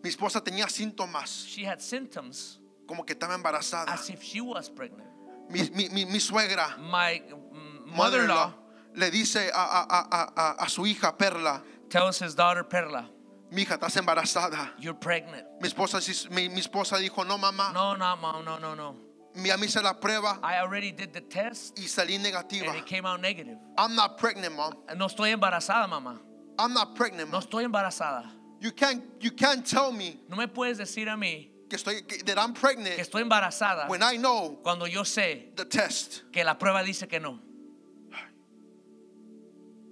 Mi 0.03 0.11
esposa 0.11 0.41
tenía 0.43 0.68
síntomas 0.68 1.47
She 1.49 1.64
had 1.64 1.80
symptoms 1.80 2.61
como 2.87 3.05
que 3.05 3.14
estaba 3.14 3.35
embarazada. 3.35 3.93
as 3.93 4.09
if 4.11 4.22
she 4.22 4.41
was 4.41 4.68
pregnant. 4.70 5.09
Mi, 5.51 5.68
mi- 5.70 5.89
mi- 5.89 6.05
mi 6.07 6.18
suegra, 6.20 6.76
My 6.78 7.20
mm, 7.28 7.87
mother-in-law, 7.97 8.55
le 8.95 9.11
dice 9.11 9.51
a, 9.53 9.62
a- 9.62 9.87
a- 9.91 10.32
a- 10.37 10.57
a 10.64 10.68
su 10.68 10.82
hija 10.87 11.16
Perla, 11.18 11.62
tells 11.91 12.18
his 12.20 12.35
daughter 12.35 12.62
Perla, 12.64 13.11
mi 13.51 13.62
hija, 13.62 13.74
estás 13.76 13.97
embarazada. 13.97 14.72
"You're 14.78 14.95
pregnant." 14.99 15.45
Mi 15.61 15.68
esposa, 15.68 15.99
mi, 16.30 16.49
mi 16.49 16.61
esposa 16.61 16.99
dijo, 16.99 17.24
no 17.26 17.37
mamá, 17.37 17.72
No, 17.72 17.95
no, 17.97 18.16
mom, 18.16 18.45
no, 18.45 18.59
no, 18.59 18.74
no. 18.74 18.97
Mi 19.35 19.51
a 19.51 19.57
mí 19.57 19.64
hice 19.66 19.82
la 19.82 19.95
prueba 19.99 20.39
I 20.43 20.59
already 20.59 20.93
did 20.93 21.12
the 21.12 21.20
test 21.20 21.76
y 21.78 21.85
salí 21.85 22.18
negativa. 22.18 22.68
and 22.68 22.78
it 22.78 22.87
came 22.87 23.05
out 23.07 23.20
negative. 23.20 23.59
I'm 23.76 23.95
not 23.95 24.16
pregnant, 24.18 24.55
mom. 24.55 24.74
No 24.97 25.07
estoy 25.07 25.32
embarazada, 25.35 25.89
mamá. 25.89 26.20
I'm 26.59 26.72
not 26.72 26.95
pregnant, 26.95 27.30
No 27.30 27.39
mom. 27.41 27.43
estoy 27.49 27.64
embarazada. 27.64 28.30
You 28.61 28.70
can't, 28.72 29.03
you 29.20 29.30
can't 29.32 29.66
tell 29.66 29.93
me 29.93 30.20
No 30.28 30.37
me 30.37 30.47
puedes 30.47 30.78
decir 30.78 31.09
a 31.09 31.16
mí 31.16 31.51
que 31.68 31.76
estoy, 31.76 32.07
que- 32.07 32.22
that 32.24 32.39
I'm 32.39 32.53
que 32.55 32.61
pregnant 32.61 32.99
estoy 32.99 33.22
embarazada 33.22 33.89
when 33.89 34.03
I 34.03 34.16
know 34.16 34.59
cuando 34.62 34.87
yo 34.87 35.03
sé 35.03 35.55
the 35.57 35.64
test. 35.64 36.22
que 36.32 36.45
la 36.45 36.55
prueba 36.57 36.82
dice 36.85 37.09
que 37.09 37.18
no. 37.20 37.41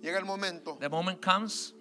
Llega 0.00 0.18
el 0.18 0.24
momento 0.24 0.76
The 0.80 0.88
moment 0.88 1.20
comes 1.20 1.74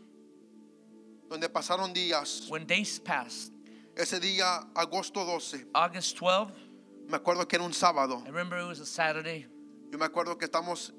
donde 1.30 1.48
pasaron 1.50 1.94
días. 1.94 2.48
when 2.50 2.66
days 2.66 3.00
pass. 3.00 3.52
Ese 3.96 4.20
día, 4.20 4.68
agosto 4.76 5.26
12, 5.26 5.66
August 5.74 6.18
12, 6.18 6.52
me 7.08 7.18
acuerdo 7.18 7.48
que 7.48 7.56
era 7.56 7.66
un 7.66 7.74
sábado. 7.74 8.22
I 8.26 8.30
remember 8.30 8.60
it 8.60 8.68
was 8.68 8.80
a 8.80 8.86
Saturday. 8.86 9.46
Yo 9.92 9.98
me 9.98 10.06
acuerdo 10.06 10.38
que 10.38 10.46
estamos, 10.46 10.94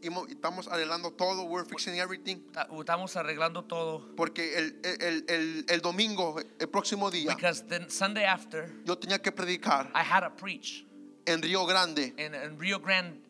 estamos 0.00 0.68
arreglando 0.68 1.10
todo, 1.12 1.44
we're 1.44 1.64
fixing 1.64 1.98
everything. 1.98 2.36
Ta- 2.52 2.66
Estamos 2.70 3.14
arreglando 3.16 3.64
todo 3.64 4.14
Porque 4.16 4.56
el, 4.56 4.80
el, 4.84 5.24
el, 5.28 5.64
el 5.68 5.80
domingo, 5.80 6.38
el 6.58 6.68
próximo 6.68 7.10
día, 7.10 7.34
because 7.34 7.62
then 7.68 7.88
Sunday 7.90 8.24
after 8.24 8.70
yo 8.84 8.96
tenía 8.96 9.18
que 9.22 9.30
predicar 9.32 9.90
I 9.94 10.02
had 10.02 10.20
to 10.20 10.30
preach 10.30 10.84
en 11.26 11.42
Río 11.42 11.66
Grande. 11.66 12.14
in, 12.16 12.34
in 12.34 12.58
Rio 12.58 12.78
Grande. 12.78 13.20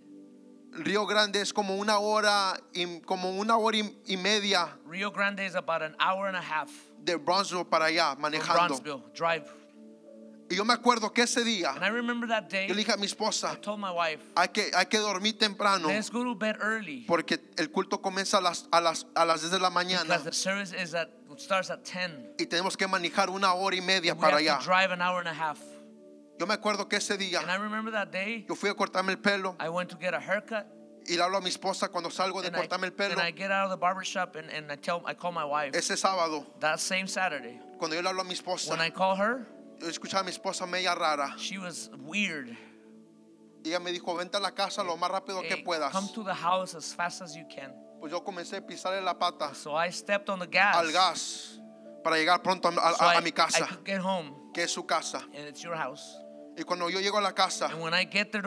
Río 0.70 1.06
Grande 1.06 1.40
es 1.40 1.52
como 1.52 1.74
una 1.76 1.98
hora 1.98 2.60
y, 2.74 3.00
como 3.00 3.30
una 3.30 3.56
hora 3.56 3.78
y, 3.78 3.96
y 4.06 4.16
media 4.16 4.68
Rio 4.86 5.10
Grande 5.10 5.44
is 5.46 5.56
about 5.56 5.82
an 5.82 5.96
hour 5.98 6.28
and 6.28 6.36
a 6.36 6.40
half 6.42 6.70
de 7.02 7.16
Bronzeville 7.16 7.64
para 7.64 7.86
allá, 7.86 8.14
manejando. 8.18 8.76
Bronxville. 8.78 9.02
Drive. 9.14 9.50
Y 10.50 10.56
yo 10.56 10.64
me 10.64 10.72
acuerdo 10.72 11.12
que 11.12 11.22
ese 11.22 11.44
día 11.44 11.72
And 11.72 12.48
day, 12.48 12.68
yo 12.68 12.74
le 12.74 12.80
dije 12.80 12.92
a 12.92 12.96
mi 12.96 13.02
I 13.02 13.06
esposa, 13.06 13.60
told 13.60 13.78
my 13.78 13.90
wife, 13.90 14.22
hay 14.34 14.48
que, 14.48 14.70
hay 14.74 14.86
que 14.86 14.98
dormir 14.98 15.36
temprano 15.38 15.88
let's 15.88 16.10
go 16.10 16.24
to 16.24 16.34
bed 16.34 16.56
early. 16.62 17.04
porque 17.06 17.38
el 17.56 17.70
culto 17.70 18.00
comienza 18.00 18.38
a 18.38 18.40
las, 18.40 18.66
a 18.72 18.80
las, 18.80 19.06
a 19.14 19.24
las 19.26 19.40
10 19.42 19.52
de 19.52 19.58
la 19.60 19.70
mañana 19.70 20.14
at, 20.14 20.32
starts 20.32 21.70
at 21.70 21.80
10. 21.84 22.34
y 22.38 22.46
tenemos 22.46 22.76
que 22.76 22.86
manejar 22.86 23.28
una 23.30 23.52
hora 23.52 23.76
y 23.76 23.80
media 23.82 24.14
We 24.14 24.20
para 24.20 24.38
allá. 24.38 24.58
to 24.58 24.64
drive 24.64 24.90
an 24.90 25.02
hour 25.02 25.18
and 25.20 25.28
a 25.28 25.34
half. 25.34 25.58
Yo 26.38 26.46
me 26.46 26.54
acuerdo 26.54 26.88
que 26.88 26.96
ese 26.96 27.18
día 27.18 27.40
And 27.40 27.50
I 27.50 27.56
remember 27.56 27.92
that 27.92 28.10
day, 28.10 28.46
yo 28.48 28.54
fui 28.54 28.70
a 28.70 28.74
cortarme 28.74 29.10
el 29.12 29.18
pelo 29.18 29.56
I 29.60 29.68
went 29.68 29.90
to 29.90 29.98
get 29.98 30.14
a 30.14 30.20
haircut. 30.20 30.66
y 31.06 31.16
le 31.16 31.22
hablo 31.22 31.38
a 31.38 31.40
mi 31.40 31.48
esposa 31.50 31.88
cuando 31.88 32.10
salgo 32.10 32.40
de 32.40 32.48
And 32.48 32.56
I, 32.56 32.60
cortarme 32.60 32.86
el 32.86 32.92
pelo 32.92 33.16
and 33.20 33.20
and, 33.20 34.70
and 34.70 35.74
ese 35.74 35.96
sábado. 35.96 36.46
that 36.60 36.78
same 36.78 37.06
Saturday. 37.06 37.60
Cuando 37.78 37.96
yo 37.96 38.02
le 38.02 38.08
hablo 38.08 38.22
a 38.22 38.24
mi 38.24 38.34
esposa, 38.34 38.74
I 39.80 39.84
yo 39.84 39.88
escuchaba 39.88 40.20
a 40.20 40.24
mi 40.24 40.30
esposa 40.30 40.66
media 40.66 40.94
rara 40.94 41.34
she 41.38 41.58
was 41.58 41.90
weird. 41.98 42.48
y 43.64 43.68
ella 43.70 43.80
me 43.80 43.92
dijo, 43.92 44.14
vente 44.16 44.36
a 44.36 44.40
la 44.40 44.52
casa 44.52 44.82
lo 44.82 44.96
más 44.96 45.10
rápido 45.10 45.42
que 45.42 45.56
puedas. 45.58 45.92
come 45.92 46.08
to 46.14 46.24
the 46.24 46.34
house 46.34 46.74
as 46.74 46.94
fast 46.94 47.22
as 47.22 47.34
you 47.34 47.44
can. 47.48 47.72
Pues 48.00 48.12
yo 48.12 48.22
comencé 48.22 48.56
a 48.58 48.60
pisarle 48.66 49.00
la 49.02 49.18
pata 49.18 49.54
So 49.54 49.74
I 49.76 49.90
stepped 49.90 50.28
on 50.30 50.38
the 50.38 50.46
gas. 50.46 50.76
al 50.76 50.92
gas 50.92 51.60
para 52.04 52.16
llegar 52.16 52.42
pronto 52.42 52.68
a, 52.68 52.72
a- 52.72 52.94
so 52.94 53.04
a- 53.04 53.14
I, 53.16 53.22
mi 53.22 53.28
I 53.30 53.32
casa, 53.32 53.66
could 53.66 53.84
get 53.84 54.00
home 54.00 54.32
que 54.54 54.62
es 54.62 54.70
su 54.70 54.84
casa. 54.86 55.18
and 55.34 55.46
it's 55.48 55.60
your 55.60 55.76
house. 55.76 56.16
Y 56.56 56.64
cuando 56.64 56.88
yo 56.90 56.98
llego 57.00 57.18
a 57.18 57.20
la 57.20 57.32
casa, 57.34 57.68
I 57.68 57.72
a 57.72 57.76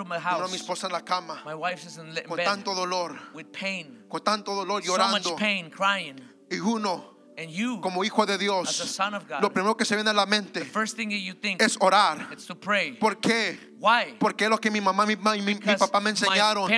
mi 0.04 0.20
house, 0.20 0.54
esposa 0.54 0.88
en 0.88 0.92
la 0.94 1.02
cama 1.02 1.42
con 1.46 2.36
bed 2.38 2.44
tanto 2.44 2.74
dolor, 2.76 3.18
with 3.34 3.46
pain, 3.54 4.04
con 4.10 4.22
tanto 4.22 4.54
dolor, 4.54 4.84
so 4.84 4.92
much 4.98 5.00
llorando. 5.24 5.36
pain, 5.38 5.70
crying. 5.70 6.18
Y 6.50 6.60
uno, 6.60 7.11
And 7.42 7.50
you, 7.50 7.82
como 7.82 8.04
hijo 8.04 8.26
de 8.26 8.38
Dios, 8.38 8.70
son 8.70 9.16
of 9.16 9.28
God, 9.28 9.42
lo 9.42 9.52
primero 9.52 9.76
que 9.76 9.84
se 9.86 9.96
viene 9.96 10.12
a 10.12 10.14
la 10.14 10.26
mente 10.26 10.62
es 11.60 11.78
orar. 11.80 12.28
it's 12.32 12.46
to 12.46 12.56
pray. 12.56 12.92
¿Por 12.94 13.20
qué? 13.20 13.71
Why? 13.82 14.16
Porque 14.20 14.48
lo 14.48 14.60
que 14.60 14.70
mi 14.70 14.80
mamá 14.80 15.06
y 15.12 15.16
mi, 15.18 15.42
mi- 15.42 15.56
mi 15.56 15.76
papá 15.76 16.00
me 16.00 16.04
my 16.04 16.10
enseñaron. 16.12 16.70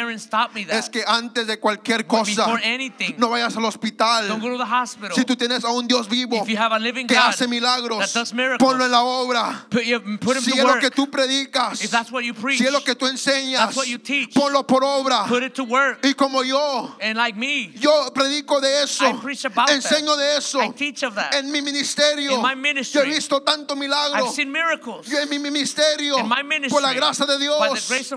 Es 0.69 0.89
que 0.89 1.03
antes 1.05 1.45
de 1.45 1.59
cualquier 1.59 2.07
cosa, 2.07 2.45
anything, 2.63 3.15
no 3.17 3.29
vayas 3.29 3.57
al 3.57 3.65
hospital. 3.65 4.29
Don't 4.29 4.41
go 4.41 4.47
to 4.51 4.57
the 4.57 4.63
hospital. 4.63 5.13
Si 5.13 5.25
tú 5.25 5.35
tienes 5.35 5.65
a 5.65 5.69
un 5.71 5.85
Dios 5.85 6.07
vivo 6.07 6.37
If 6.41 6.47
you 6.47 6.57
have 6.57 6.71
a 6.73 6.79
living 6.79 7.05
que 7.05 7.15
God 7.15 7.25
hace 7.27 7.45
milagros, 7.45 7.99
miracles, 8.33 8.57
ponlo 8.57 8.85
en 8.85 8.91
la 8.91 9.03
obra. 9.03 9.65
put, 9.69 9.81
put 10.21 10.37
Si 10.37 10.51
es 10.51 10.57
lo 10.59 10.63
work. 10.69 10.79
que 10.79 10.91
tú 10.91 11.11
predicas, 11.11 11.83
If 11.83 11.91
that's 11.91 12.09
what 12.09 12.21
you 12.23 12.33
preach, 12.33 12.59
si 12.59 12.67
es 12.67 12.71
lo 12.71 12.81
que 12.81 12.95
tú 12.95 13.05
enseñas, 13.05 13.75
teach. 14.01 14.33
ponlo 14.33 14.65
por 14.65 14.85
obra. 14.85 15.25
put 15.27 15.43
it 15.43 15.53
to 15.55 15.65
work. 15.65 15.99
Y 16.05 16.13
como 16.13 16.41
yo, 16.43 16.95
And 17.01 17.17
like 17.17 17.37
me, 17.37 17.73
yo 17.75 18.13
predico 18.13 18.61
de 18.61 18.83
eso, 18.83 19.03
about 19.45 19.67
that. 19.67 19.75
enseño 19.75 20.15
de 20.15 20.37
eso. 20.37 20.61
I 20.61 20.69
teach 20.71 21.03
of 21.03 21.15
that. 21.15 21.33
En 21.35 21.51
mi 21.51 21.61
ministerio, 21.61 22.35
In 22.35 22.41
my 22.41 22.55
yo 22.81 23.01
he 23.01 23.09
visto 23.09 23.41
tanto 23.41 23.75
milagro. 23.75 24.25
I've 24.25 24.33
seen 24.33 24.49
miracles. 24.53 25.05
Yo 25.07 25.19
en 25.19 25.27
mi 25.27 25.37
ministerio, 25.37 26.17
In 26.17 26.29
my 26.29 26.43
ministry, 26.43 26.69
por 26.69 26.81
la 26.81 26.92
gracia 26.93 27.25
de 27.25 27.39
Dios, 27.39 27.57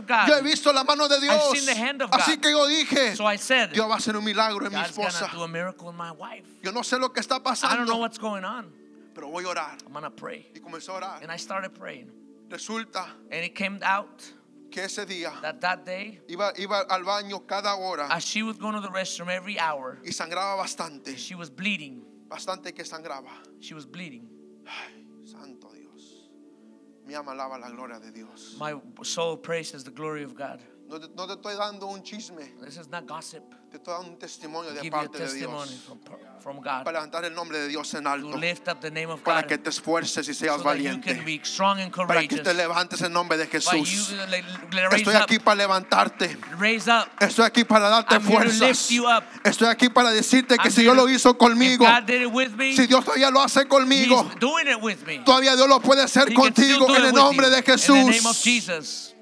God, 0.07 0.29
yo 0.29 0.37
he 0.37 0.43
visto 0.43 0.73
la 0.73 0.85
mano 0.85 1.09
de 1.09 1.21
Dios. 1.21 1.53
Así 2.11 2.39
que 2.39 2.51
yo 2.51 2.67
dije, 2.67 3.17
So 3.17 3.25
said, 3.39 3.71
Dios 3.73 3.89
va 3.89 3.95
a 3.95 3.99
hacer 3.99 4.17
un 4.17 4.25
milagro 4.25 4.67
en 4.67 4.73
mi 4.73 4.81
esposa. 4.81 5.31
Yo 6.63 6.73
no 6.73 6.83
sé 6.83 6.99
lo 6.99 7.13
que 7.13 7.21
está 7.21 7.43
pasando, 7.43 8.11
pero 9.15 9.29
voy 9.29 9.45
a 9.45 9.49
orar. 9.49 9.79
I'm 9.87 9.93
gonna 9.93 10.11
pray. 10.11 10.51
Y 10.55 10.61
comenzó 10.61 10.93
a 10.93 10.97
orar. 10.97 11.23
And 11.23 11.33
I 11.33 11.39
started 11.39 11.75
praying. 11.75 12.11
Resulta 12.49 13.07
And 13.31 13.45
it 13.45 13.55
came 13.55 13.81
out 13.83 14.23
que 14.71 14.83
ese 14.83 15.07
día 15.07 15.33
that 15.41 15.61
that 15.61 15.85
day, 15.85 16.21
iba, 16.29 16.53
iba 16.59 16.85
al 16.89 17.03
baño 17.03 17.47
cada 17.47 17.75
hora 17.77 18.09
as 18.11 18.25
she 18.25 18.43
was 18.43 18.59
going 18.59 18.75
to 18.75 18.81
the 18.81 18.91
restroom 18.91 19.29
every 19.29 19.59
hour, 19.59 19.99
y 20.05 20.13
sangraba 20.13 20.57
bastante. 20.57 21.17
she 21.17 21.35
was 21.35 21.51
bleeding. 21.51 22.03
Bastante 22.29 22.75
que 22.75 22.85
sangraba. 22.85 23.31
She 23.61 23.73
was 23.75 23.87
bleeding. 23.87 24.29
Ay. 24.67 25.07
Mi 27.07 27.15
alma 27.15 27.33
alaba 27.33 27.59
la 27.59 27.71
gloria 27.71 28.01
de 28.01 28.11
Dios. 28.11 28.57
My 28.59 28.75
soul 29.03 29.37
praises 29.37 29.85
the 29.85 29.93
glory 29.93 30.25
of 30.25 30.35
God. 30.35 30.61
No 30.89 31.01
te, 31.01 31.09
no 31.17 31.27
te 31.27 31.33
estoy 31.33 31.57
dando 31.57 31.87
un 31.87 32.03
chisme, 32.03 32.45
This 32.65 32.77
is 32.77 32.89
not 32.89 33.07
gossip. 33.09 33.43
te 33.71 33.79
estoy 33.79 33.95
dando 33.95 34.11
un 34.13 34.19
testimonio 34.19 34.73
de 34.73 34.81
Give 34.81 34.91
parte 34.93 35.19
de 35.19 35.35
Dios. 35.35 35.83
from, 35.85 35.99
from 36.41 36.57
God 36.59 36.85
Para 36.85 36.93
levantar 37.01 37.25
el 37.25 37.35
nombre 37.35 37.59
de 37.59 37.67
Dios 37.69 37.93
en 37.95 38.05
to 38.05 38.11
alto. 38.11 38.37
lift 38.37 38.69
up 38.69 38.81
the 38.81 38.91
name 38.91 39.11
of 39.11 39.21
Para 39.23 39.45
que 39.45 39.59
te 39.59 39.71
esfuerces 39.71 40.29
y 40.29 40.35
seas 40.35 40.59
so 40.59 40.63
valiente. 40.63 41.13
Para 42.07 42.27
que 42.29 42.39
te 42.39 42.55
levantes 42.55 43.03
en 43.03 43.13
nombre 43.13 43.37
de 43.37 43.49
Jesús. 43.49 44.11
you, 44.11 44.17
Estoy 44.93 45.17
up, 45.17 45.23
aquí 45.23 45.41
para 45.41 45.57
levantarte. 45.57 46.39
Estoy 47.19 47.45
aquí 47.45 47.65
para 47.65 47.89
darte 47.89 48.15
I'm 48.15 48.23
fuerzas. 48.23 48.89
Estoy 49.43 49.69
aquí 49.69 49.89
para 49.89 50.11
decirte 50.13 50.57
que 50.57 50.69
I'm 50.69 50.73
si 50.73 50.83
here 50.83 50.93
Dios 50.93 50.97
lo 50.97 51.09
hizo 51.09 51.37
conmigo, 51.37 51.85
God 51.85 52.05
did 52.07 52.23
it 52.23 52.33
with 52.33 52.51
me, 52.51 52.77
si 52.77 52.87
Dios 52.87 53.05
todavía 53.05 53.31
lo 53.33 53.43
hace 53.43 53.67
conmigo, 53.67 54.31
todavía 55.25 55.57
Dios 55.57 55.69
lo 55.69 55.81
puede 55.81 56.03
hacer 56.03 56.31
He 56.31 56.35
contigo 56.35 56.95
en 56.95 57.07
el 57.07 57.13
nombre 57.13 57.49
you. 57.49 57.55
de 57.57 57.63
Jesús. 57.63 59.16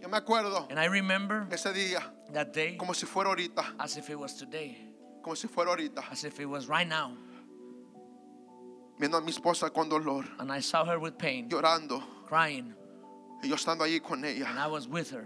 Yo 0.00 0.08
me 0.08 0.16
acuerdo 0.16 0.66
And 0.70 0.78
I 0.78 0.86
remember 0.86 1.46
ese 1.50 1.72
día 1.72 2.02
that 2.32 2.52
day 2.52 2.76
como 2.76 2.92
si 2.94 3.06
fuera 3.06 3.30
ahorita, 3.30 3.74
as 3.78 3.96
if 3.96 4.08
it 4.10 4.18
was 4.18 4.34
today, 4.36 4.76
como 5.22 5.34
si 5.34 5.48
fuera 5.48 5.70
ahorita, 5.70 6.02
as 6.10 6.24
if 6.24 6.38
it 6.40 6.46
was 6.46 6.68
right 6.68 6.86
now. 6.86 7.12
viendo 8.98 9.16
a 9.16 9.20
mi 9.20 9.30
esposa 9.32 9.72
con 9.72 9.88
dolor, 9.88 10.24
And 10.38 10.52
I 10.52 10.60
saw 10.60 10.84
her 10.84 10.98
with 10.98 11.16
pain, 11.18 11.48
llorando, 11.48 12.02
crying, 12.26 12.74
y 13.42 13.48
yo 13.48 13.54
estando 13.56 13.84
allí 13.84 14.00
con 14.00 14.24
and 14.24 14.26
ella, 14.26 14.46
I 14.56 14.66
was 14.68 14.86
with 14.88 15.10
her, 15.12 15.24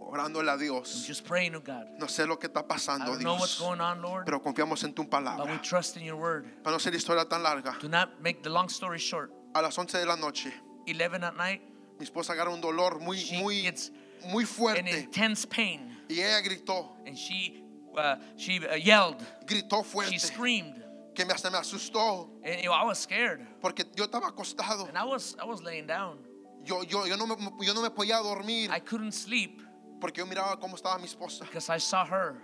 orándole 0.00 0.52
a 0.52 0.58
Dios. 0.58 1.06
just 1.06 1.24
praying 1.24 1.52
to 1.52 1.60
God. 1.60 1.86
No 1.98 2.06
sé 2.06 2.26
lo 2.26 2.36
que 2.38 2.48
está 2.48 2.60
I 2.60 2.62
pasando, 2.68 3.18
know 3.20 3.34
what's 3.36 3.56
Dios, 3.58 3.60
going 3.60 3.80
on, 3.80 4.02
Lord, 4.02 4.24
pero 4.26 4.40
confiamos 4.40 4.82
en 4.84 4.92
tu 4.92 5.02
but 5.04 5.12
we 5.20 5.24
palabra. 5.24 5.62
trust 5.62 5.96
in 5.96 6.02
your 6.04 6.16
word. 6.16 6.44
Para 6.62 6.72
no 6.74 6.78
ser 6.78 6.92
historia 6.94 7.24
tan 7.26 7.42
larga, 7.42 7.76
Do 7.80 7.88
not 7.88 8.20
make 8.22 8.42
the 8.42 8.50
long 8.50 8.68
story 8.68 8.98
short. 8.98 9.32
a 9.54 9.62
las 9.62 9.76
11 9.78 9.98
de 9.98 10.04
la 10.06 10.16
noche, 10.16 10.52
11 10.86 11.22
at 11.24 11.36
night, 11.36 11.62
mi 11.98 12.04
esposa 12.06 12.32
agarra 12.32 12.50
un 12.52 12.60
dolor 12.60 13.00
muy, 13.00 13.16
she 13.18 13.38
muy, 13.42 13.62
gets 13.62 13.90
muy 14.26 14.44
fuerte, 14.44 14.88
intense 14.90 15.46
pain, 15.46 15.96
y 16.08 16.20
ella 16.20 16.40
gritó, 16.40 16.96
and 17.06 17.16
she 17.16 17.62
uh, 17.96 18.16
she 18.36 18.58
uh, 18.58 18.74
yelled, 18.74 19.16
gritó 19.46 19.82
she 19.84 19.90
fuerte, 19.90 20.20
screamed, 20.20 20.82
que 21.14 21.24
me, 21.24 21.32
hasta 21.32 21.50
me 21.50 21.58
asustó, 21.58 22.28
and 22.44 22.60
you 22.62 22.68
know, 22.68 22.72
I 22.72 22.84
was 22.84 22.98
scared, 22.98 23.46
porque 23.60 23.84
yo 23.96 24.06
estaba 24.06 24.28
acostado. 24.28 24.88
and 24.88 24.96
I 24.96 25.04
was 25.04 25.36
I 25.40 25.44
was 25.44 25.62
laying 25.62 25.86
down. 25.86 26.18
Yo, 26.64 26.82
yo, 26.82 27.06
yo, 27.06 27.16
no 27.16 27.26
me, 27.26 27.36
yo 27.62 27.72
no 27.72 27.80
me 27.82 27.88
podía 27.88 28.22
dormir 28.22 28.70
I 28.70 28.80
couldn't 28.80 29.12
sleep 29.12 29.62
porque 30.00 30.18
yo 30.18 30.26
miraba 30.26 30.58
cómo 30.60 30.76
estaba 30.76 30.98
mi 30.98 31.06
esposa. 31.06 31.40
because 31.40 31.70
I 31.70 31.78
saw 31.78 32.04
her, 32.04 32.42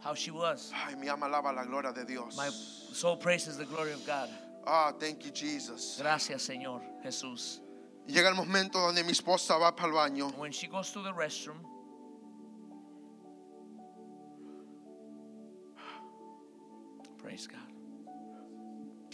how 0.00 0.14
she 0.14 0.30
was. 0.30 0.72
Ay, 0.86 0.94
mi 0.94 1.08
alma 1.08 1.26
alaba 1.26 1.54
la 1.54 1.64
gloria 1.64 1.92
de 1.92 2.04
Dios. 2.04 2.36
My 2.36 2.48
soul 2.48 3.16
praises 3.16 3.56
the 3.56 3.64
glory 3.64 3.92
of 3.92 4.04
God. 4.06 4.28
Ah, 4.66 4.92
thank 4.98 5.24
you, 5.24 5.30
Jesus. 5.30 5.98
Gracias, 6.00 6.42
Señor 6.48 6.82
Jesús. 7.04 7.60
Y 8.08 8.12
llega 8.12 8.30
el 8.30 8.34
momento 8.34 8.80
donde 8.80 9.04
mi 9.04 9.12
esposa 9.12 9.58
va 9.58 9.76
para 9.76 9.88
el 9.88 9.94
baño. 9.94 10.28
When 10.38 10.50
she 10.50 10.66
goes 10.66 10.90
to 10.92 11.02
the 11.02 11.12
restroom, 11.12 11.58
praise 17.18 17.46
God. 17.46 17.58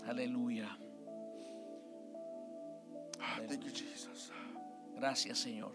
Aleluya. 0.09 0.69
Ah, 3.21 3.41
thank 3.49 3.65
you, 3.65 3.73
Jesus. 3.73 4.31
Gracias, 4.97 5.39
Señor. 5.39 5.73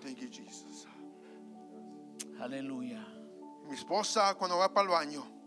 Thank 0.00 0.20
you, 0.20 0.28
Jesus. 0.28 0.86
Aleluya. 2.40 3.04
Mi 3.68 3.74
esposa 3.74 4.36
cuando 4.38 4.58
va 4.58 4.72
para 4.72 4.86
el 4.86 4.92
baño, 4.92 5.39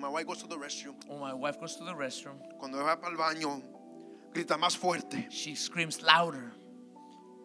my 0.00 0.08
wife 0.08 0.26
goes 0.26 0.38
to 0.42 0.46
the 0.48 0.56
restroom. 0.56 0.94
When 1.08 1.20
my 1.20 1.32
wife 1.34 1.58
goes 1.60 1.76
to 1.76 1.84
the 1.84 1.92
restroom, 1.94 2.38
Cuando 2.58 2.78
va 2.84 2.96
para 3.00 3.12
el 3.12 3.18
baño, 3.18 3.62
grita 4.32 4.56
más 4.58 4.76
fuerte. 4.76 5.26
she 5.30 5.54
screams 5.54 6.02
louder 6.02 6.52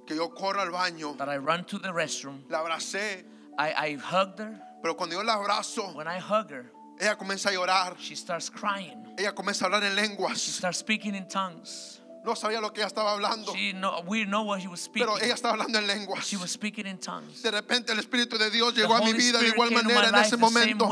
Que 0.06 0.16
yo 0.16 0.30
corro 0.30 0.60
al 0.60 0.72
baño, 0.72 1.18
that 1.18 1.30
I 1.30 1.38
run 1.38 1.64
to 1.66 1.78
the 1.80 1.90
restroom. 1.90 2.44
la 2.50 2.64
abracé, 2.66 3.24
I, 3.58 3.72
I 3.74 3.94
hugged 3.96 4.40
her. 4.40 4.60
pero 4.82 4.96
cuando 4.96 5.16
yo 5.16 5.22
la 5.24 5.38
abrazo, 5.38 5.96
When 5.96 6.08
I 6.08 6.20
hug 6.20 6.50
her, 6.52 6.72
ella 7.00 7.16
comienza 7.16 7.48
a 7.50 7.54
llorar. 7.54 7.96
she 7.98 8.16
starts 8.16 8.50
crying. 8.50 9.14
Ella 9.18 9.32
comienza 9.34 9.64
a 9.64 9.70
hablar 9.70 9.84
en 9.84 9.96
She 9.96 10.02
lenguas. 10.02 10.42
starts 10.42 10.78
speaking 10.80 11.16
in 11.16 11.28
tongues. 11.28 12.01
No 12.24 12.36
sabía 12.36 12.62
lo 12.62 12.72
que 12.72 12.82
ella 12.82 12.88
estaba 12.88 13.14
hablando, 13.14 13.54
She 13.54 13.74
know, 13.74 14.04
we 14.06 14.26
know 14.26 14.44
what 14.44 14.60
he 14.60 14.68
was 14.68 14.82
speaking. 14.82 15.08
pero 15.08 15.18
ella 15.20 15.34
estaba 15.34 15.54
hablando 15.54 15.80
en 15.80 15.88
lenguas. 15.88 16.26
She 16.26 16.38
was 16.38 16.52
speaking 16.52 16.86
in 16.86 17.00
tongues. 17.00 17.42
De 17.42 17.50
repente 17.50 17.92
el 17.92 18.00
Espíritu 18.00 18.38
de 18.38 18.52
Dios 18.52 18.76
llegó 18.76 18.96
a 18.96 19.02
mi 19.02 19.14
vida 19.14 19.40
de 19.40 19.48
igual 19.50 19.72
manera 19.72 20.10
en 20.10 20.16
ese 20.16 20.38
momento 20.38 20.90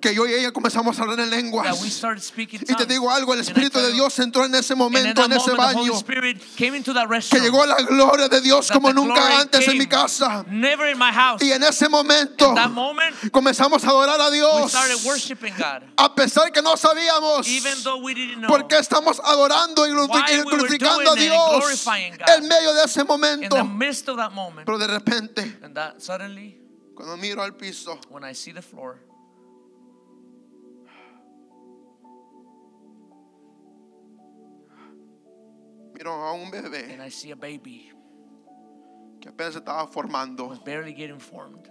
que 0.00 0.14
yo 0.14 0.26
y 0.26 0.34
ella 0.34 0.52
comenzamos 0.52 0.98
a 0.98 1.02
hablar 1.02 1.20
en 1.20 1.30
lenguas. 1.30 1.76
started 1.90 2.22
speaking 2.22 2.60
Y 2.68 2.74
te 2.74 2.84
digo 2.86 3.10
algo, 3.10 3.32
el 3.32 3.40
Espíritu 3.40 3.78
de 3.78 3.92
Dios 3.92 4.18
entró 4.18 4.44
en 4.44 4.54
ese 4.54 4.74
momento, 4.74 5.24
en 5.24 5.32
ese 5.32 5.52
baño, 5.52 5.92
que 6.04 7.40
llegó 7.40 7.64
la 7.64 7.76
gloria 7.76 8.28
de 8.28 8.40
Dios 8.40 8.70
como 8.70 8.92
nunca 8.92 9.40
antes 9.40 9.66
en 9.66 9.78
mi 9.78 9.86
casa. 9.86 10.44
Never 10.48 10.90
in 10.90 10.98
my 10.98 11.12
house. 11.12 11.42
Y 11.42 11.52
en 11.52 11.62
ese 11.62 11.88
momento 11.88 12.54
comenzamos 13.32 13.84
a 13.84 13.88
adorar 13.88 14.20
a 14.20 14.30
Dios. 14.30 14.70
started 14.70 15.04
worshiping 15.04 15.54
God. 15.56 15.82
A 15.96 16.14
pesar 16.14 16.52
que 16.52 16.60
no 16.60 16.76
sabíamos 16.76 17.46
Even 17.48 17.82
though 17.82 18.02
we 18.02 18.14
didn't 18.14 18.38
know. 18.38 18.48
por 18.48 18.66
qué 18.68 18.78
estamos 18.78 19.20
adorando 19.24 19.86
y 19.86 19.90
glorifi- 19.90 20.25
Why 20.25 20.25
y 20.30 20.42
glorificando 20.42 21.10
a 21.10 21.14
Dios 21.14 21.86
en 21.86 22.48
medio 22.48 22.74
de 22.74 22.84
ese 22.84 23.00
in 23.00 23.06
momento. 23.06 23.56
the 23.56 23.64
midst 23.64 24.08
of 24.08 24.16
that 24.16 24.32
moment. 24.32 24.66
Pero 24.66 24.78
de 24.78 24.86
repente, 24.86 25.42
that 25.74 26.00
suddenly, 26.00 26.58
cuando 26.94 27.16
miro 27.16 27.42
al 27.42 27.52
piso, 27.52 27.98
when 28.10 28.24
I 28.24 28.32
see 28.32 28.52
the 28.52 28.62
floor, 28.62 29.00
miro 35.94 36.12
a 36.12 36.32
un 36.32 36.50
bebé 36.50 36.92
and 36.92 37.02
I 37.02 37.10
see 37.10 37.30
a 37.30 37.36
baby 37.36 37.90
que 39.20 39.30
apenas 39.30 39.56
estaba 39.56 39.86
formando, 39.88 40.48
was 40.48 40.58
barely 40.58 40.92
getting 40.92 41.18
formed. 41.18 41.70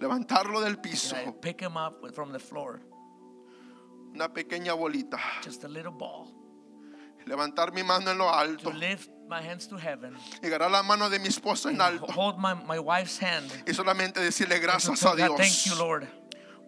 levantarlo 0.00 0.60
del 0.60 0.76
piso, 0.78 1.14
And 1.16 1.28
I 1.28 1.32
pick 1.32 1.60
him 1.60 1.76
up 1.76 2.14
from 2.14 2.32
the 2.32 2.38
floor, 2.38 2.80
una 4.14 4.28
pequeña 4.28 4.74
bolita, 4.76 5.18
just 5.42 5.64
a 5.64 5.68
little 5.68 5.92
ball, 5.92 6.32
levantar 7.26 7.72
mi 7.72 7.82
mano 7.82 8.10
en 8.10 8.18
lo 8.18 8.28
alto 8.32 8.70
to 8.70 8.76
lift 8.76 9.10
my 9.28 9.40
hands 9.40 9.66
to 9.66 9.76
heaven, 9.76 10.16
y 10.42 10.46
agarrar 10.46 10.70
la 10.70 10.82
mano 10.82 11.08
de 11.08 11.18
mi 11.18 11.28
esposa 11.28 11.70
en 11.70 11.80
alto 11.80 12.06
hold 12.06 12.36
my, 12.38 12.54
my 12.54 12.78
wife's 12.78 13.18
hand. 13.20 13.50
y 13.66 13.72
solamente 13.74 14.20
decirle 14.20 14.58
gracias 14.58 15.02
a 15.04 15.10
God, 15.14 15.36
Thank 15.36 15.64
you, 15.64 15.74
Dios 15.74 15.78
Lord, 15.78 16.06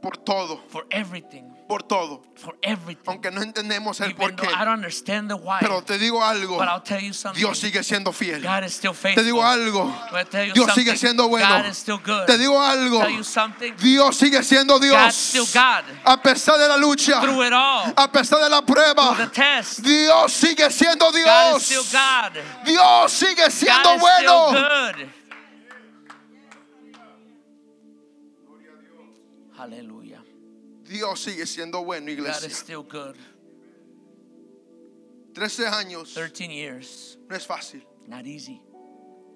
por 0.00 0.16
todo, 0.16 0.62
for 0.68 0.86
everything, 0.90 1.55
por 1.66 1.82
todo, 1.82 2.22
for 2.36 2.56
everything. 2.62 3.02
aunque 3.10 3.30
no 3.30 3.42
entendemos 3.42 4.00
el 4.00 4.14
por 4.14 4.34
qué, 4.36 4.46
I 4.46 4.64
don't 4.64 4.68
understand 4.78 5.28
the 5.28 5.34
why, 5.36 5.58
pero 5.60 5.82
te 5.82 5.98
digo 5.98 6.22
algo, 6.22 6.58
but 6.58 6.68
I'll 6.68 6.80
tell 6.82 7.00
you 7.00 7.12
something. 7.12 7.38
Dios 7.40 7.58
sigue 7.58 7.82
siendo 7.82 8.12
fiel. 8.12 8.40
God 8.42 8.64
is 8.64 8.74
still 8.74 8.92
Te 8.92 8.98
faithful. 8.98 9.24
digo 9.24 9.42
algo, 9.42 9.84
But 10.10 10.20
I 10.20 10.24
tell 10.30 10.46
you 10.46 10.52
Dios 10.54 10.66
something. 10.66 10.84
sigue 10.84 10.96
siendo 10.96 11.28
bueno. 11.28 11.46
God 11.48 11.66
is 11.70 11.78
still 11.78 11.98
good. 11.98 12.26
Te 12.26 12.38
digo 12.38 12.60
algo, 12.60 13.00
tell 13.00 13.10
you 13.10 13.24
something. 13.24 13.74
Dios 13.76 14.16
sigue 14.16 14.42
siendo 14.42 14.78
God's 14.78 15.14
still 15.14 15.44
Dios. 15.44 15.54
God. 15.54 15.84
A 16.04 16.22
pesar 16.22 16.58
de 16.58 16.68
la 16.68 16.76
lucha, 16.76 17.20
Through 17.20 17.42
it 17.46 17.52
all, 17.52 17.92
a 17.96 18.10
pesar 18.12 18.38
de 18.40 18.48
la 18.48 18.60
through 18.62 18.76
the 18.76 18.94
prueba, 18.94 19.30
test, 19.32 19.80
Dios 19.82 20.32
sigue 20.32 20.70
siendo 20.70 21.10
God 21.10 21.56
is 21.56 21.62
still 21.62 21.82
Dios. 21.82 21.92
God. 21.92 22.32
Dios 22.64 23.12
sigue 23.12 23.50
siendo 23.50 23.82
God 23.90 23.96
is 23.96 24.00
bueno. 24.00 24.48
still 24.48 24.62
good. 24.62 25.10
Hallelujah. 29.56 29.95
Dios 30.88 31.20
sigue 31.20 31.46
siendo 31.46 31.84
bueno, 31.84 32.06
God 32.06 32.12
iglesia. 32.12 32.46
is 32.48 32.56
still 32.56 32.82
good. 32.82 33.16
13 35.34 35.66
años 35.66 36.14
13 36.14 36.50
years, 36.50 37.18
no 37.28 37.36
es 37.36 37.46
fácil. 37.46 37.82
not 38.06 38.26
easy. 38.26 38.60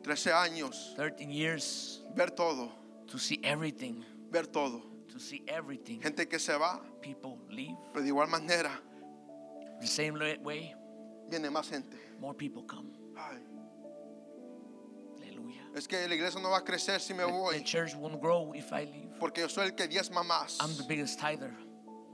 13 0.02 0.32
años, 0.32 0.94
13 0.96 1.30
years 1.30 2.02
ver 2.14 2.30
todo, 2.30 2.70
to 3.06 3.18
see 3.18 3.38
everything, 3.42 4.02
ver 4.30 4.44
todo. 4.46 4.82
to 5.12 5.18
see 5.18 5.42
everything. 5.48 6.00
Gente 6.00 6.26
que 6.26 6.38
se 6.38 6.56
va, 6.56 6.80
People 7.02 7.38
leave 7.50 7.76
pero 7.92 8.02
de 8.04 8.08
igual 8.10 8.28
manera 8.28 8.70
the 9.80 9.86
same 9.86 10.14
way, 10.42 10.74
viene 11.28 11.50
más 11.50 11.68
gente. 11.68 11.96
more 12.20 12.34
people 12.34 12.62
come. 12.62 12.90
Ay. 13.16 13.38
Es 15.74 15.86
que 15.86 16.06
la 16.08 16.14
iglesia 16.14 16.40
no 16.40 16.50
va 16.50 16.58
a 16.58 16.64
crecer 16.64 17.00
si 17.00 17.12
me 17.14 17.24
The, 17.24 17.26
the 17.26 17.32
voy, 17.32 17.62
church 17.64 17.94
won't 17.94 18.20
grow 18.20 18.52
if 18.54 18.72
I 18.72 18.84
leave. 18.84 19.18
porque 19.18 19.38
yo 19.38 19.48
soy 19.48 19.66
el 19.66 19.74
que 19.74 19.86
diezma 19.88 20.22
más. 20.24 20.58
I'm 20.60 20.74
the 20.76 20.84
biggest 20.84 21.18
tither. 21.20 21.52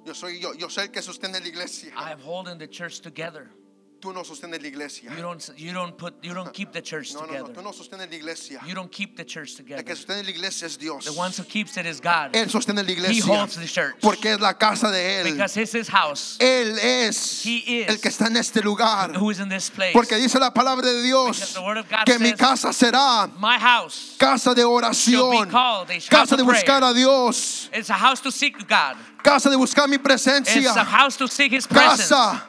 Yo 0.04 0.12
soy 0.12 0.38
yo, 0.40 0.52
yo 0.54 0.68
soy 0.68 0.84
el 0.84 0.90
que 0.90 1.00
sostiene 1.02 1.40
la 1.40 1.46
iglesia. 1.46 1.90
I 1.96 2.12
am 2.12 2.20
holding 2.20 2.58
the 2.58 2.68
church 2.68 3.00
together. 3.00 3.50
Tú 4.06 4.12
no 4.12 4.22
sostienes 4.22 4.62
la 4.62 4.68
iglesia. 4.68 5.10
You 5.16 5.20
don't 5.20 5.50
you 5.58 5.72
don't 5.72 5.96
put 5.98 6.14
you 6.22 6.32
don't 6.32 6.52
keep 6.52 6.70
the 6.70 6.80
church 6.80 7.12
No, 7.12 7.22
no, 7.22 7.26
no, 7.26 7.32
together. 7.32 7.54
tú 7.54 7.62
no 7.64 7.72
sostienes 7.72 8.08
la 8.08 8.16
iglesia. 8.16 8.60
You 8.64 8.72
don't 8.72 8.90
keep 8.92 9.16
the 9.16 9.24
church 9.24 9.50
El 9.50 9.56
together. 9.64 9.82
que 9.84 9.96
sostiene 9.96 10.22
la 10.22 10.30
iglesia 10.30 10.66
es 10.66 10.76
Dios. 10.78 11.04
The 11.06 11.12
ones 11.12 11.36
who 11.36 11.42
keeps 11.44 11.76
it 11.76 11.86
is 11.86 12.00
God. 12.00 12.30
Él 12.32 12.48
sostiene 12.48 12.84
la 12.84 12.88
He 12.88 12.92
iglesia 12.92 13.24
holds 13.24 13.56
the 13.56 13.66
church. 13.66 13.96
porque 14.00 14.26
es 14.26 14.40
la 14.40 14.52
casa 14.54 14.92
de 14.92 15.22
Él. 15.22 15.24
Because 15.32 15.56
it's 15.56 15.72
his 15.72 15.88
house 15.88 16.36
Él 16.38 16.78
es 16.78 17.44
He 17.44 17.56
is 17.82 17.88
el 17.88 17.96
que 18.00 18.08
está 18.10 18.28
en 18.28 18.36
este 18.36 18.62
lugar. 18.62 19.10
who 19.16 19.28
is 19.30 19.40
in 19.40 19.48
this 19.48 19.70
place. 19.70 19.92
Porque 19.92 20.14
dice 20.16 20.38
la 20.38 20.50
palabra 20.52 20.82
de 20.86 21.02
Dios 21.02 21.54
the 21.54 21.60
word 21.62 21.78
of 21.78 21.88
God 21.90 22.04
que 22.06 22.16
mi 22.20 22.32
casa 22.34 22.68
será 22.72 23.28
My 23.40 23.58
house 23.58 24.14
casa 24.18 24.54
de 24.54 24.62
oración, 24.62 25.46
be 25.46 25.50
called 25.50 25.90
a 25.90 25.98
casa 26.08 26.36
de 26.36 26.44
buscar 26.44 26.84
a 26.84 26.94
Dios, 26.94 27.68
It's 27.74 27.90
a 27.90 27.94
house 27.94 28.20
to 28.20 28.30
seek 28.30 28.68
God. 28.68 28.94
casa 29.24 29.50
de 29.50 29.56
buscar 29.56 29.88
mi 29.88 29.96
It's 29.96 30.04
a 30.04 30.08
presencia, 30.08 30.84
house 30.84 31.16
to 31.16 31.26
seek 31.26 31.50
his 31.52 31.66
presence. 31.66 32.08
casa 32.08 32.46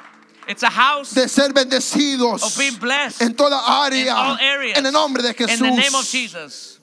It's 0.48 0.64
a 0.64 0.70
house 0.70 1.14
de 1.14 1.28
ser 1.28 1.52
bendecidos 1.54 2.42
of 2.44 2.58
being 2.58 2.78
blessed 2.80 3.22
en 3.22 3.36
toda 3.36 3.58
in 3.58 3.64
all 3.64 3.84
área, 3.84 4.38
areas. 4.40 4.78
en 4.78 4.86
el 4.86 4.92
nombre 4.92 5.22
de 5.22 5.30
In 5.30 5.36
the 5.60 5.72
name 5.72 5.96
of 5.96 6.06
Jesús. 6.06 6.12
Jesus. 6.12 6.80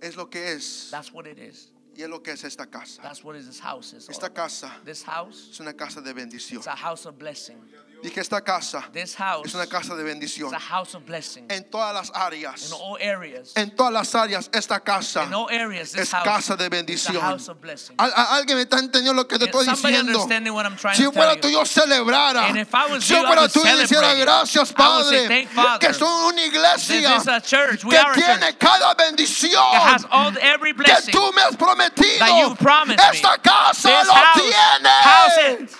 Es 0.00 0.16
lo 0.16 0.26
que 0.26 0.52
es 0.52 0.88
That's 0.90 1.12
what 1.12 1.26
it 1.26 1.38
is. 1.38 1.68
y 1.96 2.02
es 2.02 2.08
lo 2.08 2.20
que 2.20 2.30
es 2.32 2.44
esta 2.44 2.66
casa. 2.66 3.02
That's 3.02 3.24
what 3.24 3.34
is 3.36 3.46
this 3.46 3.58
house 3.58 3.92
is. 3.92 4.08
Esta 4.08 4.30
casa 4.30 4.70
This 4.84 5.02
house 5.02 5.48
es 5.50 5.60
una 5.60 5.72
casa 5.72 6.00
de 6.00 6.12
bendición. 6.14 6.58
it's 6.58 6.66
a 6.68 6.76
house 6.76 7.04
of 7.06 7.18
blessing. 7.18 7.58
Dije 8.02 8.20
esta 8.20 8.40
casa 8.42 8.88
This 8.92 9.16
house 9.16 9.46
es 9.46 9.54
una 9.54 9.66
casa 9.66 9.94
de 9.94 10.02
is 10.02 10.06
bendición 10.06 10.54
a 10.54 10.60
house 10.60 10.94
of 10.94 11.04
blessing. 11.04 11.46
en 11.50 11.68
todas 11.68 11.92
las 11.94 12.10
áreas. 12.14 12.66
In 12.68 12.72
all 12.74 12.96
areas. 13.02 13.52
En 13.56 13.74
todas 13.74 13.92
las 13.92 14.14
áreas 14.14 14.48
esta 14.52 14.78
casa 14.80 15.24
In 15.24 15.34
all 15.34 15.48
areas, 15.50 15.90
this 15.92 16.02
es 16.02 16.10
house 16.12 16.24
casa 16.24 16.56
de 16.56 16.64
is 16.64 16.66
a 16.66 16.70
bendición. 16.70 17.20
house 17.20 17.48
of 17.48 17.60
blessing. 17.60 17.96
Al- 17.98 18.12
a- 18.14 18.36
Alguien 18.36 18.56
me 18.56 18.62
está 18.62 18.78
entendiendo 18.78 19.14
lo 19.14 19.26
que 19.26 19.38
te 19.38 19.46
estoy 19.46 19.64
Somebody 19.64 19.94
diciendo. 19.94 20.12
understanding 20.20 20.52
what 20.54 20.64
I'm 20.64 20.76
trying 20.76 20.96
Si 20.96 21.02
to 21.04 21.12
fuera 21.12 21.34
tú 21.40 21.48
you. 21.48 21.58
yo 21.58 21.64
celebrara. 21.64 22.46
And 22.48 22.58
if 22.58 22.72
I 22.74 22.86
was 22.86 23.04
Si 23.04 23.14
you, 23.14 23.20
I 23.20 23.26
fuera 23.26 23.40
would 23.42 23.50
tú 23.52 23.62
yo 23.64 23.82
hiciera 23.82 23.86
celebrate. 24.10 24.20
gracias 24.24 24.70
I 24.76 24.82
would 24.82 25.04
say, 25.08 25.18
Padre. 25.22 25.28
"Thank 25.28 25.48
Father." 25.50 25.86
Que 25.88 25.94
son 25.94 26.08
una 26.26 26.36
This 26.42 26.46
iglesia 26.46 27.16
is 27.16 27.26
a 27.26 27.40
church. 27.40 27.84
We 27.84 27.90
que 27.90 27.98
are 27.98 28.12
a 28.12 28.14
tiene 28.14 28.56
cada 28.58 28.94
bendición 28.94 29.52
that 29.72 29.82
has 29.82 30.06
all 30.10 30.32
every 30.40 30.72
que 30.72 30.84
blessing. 30.84 31.12
tú 31.14 31.32
me 31.34 31.42
has 31.42 31.56
prometido. 31.56 32.18
that 32.20 32.40
you 32.40 32.54
promised 32.56 32.98
me. 33.00 33.04
Esta 33.10 33.38
casa 33.38 33.88
This 33.88 34.06
lo 34.06 34.14
house 34.14 34.36
has 34.36 35.34
tiene. 35.34 35.62
it. 35.64 35.70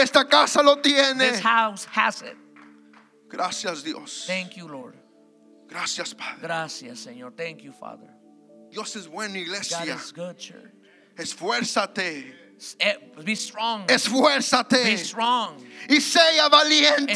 Esta 0.00 0.24
casa 0.24 0.62
lo 0.62 0.76
tiene. 0.76 1.30
This 1.30 1.40
house 1.40 1.84
has 1.92 2.22
it. 2.22 2.36
Gracias 3.28 3.82
Dios. 3.82 4.24
Thank 4.26 4.56
you, 4.56 4.66
Lord. 4.66 4.94
Gracias 5.68 6.14
Padre. 6.14 6.40
Gracias, 6.42 7.00
Señor. 7.06 7.32
Thank 7.36 7.62
you, 7.62 7.72
Father. 7.72 8.08
Dios 8.70 8.96
es 8.96 9.06
bueno 9.06 9.34
God 9.34 9.40
iglesia. 9.40 9.94
is 9.94 10.12
good, 10.12 10.36
church. 10.38 10.72
Esfuérzate. 11.16 12.34
Eh, 12.78 12.94
Be 13.24 13.34
strong. 13.34 13.86
Esfuérzate. 13.86 14.84
Be 14.84 14.96
strong. 14.98 15.56
Y 15.88 15.98
sea 16.00 16.44
And 16.44 16.50
be 16.50 16.56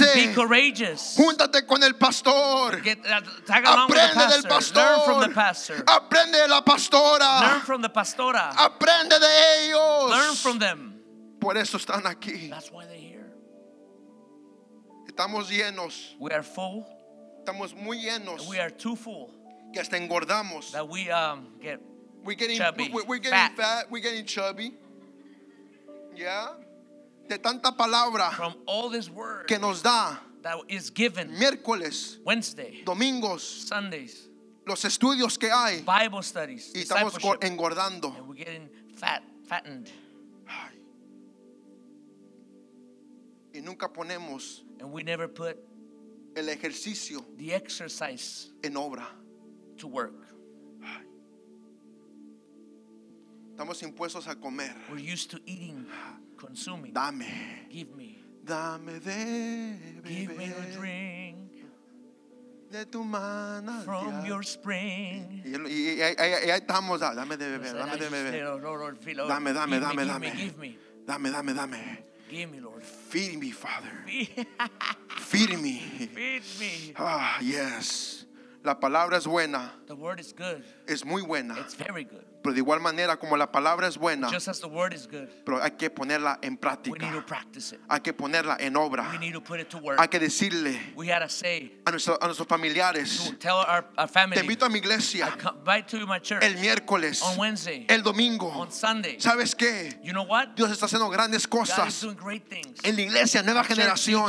valiente. 0.00 0.34
courageous. 0.34 1.16
Júntate 1.18 1.66
con 1.66 1.82
el 1.82 1.94
pastor. 1.94 2.80
Get, 2.82 2.98
uh, 3.04 3.20
tag 3.46 3.64
along 3.66 3.88
with 3.90 3.96
the 3.98 4.02
Aprende 4.02 4.30
del 4.30 4.42
pastor. 4.48 4.80
Learn 4.80 5.00
from 5.04 5.20
the 5.20 5.34
pastor. 5.34 5.74
Aprende 5.86 6.32
de 6.32 6.48
la 6.48 6.54
Learn 6.56 6.64
pastora. 6.64 7.60
from 7.64 7.82
the 7.82 7.88
pastora. 7.90 8.54
Aprende 8.56 9.18
de 9.20 9.66
ellos. 9.68 10.10
Learn 10.10 10.34
from 10.36 10.58
them. 10.58 10.93
Por 11.44 11.58
eso 11.58 11.76
están 11.76 12.06
aquí. 12.06 12.48
That's 12.48 12.72
why 12.72 12.86
they're 12.86 12.96
here. 12.96 13.30
Estamos 15.06 15.50
llenos. 15.50 16.14
We 16.18 16.32
are 16.32 16.42
full. 16.42 16.86
Estamos 17.44 17.74
muy 17.76 17.98
llenos. 17.98 18.48
We 18.48 18.58
are 18.58 18.70
too 18.70 18.96
full 18.96 19.30
Que 19.72 19.80
hasta 19.80 19.98
engordamos. 19.98 20.72
that 20.72 20.88
we 20.88 21.10
um 21.10 21.48
get 21.60 21.80
We're 22.24 22.34
getting, 22.34 22.56
chubby, 22.56 22.88
we- 22.90 23.02
we're 23.02 23.18
getting 23.18 23.32
fat. 23.32 23.56
fat. 23.56 23.90
We're 23.90 24.00
getting 24.02 24.24
chubby. 24.24 24.72
Yeah. 26.16 26.54
De 27.28 27.36
tanta 27.36 27.72
palabra 27.72 28.30
from 28.32 28.54
all 28.66 28.88
this 28.88 29.10
word 29.10 29.46
que 29.46 29.58
nos 29.58 29.82
da 29.82 30.16
that 30.42 30.56
is 30.68 30.88
given 30.90 31.28
miércoles, 31.38 32.16
Wednesday, 32.24 32.82
domingos, 32.86 33.42
Sundays, 33.68 34.28
los 34.66 34.82
estudios 34.84 35.38
que 35.38 35.50
hay. 35.50 35.82
Bible 35.82 36.22
studies, 36.22 36.72
Y 36.74 36.80
estamos 36.82 37.12
engordando. 37.40 38.16
and 38.16 38.28
we're 38.28 38.34
getting 38.34 38.68
fat, 38.96 39.22
fattened. 39.46 39.90
Y 43.54 43.60
nunca 43.60 43.88
ponemos 43.92 44.62
and 44.80 44.90
we 44.92 45.02
never 45.04 45.28
put 45.28 45.56
el 46.36 46.48
ejercicio 46.48 47.24
the 47.38 47.54
exercise 47.54 48.52
en 48.64 48.74
obra. 48.74 49.06
to 49.76 49.86
work. 49.88 50.12
Estamos 53.56 53.80
impuestos 53.84 54.26
a 54.28 54.34
comer. 54.34 54.74
We're 54.90 54.98
used 54.98 55.30
to 55.30 55.38
eating, 55.46 55.86
consuming. 56.36 56.92
Dame, 56.92 57.24
Give 57.70 57.94
me, 57.96 58.18
dame 58.44 58.98
de 58.98 59.78
give 60.04 60.36
me 60.36 60.46
a 60.46 60.48
beber 60.48 60.72
drink 60.76 61.36
de 62.70 62.84
tu 62.86 63.04
mano. 63.04 63.82
from 63.84 64.26
your 64.26 64.42
spring. 64.42 65.42
Y, 65.44 65.50
y- 65.56 65.94
y 65.98 66.02
ahí, 66.02 66.50
estamos, 66.60 67.00
ah, 67.02 67.14
dame 67.14 67.36
de 67.36 67.48
beber, 67.58 67.74
dame 67.74 67.96
de 67.96 68.08
beber. 68.10 68.44
Dame, 69.28 69.52
dame, 69.52 69.78
dame, 69.78 70.04
Dame, 71.06 71.30
dame, 71.30 71.52
dame. 71.54 72.04
Give 72.34 72.50
me, 72.50 72.60
Lord. 72.60 72.82
Feed 72.82 73.38
me, 73.38 73.50
Father. 73.50 73.90
Feed 74.06 75.58
me. 75.60 75.78
Feed 75.78 76.10
me. 76.14 76.40
me. 76.60 76.92
Ah, 76.96 77.38
yes. 77.40 78.26
La 78.64 78.74
palabra 78.74 79.16
es 79.18 79.26
buena, 79.26 79.72
The 79.86 79.94
word 79.94 80.20
is 80.20 80.32
good. 80.32 80.64
es 80.88 81.04
muy 81.04 81.22
buena. 81.22 81.54
It's 81.60 81.74
very 81.74 82.04
good. 82.04 82.24
Pero 82.44 82.52
de 82.52 82.60
igual 82.60 82.78
manera 82.78 83.16
como 83.16 83.38
la 83.38 83.50
palabra 83.50 83.88
es 83.88 83.96
buena, 83.96 84.28
Just 84.30 84.48
as 84.48 84.60
the 84.60 84.66
word 84.66 84.92
is 84.92 85.06
good, 85.06 85.28
pero 85.46 85.62
hay 85.62 85.70
que 85.78 85.88
ponerla 85.88 86.38
en 86.42 86.50
we 86.50 86.50
need 86.50 86.60
to 86.60 86.60
práctica. 86.60 87.26
practice 87.26 87.72
it. 87.72 87.80
Hay 87.88 88.00
que 88.00 88.12
ponerla 88.12 88.58
en 88.60 88.76
obra. 88.76 89.08
We 89.12 89.18
need 89.18 89.32
to 89.32 89.40
put 89.40 89.60
it 89.60 89.70
to 89.70 89.78
work. 89.78 89.98
Hay 89.98 90.08
que 90.08 90.18
decirle 90.20 90.78
We 90.94 91.06
to 91.08 91.28
say, 91.30 91.72
a, 91.86 91.90
nuestro- 91.90 92.18
a 92.20 92.26
nuestros 92.26 92.46
familiares, 92.46 93.30
to 93.30 93.36
tell 93.38 93.56
our, 93.60 93.86
our 93.96 94.06
te 94.06 94.12
family, 94.12 94.40
invito 94.42 94.66
a 94.66 94.68
mi 94.68 94.78
iglesia 94.80 95.26
I 95.26 95.38
come 95.40 95.56
right 95.64 95.88
to 95.88 96.06
my 96.06 96.18
church 96.18 96.44
el 96.44 96.56
miércoles, 96.56 97.22
on 97.22 97.38
Wednesday, 97.38 97.86
el 97.88 98.02
domingo. 98.02 98.48
on 98.50 98.70
Sunday. 98.70 99.16
¿Sabes 99.18 99.54
qué? 99.56 99.98
You 100.02 100.12
know 100.12 100.24
what? 100.24 100.54
Dios 100.54 100.70
está 100.70 100.84
haciendo 100.84 101.08
grandes 101.08 101.48
God 101.48 101.62
is 101.62 101.70
cosas 101.70 102.00
doing 102.02 102.16
great 102.16 102.46
things. 102.50 102.78
en 102.84 102.94
la 102.94 103.00
iglesia, 103.02 103.42
nueva 103.42 103.62
Church, 103.62 103.78
generación. 103.78 104.28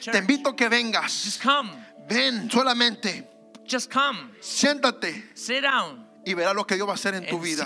Te 0.00 0.18
invito 0.18 0.48
a 0.50 0.56
que 0.56 0.64
Just 0.68 0.72
vengas. 0.72 1.38
come. 1.40 1.70
Ven 2.08 2.50
solamente, 2.50 3.24
Just 3.64 3.88
come. 3.88 4.18
siéntate 4.40 5.30
Sit 5.34 5.62
down. 5.62 6.08
Y 6.24 6.34
verás 6.34 6.54
lo 6.54 6.66
que 6.66 6.76
Dios 6.76 6.86
va 6.86 6.92
a 6.92 6.94
hacer 6.94 7.14
en 7.14 7.26
tu 7.26 7.40
vida. 7.40 7.64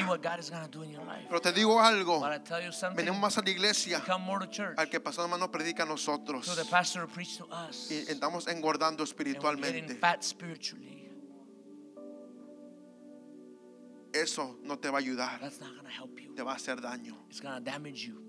Pero 1.29 1.41
te 1.41 1.53
digo 1.53 1.81
algo, 1.81 2.21
But 2.21 2.33
I 2.33 2.39
tell 2.41 2.65
you 2.65 2.73
something, 2.73 2.97
venimos 2.97 3.21
más 3.21 3.39
a 3.39 3.43
la 3.43 3.51
iglesia 3.51 4.03
al 4.77 4.89
que 4.89 5.01
pastor 5.01 5.25
hermano 5.25 5.51
predica 5.51 5.83
a 5.83 5.87
nosotros 5.87 6.47
So 6.47 6.55
the 6.55 6.69
pastor 6.69 7.07
preached 7.07 7.39
to 7.39 7.47
us. 7.47 7.91
y 7.91 7.97
estamos 8.09 8.47
engordando 8.49 9.05
espiritualmente. 9.05 9.99
Eso 14.13 14.59
no 14.63 14.79
te 14.79 14.89
va 14.89 14.99
a 14.99 15.01
ayudar, 15.01 15.41
That's 15.41 15.61
not 15.61 15.73
going 15.75 15.85
to 15.85 15.91
help 15.91 16.19
you. 16.19 16.35
te 16.35 16.43
va 16.43 16.53
a 16.53 16.57
hacer 16.57 16.81
daño. 16.81 17.17
It's 17.29 17.41
going 17.41 17.55
to 17.55 17.61
damage 17.61 18.07
you. 18.07 18.23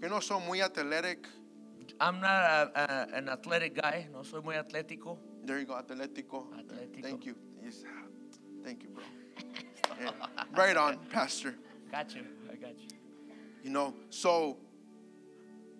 Yo 0.00 0.08
no 0.08 0.20
soy 0.20 0.40
muy 0.44 0.60
athletic. 0.60 1.28
I'm 2.00 2.20
not 2.20 2.30
a, 2.30 2.72
a, 2.74 3.16
an 3.16 3.28
athletic 3.28 3.74
guy. 3.80 4.08
No 4.10 4.24
soy 4.24 4.40
muy 4.42 4.56
atlético. 4.56 5.18
There 5.44 5.60
you 5.60 5.66
go, 5.66 5.76
atlético. 5.76 6.50
Atlético. 6.56 7.02
Thank 7.02 7.26
you. 7.26 7.36
Thank 8.64 8.82
you, 8.82 8.90
bro. 8.90 9.02
Right 10.56 10.76
on, 10.76 10.98
pastor. 11.10 11.54
Got 11.90 12.14
you. 12.14 12.22
I 12.50 12.56
got 12.56 12.78
you. 12.78 12.88
You 13.62 13.70
know, 13.70 13.94
so 14.10 14.56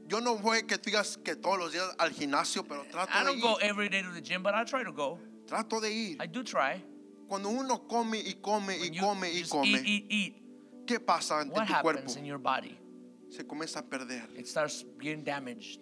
yo 0.09 0.21
no 0.21 0.37
voy 0.37 0.63
que 0.63 0.77
tú 0.79 0.91
digas 0.91 1.17
que 1.23 1.35
todos 1.37 1.59
los 1.59 1.73
días 1.73 1.95
al 1.99 2.11
gimnasio, 2.11 2.63
pero 2.69 2.85
trato 2.91 3.11
I 3.13 3.25
de 3.25 3.31
don't 3.31 3.41
go 3.41 3.59
ir. 3.59 3.63
every 3.69 3.89
day 3.89 4.03
to 4.03 4.11
the 4.11 4.21
gym, 4.21 4.43
but 4.43 4.55
I 4.55 4.65
try 4.65 4.85
to 4.85 4.93
go. 4.93 5.19
Trato 5.47 5.81
de 5.81 5.89
ir. 5.91 6.17
I 6.21 6.27
do 6.27 6.43
try. 6.43 6.83
Cuando 7.29 7.49
uno 7.49 7.79
come 7.89 8.19
y 8.19 8.35
come 8.43 8.75
y 8.75 8.81
When 8.81 8.93
you 8.95 9.01
come 9.01 9.23
y 9.25 9.39
just 9.41 9.51
come, 9.53 9.65
eat, 9.67 9.85
eat, 9.87 10.05
eat. 10.11 10.35
¿qué 10.87 10.99
pasa 11.05 11.41
en 11.41 11.49
What 11.51 11.67
tu 11.67 11.75
cuerpo? 11.81 12.01
happens 12.01 12.17
in 12.17 12.25
your 12.25 12.39
body? 12.39 12.79
Se 13.31 13.45
comienza 13.45 13.79
a 13.79 13.83
perder. 13.83 14.23
It 14.37 14.47
starts 14.47 14.85
getting 15.01 15.25
damaged. 15.25 15.81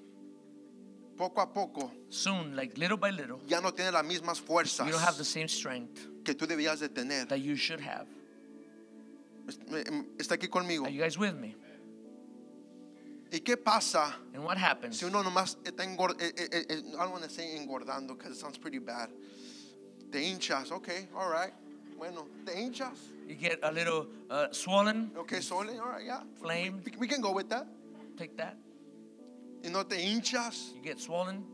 Poco 1.20 1.42
a 1.42 1.52
poco 1.52 1.92
Soon, 2.08 2.56
like 2.56 2.78
little 2.78 2.96
by 2.96 3.10
little, 3.10 3.40
ya 3.46 3.60
no 3.60 3.72
tiene 3.72 3.92
las 3.92 4.04
mismas 4.04 4.40
fuerzas 4.40 4.86
you 4.86 4.92
don't 4.92 5.02
have 5.02 5.18
the 5.18 5.24
same 5.24 5.48
strength 5.48 6.24
que 6.24 6.32
tú 6.32 6.46
debías 6.46 6.80
de 6.80 6.88
tener. 6.88 7.28
that 7.28 7.40
you 7.40 7.56
should 7.56 7.78
have. 7.78 8.06
Eh, 9.70 9.84
está 10.16 10.36
aquí 10.36 10.48
conmigo. 10.48 10.86
Are 10.86 10.90
you 10.90 11.02
guys 11.02 11.18
with 11.18 11.34
me? 11.34 11.54
¿Y 13.30 13.40
qué 13.40 13.58
pasa 13.62 14.14
And 14.32 14.42
what 14.42 14.56
happens? 14.56 14.98
si 14.98 15.04
uno 15.04 15.22
nomás 15.22 15.58
está 15.62 15.84
eh, 15.84 16.32
eh, 16.38 16.64
engordando? 16.70 16.94
I 16.94 17.02
don't 17.02 17.12
want 17.12 17.24
to 17.24 17.28
say 17.28 17.54
engordando 17.54 18.16
because 18.16 18.32
it 18.32 18.40
sounds 18.40 18.56
pretty 18.56 18.78
bad. 18.78 19.10
Te 20.10 20.20
hinchas, 20.20 20.72
okay, 20.72 21.06
all 21.14 21.28
right. 21.28 21.52
Bueno, 21.98 22.28
te 22.46 22.52
hinchas. 22.52 22.96
You 23.28 23.34
get 23.34 23.58
a 23.62 23.70
little 23.70 24.06
uh, 24.30 24.46
swollen. 24.52 25.10
Okay, 25.18 25.40
sole, 25.42 25.68
all 25.80 25.90
right, 25.90 26.06
yeah. 26.06 26.22
Flame. 26.40 26.80
We, 26.82 26.92
we 27.00 27.06
can 27.06 27.20
go 27.20 27.32
with 27.32 27.50
that. 27.50 27.66
Take 28.16 28.38
that. 28.38 28.56
Y 29.62 29.68
no 29.68 29.86
te 29.86 30.00
hinchas. 30.00 30.72
You 30.74 30.82
get 30.82 30.98
swollen. 30.98 31.44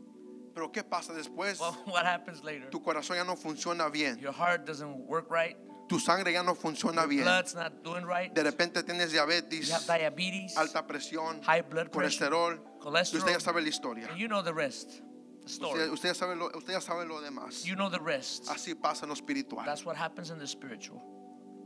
Pero 0.53 0.71
¿qué 0.71 0.83
pasa 0.83 1.13
después? 1.13 1.59
Well, 1.59 1.77
what 1.85 2.05
happens 2.05 2.43
later? 2.43 2.69
Tu 2.69 2.81
corazón 2.81 3.15
ya 3.15 3.23
no 3.23 3.35
funciona 3.35 3.89
bien. 3.89 4.17
Your 4.19 4.33
heart 4.33 4.65
doesn't 4.65 5.07
work 5.07 5.29
right. 5.29 5.55
Tu 5.87 5.99
sangre 5.99 6.33
ya 6.33 6.43
no 6.43 6.55
funciona 6.55 7.05
bien. 7.05 7.23
Blood's 7.23 7.55
not 7.55 7.83
doing 7.83 8.05
right. 8.05 8.33
De 8.33 8.43
repente 8.43 8.83
tienes 8.83 9.11
diabetes, 9.11 9.67
You 9.67 9.75
have 9.75 9.85
diabetes, 9.85 10.57
alta 10.57 10.85
presión, 10.85 11.41
high 11.43 11.61
blood 11.61 11.91
pressure, 11.91 12.29
colesterol. 12.29 12.79
Cholesterol. 12.79 13.19
usted 13.19 13.31
ya 13.33 13.39
sabe 13.39 13.61
la 13.61 13.69
historia. 13.69 14.07
And 14.09 14.19
you 14.19 14.27
know 14.27 14.41
the 14.41 14.53
rest. 14.53 15.01
The 15.43 15.49
story. 15.49 15.79
Usted, 15.79 15.93
usted 15.93 16.09
ya 16.09 16.15
sabe 16.15 16.35
lo, 16.35 16.49
usted 16.55 16.73
ya 16.73 16.81
sabe 16.81 17.05
lo 17.07 17.21
demás. 17.21 17.63
You 17.63 17.75
know 17.75 17.89
the 17.89 17.99
rest. 17.99 18.49
Así 18.49 18.75
pasa 18.75 19.05
en 19.05 19.09
lo 19.09 19.13
espiritual. 19.13 19.63
That's 19.63 19.85
what 19.85 19.95
happens 19.95 20.29
in 20.29 20.39
the 20.39 20.47
spiritual. 20.47 21.01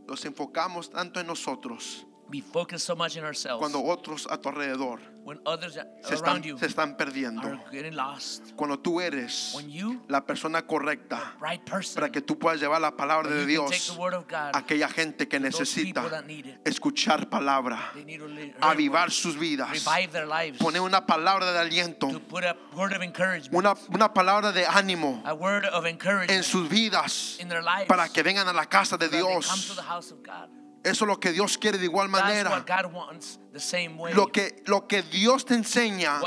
Nos 0.07 0.23
enfocamos 0.25 0.91
tanto 0.91 1.19
en 1.19 1.27
nosotros 1.27 2.05
We 2.31 2.39
focus 2.39 2.81
so 2.81 2.95
much 2.95 3.17
in 3.17 3.25
ourselves. 3.25 3.59
Cuando 3.59 3.83
otros 3.83 4.25
a 4.31 4.37
tu 4.37 4.47
alrededor 4.47 5.01
when 5.25 5.39
others 5.45 5.75
a- 5.75 5.85
se 6.01 6.15
around 6.15 6.41
están, 6.41 6.43
you 6.43 6.57
se 6.57 6.65
están 6.65 6.95
perdiendo. 6.95 7.43
are 7.45 7.59
getting 7.73 7.93
lost. 7.93 8.55
Cuando 8.55 8.79
tú 8.79 9.01
eres 9.01 9.51
When 9.53 9.69
you, 9.69 10.01
la 10.07 10.21
persona 10.25 10.65
correcta 10.65 11.35
right 11.41 11.61
person, 11.65 11.95
para 11.95 12.09
que 12.09 12.21
tú 12.21 12.39
puedas 12.39 12.61
llevar 12.61 12.79
la 12.79 12.95
palabra 12.95 13.29
de 13.29 13.45
Dios 13.45 13.69
the 13.87 13.99
word 13.99 14.13
of 14.13 14.29
God, 14.29 14.55
a 14.55 14.59
aquella 14.59 14.87
gente 14.87 15.27
que 15.27 15.39
those 15.41 15.57
people 15.75 16.01
necesita 16.01 16.09
that 16.09 16.25
need 16.25 16.45
it, 16.45 16.63
escuchar 16.63 17.29
palabra, 17.29 17.91
they 17.93 18.05
need 18.05 18.19
to 18.19 18.27
li- 18.27 18.53
avivar 18.61 19.11
sus 19.11 19.35
vidas, 19.35 19.69
revive 19.69 20.13
their 20.13 20.25
lives, 20.27 20.57
poner 20.57 20.79
una 20.79 21.05
palabra 21.05 21.51
de 21.51 21.59
aliento, 21.59 22.09
to 22.13 22.21
put 22.21 22.45
a 22.45 22.55
word 22.77 22.93
of 22.93 23.01
encouragement, 23.01 23.53
una, 23.53 23.75
una 23.93 24.13
palabra 24.13 24.53
de 24.53 24.65
ánimo 24.65 25.21
a 25.25 25.33
word 25.33 25.65
of 25.65 25.85
en 25.85 26.43
sus 26.43 26.69
vidas 26.69 27.37
in 27.41 27.49
their 27.49 27.61
lives, 27.61 27.87
para 27.89 28.07
que 28.07 28.23
vengan 28.23 28.47
a 28.47 28.53
la 28.53 28.67
casa 28.67 28.97
de 28.97 29.07
so 29.07 29.11
that 29.11 29.17
they 29.17 29.21
come 29.21 29.59
to 29.59 29.75
Dios. 29.75 30.60
Eso 30.83 31.05
es 31.05 31.07
lo 31.07 31.19
que 31.19 31.31
Dios 31.31 31.57
quiere 31.57 31.77
de 31.77 31.85
igual 31.85 32.09
manera. 32.09 32.49
what 32.49 32.65
God 32.65 32.91
wants 32.91 33.39
the 33.53 33.59
same 33.59 33.97
way. 33.97 34.13
Lo 34.13 34.31
que, 34.31 34.63
lo 34.65 34.87
que 34.87 35.03
Dios 35.03 35.45
te 35.45 35.53
enseña 35.53 36.19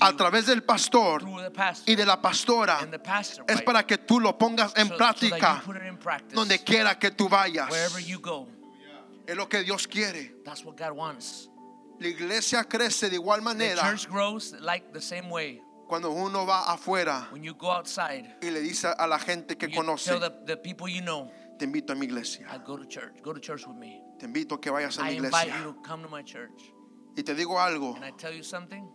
a 0.00 0.12
través 0.12 0.46
del 0.46 0.62
pastor 0.62 1.24
y 1.86 1.96
de 1.96 2.04
la 2.04 2.20
pastora 2.20 2.86
es 3.48 3.62
para 3.62 3.86
que 3.86 3.98
tú 3.98 4.20
lo 4.20 4.36
pongas 4.36 4.72
en 4.76 4.88
práctica 4.90 5.62
donde 6.32 6.62
quiera 6.62 6.98
que 6.98 7.10
tú 7.10 7.28
vayas. 7.28 7.70
wherever 7.70 8.00
you 8.02 8.20
go. 8.20 8.46
Es 9.26 9.36
lo 9.36 9.48
que 9.48 9.62
Dios 9.62 9.86
quiere. 9.86 10.34
That's 10.44 10.64
what 10.64 10.76
God 10.76 10.92
wants. 10.92 11.48
La 12.00 12.08
iglesia 12.08 12.64
crece 12.64 13.08
de 13.08 13.16
igual 13.16 13.40
The 13.40 13.44
manera 13.44 13.82
church 13.82 14.08
grows 14.08 14.52
like 14.60 14.92
the 14.92 15.00
same 15.00 15.30
way. 15.30 15.62
cuando 15.90 16.10
uno 16.10 16.46
va 16.46 16.70
afuera 16.72 17.28
y 18.40 18.50
le 18.50 18.60
dice 18.60 18.88
a 18.96 19.06
la 19.06 19.18
gente 19.18 19.56
que 19.56 19.68
you 19.68 19.76
conoce, 19.76 20.12
te 21.60 21.66
invito 21.66 21.92
a 21.92 21.94
mi 21.94 22.06
iglesia. 22.06 22.46
I 22.50 22.58
go 22.58 22.76
to 22.78 22.86
church. 22.86 23.20
Go 23.22 23.32
to 23.34 23.40
church 23.40 23.66
with 23.66 23.76
me. 23.76 24.00
Te 24.18 24.26
invito 24.26 24.54
a 24.54 24.58
que 24.60 24.70
vayas 24.72 24.98
a 24.98 25.02
I 25.02 25.10
mi 25.10 25.16
invite 25.16 25.46
iglesia. 25.48 25.58
you 25.66 25.72
to 25.74 25.80
come 25.82 26.02
to 26.02 26.08
my 26.08 26.22
church. 26.22 26.72
Y 27.16 27.22
te 27.22 27.34
digo 27.34 27.58
algo, 27.60 27.94
And 27.96 28.04
I 28.04 28.12
tell 28.12 28.32
you 28.32 28.42
something, 28.42 28.88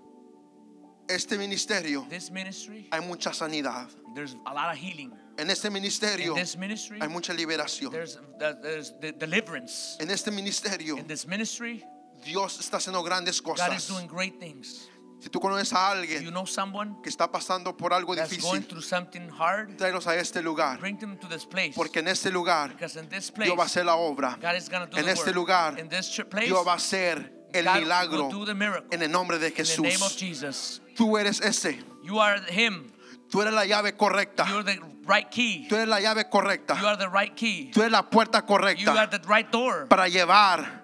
este 1.07 1.37
ministerio 1.37 2.07
this 2.09 2.31
ministry, 2.31 2.87
hay 2.91 2.99
mucha 3.01 3.29
sanidad. 3.33 3.87
there's 4.15 4.35
a 4.47 4.53
lot 4.53 4.71
of 4.73 4.77
healing. 4.77 5.11
En 5.37 5.49
este 5.49 5.65
In 5.67 5.73
ministerio 5.73 6.33
this 6.33 6.57
ministry, 6.57 6.97
hay 6.99 7.07
mucha 7.07 7.33
liberación. 7.33 7.91
there's, 7.91 8.17
there's 8.39 8.93
the 9.01 9.11
deliverance. 9.11 9.97
En 9.99 10.09
este 10.09 10.31
ministerio 10.31 10.97
In 10.97 11.05
this 11.07 11.27
ministry, 11.27 11.83
Dios 12.23 12.57
está 12.59 12.77
haciendo 12.77 13.03
grandes 13.03 13.39
God 13.41 13.57
is 13.57 13.63
cosas. 13.63 13.87
doing 13.87 14.07
great 14.07 14.39
things. 14.39 14.87
Si 15.19 15.29
tú 15.29 15.39
conoces 15.39 15.73
a 15.73 15.93
You 15.95 16.01
alguien 16.01 16.29
know 16.31 16.45
someone 16.45 16.97
que 17.01 17.09
está 17.09 17.31
pasando 17.31 17.75
por 17.75 17.93
algo 17.93 18.15
that's 18.15 18.37
going 18.37 18.59
difícil, 18.61 18.67
through 18.67 18.81
something 18.83 19.29
hard, 19.29 19.75
tráelos 19.77 20.05
a 20.07 20.15
este 20.15 20.41
lugar. 20.43 20.79
bring 20.79 20.97
them 20.99 21.17
to 21.17 21.27
this 21.27 21.45
place. 21.45 21.73
Porque 21.75 21.99
en 21.99 22.07
este 22.09 22.29
lugar 22.31 22.69
Because 22.73 22.95
in 22.99 23.07
this 23.09 23.31
place, 23.31 23.47
Dios 23.49 23.57
va 23.57 23.63
a 23.63 23.65
hacer 23.65 23.85
la 23.85 23.95
obra. 23.95 24.37
God 24.41 24.55
is 24.55 24.69
going 24.69 24.85
to 24.85 24.91
do 24.91 24.97
En 24.97 25.05
the 25.05 25.11
este 25.11 25.27
work. 25.27 25.35
lugar 25.35 25.79
In 25.79 25.89
this 25.89 26.09
ch- 26.11 26.29
place, 26.29 26.47
Dios 26.47 26.65
va 26.67 26.73
a 26.73 26.75
hacer 26.75 27.31
el 27.53 27.63
God 27.65 27.75
milagro 27.79 28.23
will 28.27 28.31
do 28.39 28.45
the 28.45 28.53
miracle. 28.53 28.87
en 28.91 29.01
el 29.01 29.09
nombre 29.11 29.39
de 29.39 29.47
in 29.47 29.53
the 29.55 29.63
name 29.81 29.95
of 30.03 30.11
Jesús. 30.11 30.17
Jesus. 30.19 30.81
Tú 30.95 31.17
eres 31.17 31.39
ese. 31.41 31.79
You 32.03 32.19
are 32.19 32.39
Him. 32.51 32.91
Tú 33.31 33.41
eres 33.41 33.53
la 33.53 33.65
llave 33.65 33.97
correcta. 33.97 34.45
You're 34.47 34.63
the 34.63 34.79
right 35.07 35.29
key. 35.31 35.65
Tú 35.67 35.75
eres 35.75 35.87
la 35.87 35.99
llave 35.99 36.23
You 36.25 36.29
correcta. 36.29 36.73
are 36.75 36.97
the 36.97 37.09
right 37.09 37.35
key. 37.35 37.71
Tú 37.73 37.79
eres 37.81 37.91
la 37.91 38.03
puerta 38.09 38.39
You 38.39 38.43
are 38.43 38.47
correcta 38.47 39.09
the 39.09 39.27
right 39.27 39.49
door 39.49 39.87
para 39.87 40.07
llevar 40.07 40.83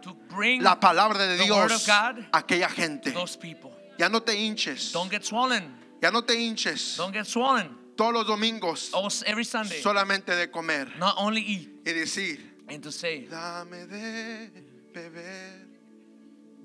la 0.59 0.79
palabra 0.79 1.19
de 1.27 1.37
Dios 1.37 1.87
a 1.87 2.13
aquella 2.33 2.69
gente. 2.69 3.11
those 3.11 3.37
people. 3.37 3.71
Ya 4.01 4.09
no 4.09 4.23
te 4.23 4.33
hinches. 4.33 4.91
Don't 4.91 5.11
get 5.11 5.23
swollen. 5.23 5.77
Ya 6.01 6.09
no 6.09 6.23
te 6.23 6.33
hinches. 6.33 6.97
Don't 6.97 7.13
get 7.13 7.27
swollen. 7.27 7.77
Todos 7.95 8.13
los 8.13 8.25
domingos 8.25 8.89
Also, 8.95 9.23
every 9.27 9.43
Sunday, 9.43 9.79
solamente 9.79 10.35
de 10.35 10.49
comer 10.49 10.87
not 10.97 11.13
only 11.19 11.41
eat 11.41 11.69
y 11.85 11.91
decir, 11.93 12.39
and 12.67 12.81
to 12.81 12.91
say, 12.91 13.27
dame 13.27 13.85
de 13.85 14.49
beber. 14.91 15.67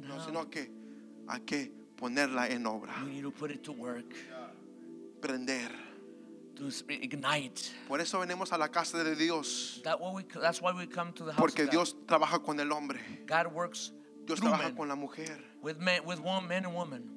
No, 0.00 0.18
sino 0.24 0.48
que 0.48 0.70
hay 1.28 1.40
que 1.40 1.70
ponerla 1.94 2.48
en 2.48 2.64
obra, 2.64 2.94
you 3.02 3.10
need 3.10 3.22
to 3.22 3.30
put 3.30 3.50
it 3.50 3.62
to 3.62 3.72
work, 3.72 4.14
prender. 5.20 5.68
to 6.54 6.70
ignite. 6.88 7.70
Por 7.86 8.00
eso 8.00 8.18
venimos 8.18 8.50
a 8.52 8.56
la 8.56 8.68
casa 8.68 9.04
de 9.04 9.14
Dios, 9.14 9.82
That 9.84 10.00
we, 10.00 10.22
that's 10.40 10.62
why 10.62 10.72
we 10.72 10.86
come 10.86 11.12
to 11.12 11.24
the 11.24 11.32
house 11.32 11.40
porque. 11.40 11.70
Dios 11.70 11.96
trabaja 12.06 12.42
con 12.42 12.58
el 12.60 12.72
hombre, 12.72 13.00
God 13.26 13.52
works 13.52 13.92
Dios 14.24 14.40
trabaja 14.40 14.68
men, 14.68 14.74
con 14.74 14.88
la 14.88 14.96
mujer. 14.96 15.36
with 15.60 15.78
men, 15.80 16.02
with 16.06 16.20
one 16.20 16.48
men 16.48 16.64
and 16.64 16.74
women. 16.74 17.15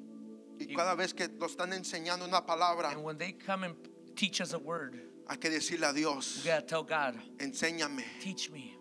Y 0.60 0.76
cada 0.76 0.94
vez 0.96 1.14
que 1.14 1.28
nos 1.30 1.52
están 1.52 1.72
enseñando 1.74 2.26
una 2.26 2.46
palabra, 2.46 2.92
And 2.92 3.04
when 3.04 3.18
they 3.18 3.32
come 3.34 3.64
and 3.64 3.76
teach 4.16 4.42
us 4.42 4.54
a 4.54 4.60
word, 4.60 5.00
hay 5.28 5.38
que 5.38 5.50
decirle 5.50 5.86
a 5.88 5.92
we 5.94 6.00
Dios, 6.02 6.44
gotta 6.46 6.62
tell 6.66 6.84
God, 6.84 7.16
enséñame, 7.38 8.04
teach 8.22 8.50
me, 8.52 8.76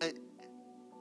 eh, 0.00 0.12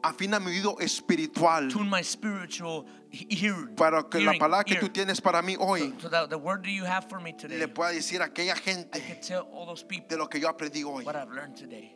afina 0.04 0.40
mi 0.40 0.52
oído 0.52 0.80
espiritual 0.80 1.70
tune 1.70 1.90
my 1.90 2.02
spiritual 2.04 2.86
hearing, 3.12 3.76
para 3.76 4.04
que 4.04 4.20
la 4.20 4.34
palabra 4.34 4.64
que 4.64 4.76
ear, 4.76 4.82
tú 4.82 4.90
tienes 4.90 5.22
para 5.22 5.42
mí 5.42 5.56
hoy 5.60 5.94
so 6.00 6.10
the 6.28 6.38
word 6.38 6.66
you 6.66 6.86
have 6.86 7.08
for 7.10 7.20
me 7.20 7.34
today, 7.34 7.58
le 7.58 7.68
pueda 7.68 7.92
decir 7.92 8.22
a 8.22 8.26
aquella 8.26 8.54
I 8.56 8.60
gente 8.60 9.00
can 9.00 9.22
tell 9.22 9.48
all 9.52 9.66
those 9.66 9.82
de 9.84 9.88
people 9.88 10.18
lo 10.18 10.28
que 10.28 10.40
yo 10.40 10.48
aprendí 10.50 10.84
hoy. 10.84 11.04
what 11.04 11.16
I've 11.16 11.32
learned 11.32 11.56
today. 11.56 11.96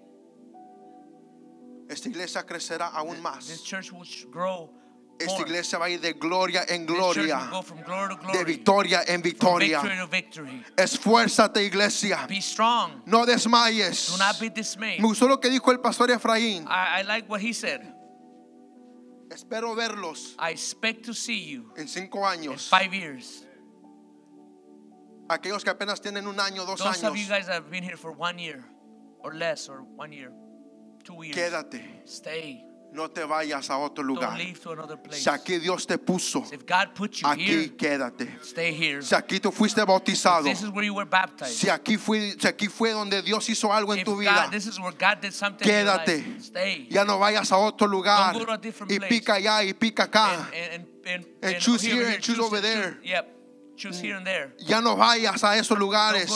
Esta 1.87 2.09
iglesia 2.09 2.43
crecerá 2.43 2.87
aún 2.93 3.11
This 3.15 3.21
más. 3.21 3.63
church 3.63 3.91
will 3.91 4.05
grow 4.31 4.71
Esta 5.17 5.41
iglesia 5.41 5.79
va 5.79 5.85
a 5.85 5.89
ir 5.89 6.01
de 6.01 6.13
gloria 6.13 6.65
en 6.67 6.85
gloria, 6.85 7.49
de 8.33 8.43
victoria 8.43 9.01
en 9.07 9.21
victoria. 9.21 9.81
victory 9.81 9.97
to 9.97 10.07
victory. 10.07 10.65
Esfuérzate, 10.75 11.63
iglesia. 11.63 12.25
Be 12.27 12.41
strong. 12.41 13.01
No 13.05 13.25
desmayes. 13.25 14.11
Do 14.11 14.17
not 14.17 14.39
be 14.39 14.49
dismayed. 14.49 14.99
Me 14.99 15.07
gustó 15.07 15.27
lo 15.27 15.39
que 15.39 15.49
dijo 15.49 15.71
el 15.71 15.79
pastor 15.79 16.09
Efraín. 16.11 16.65
I, 16.67 16.99
I 16.99 17.03
like 17.03 17.29
what 17.29 17.39
he 17.39 17.53
said. 17.53 17.81
Espero 19.29 19.73
verlos 19.75 20.35
I 20.37 20.51
expect 20.51 21.05
to 21.05 21.13
see 21.13 21.39
you 21.45 21.71
en 21.77 21.87
cinco 21.87 22.19
in 22.31 22.39
años. 22.39 22.69
five 22.69 22.93
years. 22.93 23.43
Aquellos 25.29 25.63
que 25.63 25.71
apenas 25.71 26.01
tienen 26.01 26.27
un 26.27 26.39
año, 26.39 26.65
dos 26.65 26.79
Those 26.79 27.03
of 27.03 27.15
you 27.15 27.23
años. 27.23 27.29
guys 27.29 27.45
that 27.47 27.53
have 27.53 27.71
been 27.71 27.83
here 27.83 27.97
for 27.97 28.11
one 28.11 28.37
year 28.37 28.63
or 29.19 29.33
less 29.33 29.69
or 29.69 29.81
one 29.95 30.11
year. 30.11 30.31
two 31.03 31.23
years. 31.23 31.35
Quédate. 31.37 31.81
No 32.95 33.09
te 33.09 33.25
vayas 33.25 33.69
a 33.69 33.77
otro 33.77 34.03
lugar. 34.03 34.37
leave 34.37 34.57
to 34.61 34.71
another 34.71 34.97
place. 34.97 35.21
Si 35.21 35.29
aquí 35.29 35.59
Dios 35.59 35.85
te 35.85 35.97
puso, 35.97 36.45
If 36.51 36.65
God 36.65 36.93
put 36.95 37.11
you 37.21 37.27
aquí 37.27 37.45
here, 37.45 37.75
quédate. 37.75 38.29
stay 38.41 38.73
here. 38.73 39.01
Si 39.01 39.13
aquí 39.13 39.39
tú 39.41 39.51
fuiste 39.51 39.83
bautizado, 39.83 40.45
This 40.45 40.61
is 40.61 40.69
where 40.69 40.85
you 40.85 40.93
were 40.93 41.09
baptized. 41.09 41.57
si 41.57 41.67
aquí 41.67 41.97
fue, 41.97 42.35
si 42.39 42.47
aquí 42.47 42.69
fue 42.69 42.91
donde 42.91 43.21
Dios 43.21 43.49
hizo 43.49 43.73
algo 43.73 43.93
en 43.93 44.05
tu 44.05 44.15
vida, 44.17 44.45
God, 44.45 44.51
this 44.51 44.65
is 44.65 44.79
where 44.79 44.93
God 44.93 45.19
did 45.21 45.33
something 45.33 45.67
in 45.67 45.85
your 45.85 45.97
quédate. 45.99 46.87
Ya 46.89 47.03
no 47.03 47.19
vayas 47.19 47.51
a 47.51 47.57
otro 47.57 47.85
lugar 47.87 48.33
y 48.87 48.99
pica 48.99 49.33
allá 49.35 49.63
y 49.63 49.73
pica 49.73 50.03
acá. 50.03 50.49
And, 51.43 51.59
choose 51.59 51.81
here, 51.83 51.95
here 51.97 52.07
and 52.15 52.23
choose 52.23 52.39
over 52.39 52.61
there. 52.61 52.97
Yep. 53.75 53.77
Choose 53.77 53.99
here 53.99 54.15
and 54.15 54.25
there. 54.25 54.53
Ya 54.59 54.79
no 54.79 54.95
vayas 54.95 55.43
a 55.43 55.57
esos 55.57 55.77
lugares. 55.77 56.29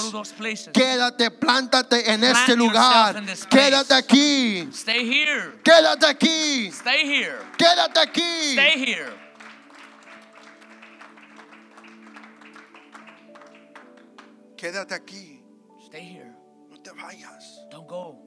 Quédate, 0.73 1.31
plántate 1.31 2.11
en 2.11 2.19
Plant 2.19 2.37
este 2.37 2.55
lugar. 2.57 3.15
Quédate 3.49 3.93
aquí. 3.93 4.67
Stay 4.73 5.05
here. 5.05 5.53
Quédate 5.63 6.05
aquí. 6.05 6.69
Stay 6.71 7.05
here. 7.05 7.39
Quédate 7.57 7.99
aquí. 7.99 8.53
Stay 8.53 8.85
here. 8.85 9.13
Quédate 14.57 14.93
aquí. 14.93 15.41
Stay 15.85 16.03
here. 16.03 16.35
No 16.69 16.77
te 16.81 16.91
vayas. 16.91 17.65
Don't 17.71 17.87
go. 17.87 18.17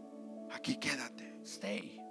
Aquí 0.54 0.78
quédate. 0.80 1.44
Stay. 1.44 2.01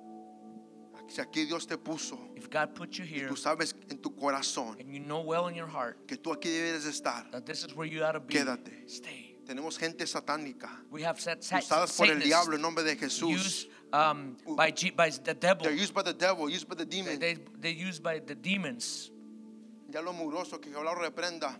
Si 1.11 1.19
aquí 1.19 1.45
Dios 1.45 1.67
te 1.67 1.77
puso 1.77 2.17
If 2.37 2.49
God 2.49 2.73
put 2.73 2.97
you 2.97 3.03
y 3.03 3.19
here 3.19 3.27
tú 3.27 3.35
sabes 3.35 3.75
en 3.89 3.97
tu 3.97 4.15
corazón 4.15 4.79
and 4.79 4.93
you 4.93 4.99
know 5.01 5.19
well 5.19 5.49
in 5.49 5.55
your 5.55 5.67
heart 5.67 6.07
que 6.07 6.15
tú 6.15 6.31
aquí 6.31 6.49
debes 6.49 6.85
de 6.85 6.91
estar, 6.91 7.29
that 7.31 7.45
this 7.45 7.65
is 7.65 7.75
where 7.75 7.85
you 7.85 8.01
ought 8.01 8.13
to 8.13 8.21
be, 8.21 8.33
Quédate. 8.33 8.89
stay. 8.89 9.35
tenemos 9.45 9.77
gente 9.77 10.07
satánica 10.07 10.69
We 10.89 11.03
have 11.03 11.19
set 11.19 11.39
usadas 11.41 11.97
por 11.97 12.07
el 12.07 12.19
diablo 12.19 12.55
en 12.55 12.61
nombre 12.61 12.85
de 12.85 12.95
Jesús. 12.95 13.29
used 13.29 13.67
um, 13.91 14.37
by, 14.55 14.71
the 14.71 15.35
devil. 15.37 15.63
They're 15.65 15.73
used 15.73 15.93
by 15.93 16.03
the 16.03 16.13
devil, 16.13 16.49
used 16.49 16.69
by 16.69 16.75
the 16.75 16.85
They, 16.85 17.01
demon. 17.03 17.19
they, 17.19 17.37
they're 17.59 17.71
used 17.71 18.01
by 18.01 18.19
the 18.19 18.35
demons. 18.35 19.11
Ya 19.89 19.99
lo 19.99 20.13
muroso 20.13 20.61
que 20.61 20.71
Jehová 20.71 20.85
lo 20.85 20.95
reprenda. 20.95 21.57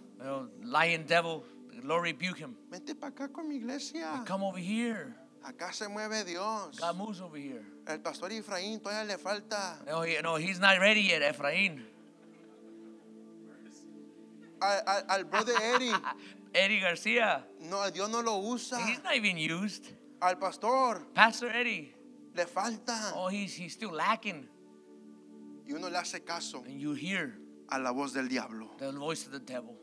Lying 0.64 1.04
devil, 1.04 1.44
Lord 1.84 2.04
rebuke 2.04 2.38
him. 2.38 2.56
Vente 2.70 2.96
para 2.96 3.12
acá 3.12 3.34
con 3.34 3.50
mi 3.50 3.58
iglesia. 3.58 4.24
Come 4.26 4.44
over 4.44 4.60
here. 4.62 5.14
Acá 5.44 5.74
se 5.74 5.88
mueve 5.88 6.24
Dios. 6.26 6.80
God 6.80 6.96
moves 6.96 7.20
over 7.20 7.38
here. 7.38 7.66
El 7.88 8.00
pastor 8.00 8.32
Efraín 8.32 8.80
todavía 8.80 9.04
le 9.06 9.18
falta. 9.18 9.82
No, 9.86 10.04
he, 10.04 10.22
no, 10.22 10.38
he's 10.38 10.60
not 10.60 10.78
ready 10.80 11.02
yet, 11.02 11.22
Ephraim. 11.24 11.84
Al, 14.62 14.84
al- 14.86 15.06
al 15.10 15.24
brother 15.26 15.56
Eddie, 15.60 15.92
Eddie 16.54 16.80
Garcia, 16.82 17.44
no, 17.62 17.90
Dios 17.90 18.10
no 18.10 18.22
lo 18.22 18.38
usa. 18.38 18.78
he's 18.86 19.04
not 19.04 19.16
even 19.16 19.38
used. 19.38 19.88
Al 20.22 20.36
pastor 20.38 21.02
Pastor 21.16 21.50
Eddie, 21.50 21.92
le 22.36 22.46
falta. 22.46 23.14
oh, 23.16 23.28
he's, 23.28 23.56
he's 23.56 23.74
still 23.74 23.92
lacking. 23.92 24.48
Y 25.68 25.74
uno 25.74 25.90
le 25.90 25.98
hace 25.98 26.24
caso 26.24 26.64
And 26.66 26.80
you 26.80 26.94
hear 26.94 27.40
a 27.70 27.80
la 27.80 27.92
voz 27.92 28.14
del 28.14 28.28
diablo. 28.28 28.70
the 28.78 28.92
voice 28.92 29.26
of 29.26 29.32
the 29.32 29.40
devil. 29.40 29.76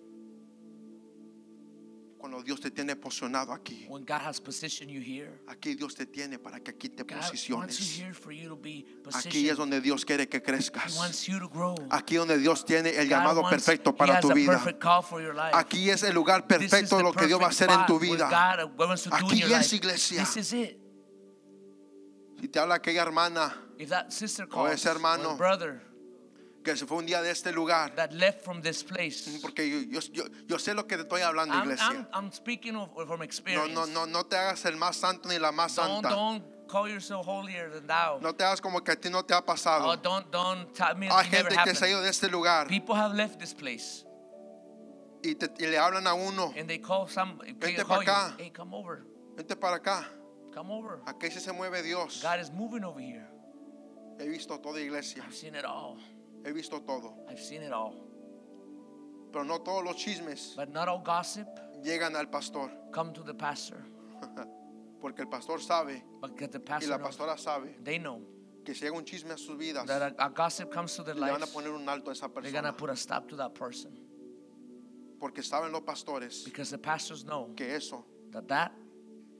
Cuando 2.18 2.42
Dios 2.42 2.60
te 2.60 2.72
tiene 2.72 2.96
posicionado 2.96 3.52
aquí. 3.52 3.86
When 3.88 4.04
God 4.04 4.20
has 4.26 4.40
positioned 4.40 4.90
you 4.92 5.00
here, 5.00 5.40
Aquí 5.46 5.76
Dios 5.76 5.94
te 5.94 6.04
tiene 6.04 6.38
para 6.40 6.58
que 6.58 6.72
aquí 6.72 6.88
te 6.88 7.04
God 7.04 7.12
wants 7.12 7.30
posiciones. 7.30 7.78
you 7.78 8.04
here 8.04 8.12
for 8.12 8.32
you 8.32 8.48
to 8.48 8.56
be 8.56 8.84
Aquí 9.14 9.48
es 9.48 9.56
donde 9.56 9.80
Dios 9.80 10.04
quiere 10.04 10.28
que 10.28 10.38
He 10.38 10.42
crezcas. 10.42 10.96
wants 10.98 11.26
you 11.28 11.38
to 11.38 11.48
grow. 11.48 11.76
Aquí 11.90 12.16
donde 12.16 12.36
Dios 12.38 12.64
tiene 12.64 12.90
el 12.90 13.04
God 13.08 13.10
llamado 13.10 13.42
wants- 13.42 13.50
perfecto 13.50 13.90
he 13.90 13.92
para 13.96 14.20
tu 14.20 14.32
vida. 14.32 14.60
Aquí 15.52 15.90
es 15.90 16.02
el 16.02 16.12
lugar 16.14 16.46
perfecto 16.48 16.96
the 16.96 17.02
lo 17.04 17.12
que 17.12 17.26
Dios 17.28 17.40
va 17.40 17.46
a 17.46 17.50
hacer 17.50 17.70
en 17.70 17.86
tu 17.86 18.00
vida. 18.00 18.28
Wants 18.76 19.06
Aquí 19.12 19.42
es 19.44 19.72
iglesia. 19.72 20.24
This 20.24 20.36
is 20.38 20.52
it. 20.52 20.78
Si 22.40 22.48
te 22.48 22.58
habla 22.58 22.76
aquella 22.76 23.02
hermana 23.02 23.54
If 23.78 23.90
that 23.90 24.10
sister 24.10 24.44
O 24.44 24.48
calls, 24.48 24.72
ese 24.74 24.88
hermano. 24.88 25.36
brother 25.36 25.82
que 26.72 26.76
se 26.76 26.86
fue 26.86 26.98
un 26.98 27.06
día 27.06 27.22
de 27.22 27.30
este 27.30 27.52
lugar, 27.52 27.94
that 27.94 28.10
left 28.12 28.42
from 28.44 28.60
this 28.60 28.82
place, 28.84 29.38
porque 29.40 29.68
yo, 29.68 29.78
yo, 29.80 30.00
yo, 30.12 30.24
yo 30.46 30.58
sé 30.58 30.74
lo 30.74 30.86
que 30.86 30.96
te 30.96 31.02
estoy 31.02 31.22
hablando, 31.22 31.54
I'm, 31.54 31.62
iglesia. 31.64 31.86
I'm, 31.86 32.06
I'm 32.26 32.32
speaking 32.32 32.76
of, 32.76 32.90
from 33.06 33.18
No, 33.18 33.24
experience. 33.24 33.74
no, 33.74 33.86
no, 33.86 34.06
no 34.06 34.24
te 34.26 34.36
hagas 34.36 34.64
el 34.66 34.76
más 34.76 34.96
santo 34.96 35.28
ni 35.28 35.38
la 35.38 35.50
más 35.52 35.74
Don't, 35.76 36.02
santa. 36.02 36.08
don't 36.10 36.44
call 36.68 36.86
yourself 36.88 37.26
holier 37.26 37.70
than 37.70 37.86
thou. 37.86 38.18
No 38.20 38.34
te 38.34 38.44
hagas 38.44 38.60
como 38.60 38.82
que 38.84 38.92
a 38.92 38.96
ti 38.96 39.08
no 39.08 39.24
te 39.24 39.32
ha 39.34 39.38
Oh, 39.38 39.44
pasado. 39.44 39.96
don't, 39.96 40.30
don't 40.30 40.72
tell 40.74 40.94
me 40.96 41.08
Hay 41.10 41.24
gente 41.26 41.56
que 41.64 41.74
se 41.74 41.84
ha 41.84 41.88
ido 41.88 42.02
de 42.02 42.10
este 42.10 42.28
lugar 42.30 42.68
People 42.68 42.94
have 42.94 43.14
left 43.14 43.38
this 43.38 43.54
place 43.54 44.04
y, 45.22 45.34
te- 45.34 45.50
y 45.58 45.66
le 45.66 45.78
hablan 45.78 46.06
a 46.06 46.14
uno, 46.14 46.52
and 46.56 46.68
they 46.68 46.78
call 46.78 47.08
some, 47.08 47.38
Vente 47.58 47.82
call 47.84 47.86
pa' 47.86 48.02
acá. 48.02 48.34
hey, 48.38 48.50
come 48.54 48.72
over, 48.74 49.04
vente 49.36 49.56
para 49.56 49.76
acá. 49.76 50.06
come 50.54 50.70
over. 50.70 51.00
Aquí 51.06 51.30
se 51.30 51.50
mueve 51.52 51.82
Dios. 51.82 52.20
God 52.22 52.38
is 52.40 52.50
moving 52.52 52.84
over 52.84 53.00
here. 53.00 53.26
He 54.20 54.28
visto 54.28 54.58
toda 54.60 54.80
iglesia, 54.80 55.22
I've 55.26 55.34
seen 55.34 55.54
it 55.54 55.64
all. 55.64 55.96
He 56.44 56.52
visto 56.52 56.80
todo. 56.82 57.14
I've 57.28 57.40
seen 57.40 57.62
it 57.62 57.72
all. 57.72 57.94
Pero 59.32 59.44
no 59.44 59.60
todos 59.60 59.84
los 59.84 59.96
chismes 59.96 60.54
But 60.56 60.70
not 60.70 60.88
all 60.88 61.02
gossip 61.02 61.46
llegan 61.82 62.16
al 62.16 62.28
pastor, 62.30 62.70
come 62.92 63.12
to 63.12 63.22
the 63.22 63.34
pastor. 63.34 63.84
porque 65.00 65.20
el 65.22 65.28
pastor 65.28 65.60
sabe 65.60 66.02
But 66.20 66.36
get 66.38 66.50
the 66.50 66.58
y 66.58 66.62
pastor 66.64 66.90
la 66.90 66.96
knows. 66.98 67.08
pastora 67.16 67.36
sabe 67.38 67.76
They 67.84 67.98
know 67.98 68.20
que 68.64 68.74
si 68.74 68.84
llega 68.84 68.96
un 68.96 69.04
chisme 69.04 69.32
a 69.32 69.38
sus 69.38 69.56
vidas, 69.56 69.86
that 69.86 70.14
a, 70.18 70.24
a 70.26 70.28
gossip 70.30 70.70
comes 70.70 70.94
to 70.96 71.02
their 71.02 71.14
le 71.14 71.20
van 71.30 71.36
a 71.42 71.46
lives. 71.46 71.52
poner 71.52 71.70
un 71.72 71.88
alto 71.88 72.10
a 72.10 72.12
esa 72.14 72.28
They're 72.28 72.50
gonna 72.52 72.72
persona. 72.72 72.76
put 72.76 72.90
a 72.90 72.96
stop 72.96 73.28
to 73.28 73.36
that 73.36 73.54
person 73.54 73.92
Porque 75.20 75.42
saben 75.42 75.72
los 75.72 75.82
pastores 75.82 76.44
because 76.44 76.70
the 76.70 76.78
pastors 76.78 77.24
know 77.24 77.52
que 77.56 77.74
eso 77.74 78.04
that 78.32 78.46
that 78.48 78.72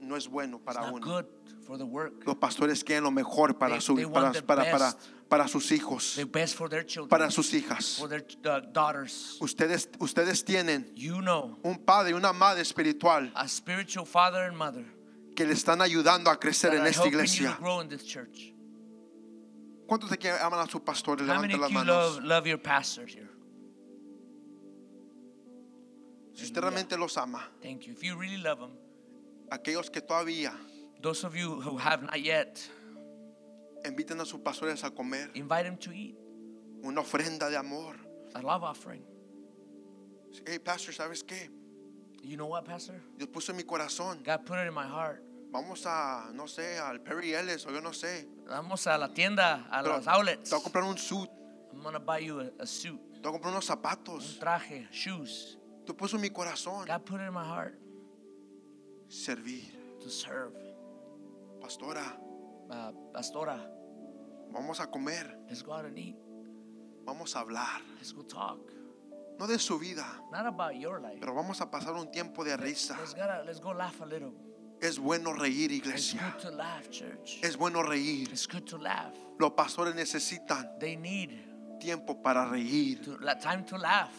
no 0.01 0.17
es 0.17 0.27
bueno 0.29 0.57
is 0.59 0.63
para 0.65 0.81
not 0.81 0.95
uno. 0.95 1.05
good 1.07 1.27
for 1.65 1.77
the 1.79 1.85
work. 1.87 2.25
Los 2.27 2.37
pastores 2.37 2.83
quieren 2.85 3.05
lo 3.05 3.11
mejor 3.11 3.59
para, 3.59 3.75
They- 3.77 3.81
su- 3.81 3.95
they 3.97 4.05
para, 4.07 4.23
want 4.23 4.35
the 4.37 4.43
para, 4.43 4.65
para, 4.71 4.85
best. 4.93 4.99
Para 5.29 5.47
sus 5.49 5.70
hijos, 5.72 6.14
They're 6.16 6.24
best 6.26 6.55
for 6.57 6.68
their 6.68 6.85
children, 6.85 7.09
para 7.11 7.31
sus 7.31 7.53
hijas. 7.53 7.99
for 7.99 8.09
their 8.09 8.24
uh, 8.45 8.61
daughters. 8.72 9.37
Ustedes, 9.41 9.89
ustedes 9.99 10.45
tienen 10.45 10.91
You 10.95 11.20
know, 11.20 11.59
un 11.62 11.79
padre 11.85 12.11
y 12.11 12.14
una 12.14 12.33
madre 12.33 12.62
espiritual 12.62 13.31
a 13.35 13.47
spiritual 13.49 14.07
father 14.07 14.45
and 14.45 14.57
mother 14.57 14.85
que 15.37 15.45
le 15.47 15.53
están 15.53 15.81
ayudando 15.83 16.31
a 16.31 16.39
crecer 16.41 16.74
en 16.74 16.87
esta 16.87 17.07
iglesia. 17.07 17.59
¿Cuántos 19.87 20.11
de 20.11 20.14
aquí 20.16 20.29
aman 20.29 20.61
a? 20.61 20.64
How 20.66 21.41
many 21.41 21.55
Levanten 21.55 21.61
las 21.61 21.70
manos. 21.70 21.87
love, 22.16 22.24
love 22.24 22.47
your 22.47 22.59
pastors 22.59 23.14
here? 23.14 23.29
Si 26.35 26.45
usted 26.45 26.61
realmente 26.61 26.97
los 26.97 27.16
ama, 27.16 27.49
Thank 27.62 27.87
you. 27.87 27.93
If 27.93 28.03
you 28.03 28.16
really 28.16 28.37
love 28.37 28.61
them, 28.61 28.70
aquellos 29.51 29.91
que 29.91 30.01
todavía 30.01 30.53
those 31.01 31.24
of 31.24 31.35
you 31.35 31.61
who 31.61 31.79
have 31.79 32.03
not 32.03 32.20
yet, 32.20 32.61
inviten 33.89 34.20
a 34.20 34.24
sus 34.24 34.41
pastores 34.41 34.84
a 34.84 34.91
comer 34.91 35.30
invite 35.34 35.64
them 35.64 35.76
to 35.76 35.91
eat 35.93 36.14
una 36.82 37.01
ofrenda 37.01 37.49
de 37.51 37.57
amor. 37.57 37.97
a 38.34 38.41
love 38.43 38.62
offering. 38.62 39.03
Hey, 40.47 40.59
pastor, 40.59 40.93
¿sabes 40.95 41.24
qué? 41.24 41.51
You 42.22 42.36
know 42.36 42.47
what, 42.47 42.64
Pastor? 42.64 43.01
Dios 43.16 43.28
puso 43.30 43.51
en 43.53 43.57
mi 43.57 43.62
corazón. 43.64 44.22
God 44.24 44.45
put 44.45 44.59
it 44.59 44.66
in 44.68 44.74
my 44.74 44.86
heart. 44.86 45.22
Vamos 45.51 45.86
a, 45.86 46.30
no 46.34 46.45
sé, 46.47 46.78
al 46.78 47.01
Perry 47.01 47.32
Ellis 47.34 47.64
o 47.66 47.70
yo 47.72 47.80
no 47.80 47.91
sé. 47.93 48.28
Vamos 48.47 48.86
a 48.86 48.99
la 48.99 49.09
tienda, 49.14 49.66
a 49.70 49.82
Pero 49.82 49.97
los 49.97 50.05
te 50.05 50.11
outlets. 50.11 50.51
voy 50.51 50.61
a 50.61 50.62
comprar 50.62 50.84
un 50.84 50.99
suit, 50.99 51.30
I'm 51.72 51.82
gonna 51.82 51.99
buy 51.99 52.18
you 52.26 52.41
a, 52.41 52.51
a 52.62 52.66
suit, 52.66 53.01
te 53.14 53.20
voy 53.20 53.30
a 53.30 53.32
comprar 53.32 53.53
unos 53.55 53.64
un 53.64 53.76
zapatos. 53.76 54.39
traje, 54.39 54.86
shoes. 54.93 55.59
Dios 55.86 55.97
puso 55.97 56.16
en 56.16 56.22
mi 56.22 56.28
corazón. 56.30 56.84
God 56.86 57.05
put 57.07 57.20
it 57.20 57.26
in 57.28 57.32
my 57.32 57.45
heart 57.45 57.74
Servir. 59.09 59.64
to 60.03 60.11
serve. 60.11 60.53
Pastora, 61.61 62.05
Uh, 62.70 62.93
Pastora, 63.14 63.59
vamos 64.53 64.81
a 64.81 64.87
comer. 64.87 65.27
let's 65.49 65.63
go 65.63 65.73
out 65.73 65.85
and 65.85 65.99
eat. 65.99 66.17
Vamos 67.05 67.35
a 67.37 67.41
hablar. 67.41 67.81
Let's 67.97 68.13
go 68.13 68.23
talk. 68.23 68.59
No 69.39 69.47
de 69.47 69.59
su 69.59 69.79
vida, 69.79 70.05
Not 70.33 70.47
about 70.47 70.75
your 70.75 71.01
life. 71.01 71.19
pero 71.21 71.33
vamos 71.35 71.61
a 71.61 71.71
pasar 71.71 71.95
un 71.95 72.11
tiempo 72.11 72.45
de 72.45 72.57
risa. 72.57 72.97
Let's, 72.99 73.15
gotta, 73.15 73.43
let's 73.47 73.61
go 73.61 73.71
laugh 73.73 74.01
a 74.01 74.07
little. 74.07 74.33
Es 74.81 74.99
bueno 74.99 75.33
reír, 75.33 75.71
It's 75.73 75.87
iglesia. 75.87 76.21
good 76.35 76.51
to 76.51 76.57
laugh, 76.57 76.89
church. 76.91 77.41
Es 77.43 77.57
bueno 77.57 77.83
reír. 77.83 78.29
It's 78.31 78.47
good 78.47 78.65
to 78.67 78.79
laugh. 78.79 79.15
Los 79.39 79.53
pastores 79.53 79.95
necesitan 79.95 80.79
They 80.79 80.97
need 80.97 81.31
tiempo 81.81 82.21
para 82.23 82.45
reír. 82.47 83.03
to, 83.05 83.17
time 83.41 83.65
to 83.65 83.77
laugh. 83.79 84.13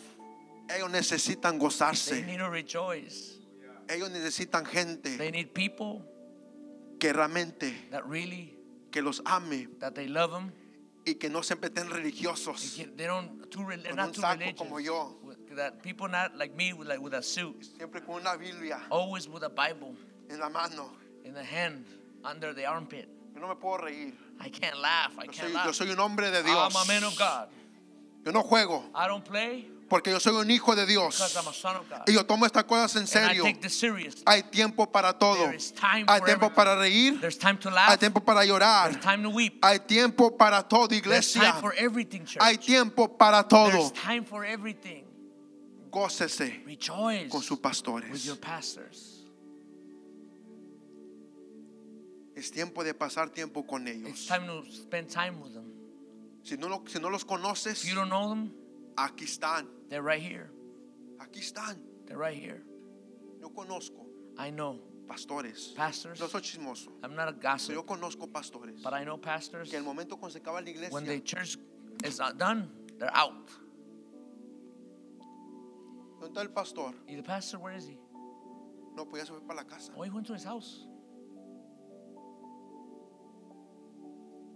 Ellos 0.69 0.89
necesitan 0.89 1.53
They 1.53 1.59
gozarse. 1.59 2.25
need 2.25 2.37
to 2.39 2.49
rejoice. 2.49 3.39
Ellos 3.87 4.09
necesitan 4.11 4.63
They 4.63 4.73
gente 4.73 5.31
need 5.31 5.53
people 5.53 6.05
que 6.99 7.11
realmente 7.13 7.73
that 7.91 8.05
really 8.05 8.58
que 8.91 9.01
los 9.01 9.21
ame 9.25 9.67
that 9.79 9.93
they 9.95 10.07
love 10.07 10.31
them. 10.31 10.51
y 11.05 11.13
que 11.15 11.29
no 11.29 11.41
siempre 11.41 11.69
estén 11.69 11.89
religiosos. 11.89 12.75
They, 12.95 13.05
don't 13.05 13.49
too 13.49 13.63
Con 13.63 13.95
not 13.95 14.07
un 14.09 14.13
too 14.13 14.21
saco 14.21 14.39
religious. 14.39 14.57
como 14.57 14.79
yo. 14.79 15.15
That 15.55 15.81
people 15.81 16.07
not 16.07 16.37
like 16.37 16.55
me 16.55 16.73
with 16.73 16.87
like 16.87 16.99
with 17.01 17.13
a 17.13 17.23
suit, 17.23 17.65
Siempre 17.77 18.01
con 18.01 18.21
una 18.21 18.37
Biblia 18.37 18.79
always 18.91 19.27
with 19.27 19.43
a 19.43 19.49
Bible 19.49 19.95
en 20.29 20.39
la 20.39 20.49
mano. 20.49 20.91
in 21.25 21.33
the 21.33 21.43
hand 21.43 21.85
under 22.23 22.53
the 22.53 22.65
armpit. 22.65 23.09
Yo 23.33 23.41
no 23.41 23.47
me 23.47 23.55
puedo 23.55 23.81
reír. 23.81 24.13
I 24.39 24.49
can't 24.49 24.79
laugh. 24.79 25.13
I 25.17 25.23
Yo 25.25 25.31
can't 25.31 25.47
soy, 25.49 25.53
laugh. 25.53 25.65
yo 25.65 25.71
soy 25.71 25.89
un 25.91 25.99
hombre 25.99 26.29
de 26.31 26.43
Dios. 26.43 26.75
I'm 26.75 26.83
a 26.83 26.87
man 26.87 27.03
of 27.03 27.15
God. 27.17 27.49
Yo 28.25 28.31
no 28.31 28.43
juego. 28.43 28.83
I 28.93 29.07
don't 29.07 29.23
play. 29.25 29.65
Porque 29.89 30.11
yo 30.11 30.19
soy 30.19 30.35
un 30.35 30.51
hijo 30.51 30.75
de 30.75 30.85
Dios. 30.85 31.41
Y 32.05 32.13
yo 32.13 32.25
tomo 32.25 32.45
estas 32.45 32.63
cosas 32.65 32.95
en 32.95 33.07
serio. 33.07 33.43
Hay 34.25 34.43
tiempo 34.43 34.89
para 34.91 35.17
todo. 35.17 35.51
Hay 36.07 36.21
tiempo 36.21 36.53
para 36.53 36.75
reír. 36.75 37.19
Hay 37.87 37.97
tiempo 37.97 38.23
para 38.23 38.45
llorar. 38.45 38.99
Hay 39.61 39.79
tiempo 39.79 40.37
para 40.37 40.67
todo, 40.67 40.93
iglesia. 40.93 41.59
Hay 42.39 42.57
tiempo 42.57 43.17
para 43.17 43.47
todo. 43.47 43.91
Gócese 45.91 46.63
Rejoice 46.67 47.29
con 47.29 47.41
sus 47.41 47.57
pastores. 47.57 48.31
Es 52.35 52.51
tiempo 52.51 52.83
de 52.83 52.93
pasar 52.93 53.31
tiempo 53.31 53.65
con 53.65 53.87
ellos. 53.87 54.29
Si 56.43 56.57
no, 56.57 56.83
si 56.87 56.99
no 56.99 57.09
los 57.09 57.25
conoces, 57.25 57.83
Aquí 58.99 59.23
están. 59.25 59.65
they're 59.89 60.01
right 60.03 60.21
here. 60.21 60.51
Aquí 61.19 61.39
están. 61.39 61.77
They're 62.05 62.17
right 62.17 62.37
here. 62.37 62.63
Yo 63.39 63.49
conozco 63.49 64.05
I 64.37 64.49
know 64.51 64.79
pastores. 65.07 65.73
pastors. 65.75 66.19
No 66.19 66.27
soy 66.27 66.41
chismoso. 66.41 66.89
I'm 67.03 67.15
not 67.15 67.29
a 67.29 67.33
Pero 67.33 67.41
gossip, 67.51 67.73
yo 67.75 67.83
conozco 67.83 68.27
pastores 68.31 68.81
but 68.83 68.93
I 68.93 69.03
know 69.05 69.17
pastors. 69.17 69.69
que 69.69 69.77
el 69.77 69.83
momento 69.83 70.17
cuando 70.17 70.33
se 70.33 70.39
acaba 70.39 70.59
la 70.61 70.71
When 70.91 71.05
the 71.05 71.13
iglesia, 71.13 71.19
church 71.21 71.57
is 72.03 72.19
not 72.19 72.37
done, 72.37 72.69
they're 72.97 73.15
out. 73.15 73.49
¿dónde 76.19 76.33
está 76.33 76.41
el 76.41 76.49
pastor? 76.49 76.93
Y 77.07 77.15
the 77.15 77.23
pastor, 77.23 77.59
where 77.59 77.73
is 77.75 77.87
he? 77.87 77.97
No, 78.95 79.05
pues 79.05 79.21
ya 79.21 79.25
se 79.25 79.31
fue 79.31 79.41
para 79.47 79.61
la 79.61 79.63
casa. 79.63 79.93
Oh, 79.95 80.01
he 80.03 80.09
went 80.09 80.27
to 80.27 80.33
his 80.33 80.43
house. 80.43 80.85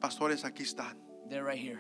Pastores 0.01 0.43
aquí 0.43 0.63
están, 0.63 0.97
They're 1.29 1.45
right 1.45 1.57
here. 1.57 1.79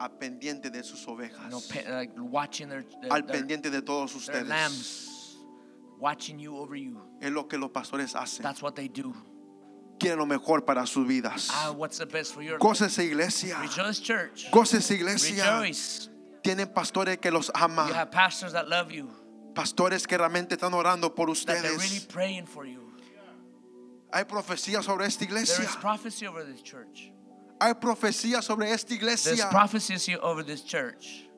A 0.00 0.08
pendiente 0.08 0.70
de 0.70 0.82
sus 0.82 1.00
You 1.06 1.06
know, 1.06 1.14
ovejas, 1.58 1.68
pe- 1.68 1.90
like 1.90 2.12
watching 2.18 2.68
their, 2.68 2.84
their, 3.00 3.12
al 3.12 3.22
pendiente 3.22 3.70
de 3.70 3.82
todos 3.82 4.12
their 4.26 4.42
ustedes. 4.42 4.48
lambs, 4.48 5.36
watching 5.98 6.38
you 6.38 6.56
over 6.56 6.76
you. 6.76 7.00
Es 7.20 7.30
lo 7.30 7.44
que 7.48 7.58
los 7.58 7.70
pastores 7.70 8.14
hacen. 8.14 8.42
That's 8.42 8.62
what 8.62 8.74
they 8.74 8.88
do. 8.88 9.14
Quieren 9.98 10.18
lo 10.18 10.26
mejor 10.26 10.62
para 10.64 10.84
sus 10.86 11.06
vidas. 11.06 11.48
Ah, 11.52 11.70
what's 11.72 11.98
the 11.98 12.06
best 12.06 12.34
for 12.34 12.42
your 12.42 12.58
life? 12.58 12.60
Gócese 12.60 13.04
iglesia. 13.04 13.56
Rejoice, 13.60 14.00
church. 14.00 14.50
Gócese 14.50 14.94
iglesia. 14.96 15.44
Rejoice. 15.60 16.08
Tienen 16.42 16.66
pastores 16.74 17.18
que 17.20 17.30
los 17.30 17.46
You 17.46 17.52
aman. 17.62 17.92
have 17.92 18.10
pastors 18.10 18.52
that 18.52 18.68
love 18.68 18.90
you, 18.90 19.08
Pastores 19.54 20.06
que 20.08 20.16
realmente 20.18 20.56
están 20.56 20.72
orando 20.74 21.14
por 21.14 21.28
that 21.28 21.46
they're 21.46 21.62
really 21.62 21.76
ustedes. 21.76 22.06
praying 22.06 22.46
for 22.46 22.64
you. 22.66 22.80
Hay 24.12 24.24
profecía 24.24 24.82
sobre 24.82 25.06
esta 25.06 25.20
There 25.20 25.28
iglesia. 25.30 25.64
is 25.64 25.76
prophecy 25.76 26.26
over 26.26 26.42
this 26.44 26.62
church. 26.62 27.12
Hay 27.62 27.74
profecía 27.74 28.42
sobre 28.42 28.72
esta 28.72 28.88
There's 28.88 28.98
iglesia. 28.98 29.48
prophecy 29.50 30.16
over 30.16 30.42
this 30.44 30.62
church. 30.64 31.28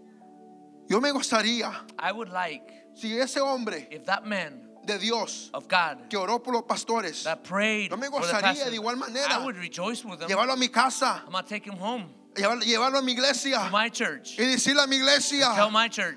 Yo 0.88 0.98
me 1.00 1.10
gustaría 1.10 1.70
I 1.98 2.12
would 2.12 2.30
like 2.30 2.62
si 2.94 3.18
ese 3.18 3.36
hombre 3.38 3.86
if 3.90 4.04
that 4.06 4.24
man 4.24 4.70
de 4.86 4.98
Dios 4.98 5.50
of 5.52 5.68
God 5.68 6.08
que 6.08 6.18
oró 6.18 6.42
por 6.42 6.54
los 6.54 6.62
pastores, 6.62 7.24
that 7.24 7.44
prayed 7.44 7.90
Yo 7.90 7.96
me 7.98 8.06
for 8.08 8.20
the 8.20 8.26
gozaría 8.32 8.42
pastor, 8.42 8.70
de 8.70 8.76
igual 8.78 8.96
manera. 8.96 9.34
I 9.34 9.44
would 9.44 9.56
rejoice 9.56 10.02
with 10.02 10.22
him. 10.22 10.28
llevarlo 10.28 10.54
a 10.54 10.56
mi 10.56 10.68
casa, 10.68 11.22
I'm 11.26 11.32
gonna 11.32 11.46
take 11.46 11.66
him 11.66 11.76
home 11.76 12.08
llevarlo, 12.34 12.98
a 12.98 13.02
mi 13.02 13.12
iglesia 13.12 13.70
y 14.38 14.44
decirle 14.46 14.82
a 14.82 14.86
mi 14.86 14.96
iglesia, 14.96 15.48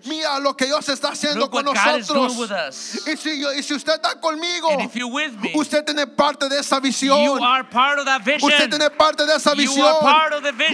mira 0.06 0.40
lo 0.40 0.56
que 0.56 0.66
Dios 0.66 0.88
está 0.90 1.10
haciendo 1.10 1.50
con 1.50 1.66
nosotros. 1.66 3.08
Y 3.08 3.18
si, 3.18 3.40
yo- 3.40 3.54
y 3.54 3.64
si 3.64 3.74
usted 3.74 3.94
está 3.94 4.20
conmigo, 4.20 4.70
me, 4.78 5.52
usted 5.56 5.84
tiene 5.86 6.08
parte 6.08 6.50
de 6.50 6.60
esa 6.60 6.80
visión. 6.80 7.24
you 7.24 7.44
are 7.44 7.64
part 7.64 8.00
of 8.00 8.06
that 8.06 8.22
vision. 8.24 8.52
Usted 8.52 8.70
tiene 8.70 8.90
parte 8.90 9.26
de 9.26 9.36
esa 9.36 9.54
visión. 9.54 9.96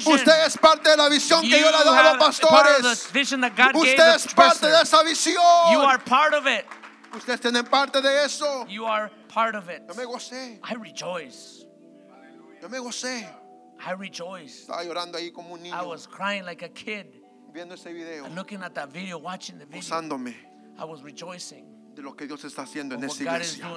Usted 0.06 0.46
es 0.46 0.58
parte 0.58 0.89
de 0.89 0.98
la 0.98 1.10
visión 1.10 1.41
que 1.41 1.50
You 1.50 1.58
yo 1.58 1.72
le 1.72 1.78
he 1.78 1.84
dado 1.84 1.94
a 1.94 2.04
los 2.14 2.18
pastores. 2.18 3.10
Usted 3.76 4.16
es 4.16 4.34
parte 4.34 4.68
de 4.68 4.82
esa 4.82 5.04
visión. 5.04 5.74
You 5.74 5.82
are 5.82 6.00
part 6.00 6.34
of 6.34 6.48
it. 6.48 6.66
Ustedes 7.16 7.41
tienen 7.41 7.66
parte 7.70 8.02
de 8.02 8.26
eso. 8.26 8.66
You 8.68 8.86
are 8.88 9.12
part 9.28 9.56
of 9.56 9.70
it. 9.70 9.84
Yo 9.88 9.94
me 9.94 10.06
gocé. 10.06 10.60
I 10.64 10.74
rejoice. 10.74 11.66
Yo 12.62 12.70
me 12.70 12.80
gocé. 12.80 13.28
I 13.86 13.92
rejoice. 13.92 14.62
Estaba 14.62 14.84
llorando 14.84 15.18
ahí 15.18 15.32
como 15.32 15.54
un 15.54 15.66
I 15.66 15.72
niño 15.72 15.88
was 15.88 16.08
crying 16.08 16.46
like 16.46 16.64
a 16.64 16.70
kid 16.70 17.08
viendo 17.54 17.74
ese 17.74 17.94
video, 17.94 18.26
and 18.26 18.36
looking 18.36 18.64
at 18.64 18.74
that 18.76 18.90
video, 18.90 19.18
watching 19.18 19.60
the 19.60 19.66
video. 19.66 19.82
gozándome 19.82 20.36
I 20.78 20.86
was 20.86 21.04
rejoicing 21.04 21.66
de 21.94 22.02
lo 22.02 22.14
que 22.14 22.26
Dios 22.26 22.44
está 22.44 22.64
haciendo 22.64 22.96
en 22.96 23.04
esta 23.04 23.24
iglesia. 23.24 23.68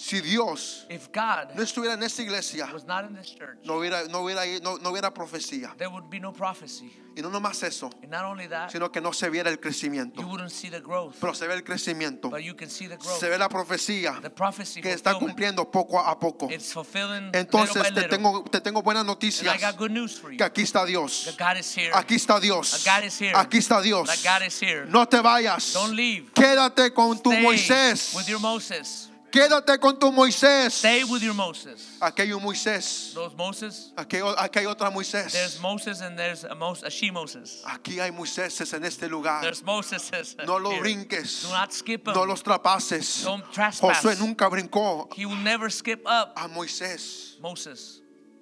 Si 0.00 0.22
Dios 0.22 0.86
If 0.88 1.12
God 1.12 1.54
no 1.54 1.62
estuviera 1.62 1.92
en 1.92 2.02
esta 2.02 2.22
iglesia, 2.22 2.66
was 2.72 2.86
not 2.86 3.04
in 3.04 3.14
this 3.14 3.34
church, 3.34 3.58
no 3.64 3.74
hubiera, 3.74 4.08
no 4.08 4.22
hubiera, 4.22 4.46
no, 4.62 4.78
no 4.78 4.92
hubiera 4.92 5.12
profecía. 5.12 5.76
there 5.76 5.90
would 5.90 6.08
be 6.08 6.18
no 6.18 6.32
prophecy. 6.32 6.90
Y 7.14 7.20
no 7.20 7.28
nomás 7.28 7.62
eso, 7.64 7.90
And 8.02 8.10
not 8.10 8.24
only 8.24 8.46
that, 8.48 8.70
sino 8.70 8.90
que 8.90 9.02
no 9.02 9.12
se 9.12 9.28
viera 9.28 9.50
el 9.50 9.58
crecimiento. 9.60 10.22
you 10.22 10.26
wouldn't 10.26 10.52
see 10.52 10.70
the 10.70 10.80
growth, 10.80 11.16
Pero 11.20 11.34
se 11.34 11.46
ve 11.46 11.52
el 11.52 11.62
crecimiento. 11.62 12.30
but 12.30 12.42
you 12.42 12.54
can 12.54 12.70
see 12.70 12.86
the 12.86 12.96
growth. 12.96 13.20
Se 13.20 13.28
ve 13.28 13.36
la 13.36 13.50
profecía 13.50 14.18
The 14.22 14.30
prophecy 14.30 14.80
que 14.80 14.90
está 14.94 15.18
cumpliendo 15.18 15.70
poco 15.70 15.98
a 15.98 16.18
poco. 16.18 16.48
It's 16.50 16.72
fulfilling 16.72 17.30
Entonces 17.34 17.76
little 17.76 17.82
by 17.82 17.94
te 17.94 18.00
little. 18.00 18.16
tengo, 18.16 18.44
te 18.44 18.60
tengo 18.62 18.82
buenas 18.82 19.02
and 19.02 19.10
I 19.10 19.12
noticias. 19.12 19.60
got 19.60 19.76
good 19.76 19.90
news 19.90 20.18
for 20.18 20.30
you. 20.30 20.38
Que 20.38 20.44
aquí 20.46 20.62
está 20.62 20.86
Dios. 20.86 21.36
God 21.38 21.58
is 21.58 21.76
here. 21.76 21.92
Aquí 21.92 22.14
está 22.14 22.40
Dios. 22.40 22.82
God 22.86 23.04
is 23.04 23.20
here. 23.20 23.34
Aquí 23.36 23.58
está 23.58 23.82
Dios. 23.82 24.08
God 24.24 24.46
is 24.46 24.58
here. 24.62 24.86
No 24.86 25.04
te 25.04 25.18
vayas. 25.20 25.74
Don't 25.74 25.94
leave. 25.94 26.32
Quédate 26.32 26.94
con 26.94 27.20
tu 27.20 27.32
Stay 27.32 27.42
Moisés. 27.42 28.14
with 28.14 28.26
your 28.28 28.40
Moses. 28.40 29.09
Quédate 29.30 29.78
con 29.78 29.98
tu 29.98 30.10
Moisés. 30.10 30.72
Stay 30.74 31.04
with 31.04 31.22
your 31.22 31.34
Moses. 31.34 31.96
Aquí 32.00 32.22
hay 32.22 32.32
un 32.32 32.42
Moisés. 32.42 33.12
Those 33.14 33.34
Moses, 33.36 33.92
Aquí, 33.96 34.18
aquí 34.36 34.58
hay 34.58 34.66
otra 34.66 34.90
there's 34.90 34.94
Moisés. 34.94 35.60
Moses 35.60 36.00
and 36.00 36.18
there's 36.18 36.44
a, 36.44 36.54
Mos- 36.54 36.82
a 36.82 36.90
she 36.90 37.10
Moses. 37.10 37.62
Aquí 37.66 38.00
hay 38.00 38.10
Moiséses 38.10 38.72
en 38.74 38.84
este 38.84 39.08
lugar. 39.08 39.40
There's 39.42 39.62
Moses. 39.62 40.10
No 40.46 40.58
los 40.58 40.78
brinques. 40.80 41.42
Do 41.42 41.50
not 41.50 41.72
skip 41.72 42.06
him. 42.08 42.14
No 42.14 42.24
los 42.24 42.42
trapaces. 42.42 43.22
Don't 43.24 43.44
trespass. 43.52 44.02
Josué 44.02 44.16
nunca 44.18 44.48
brincó 44.48 45.08
He 45.14 45.26
will 45.26 45.36
never 45.42 45.70
skip 45.70 46.04
up 46.06 46.32
a 46.36 46.48
Moisés. 46.48 47.38
Moses. 47.40 48.00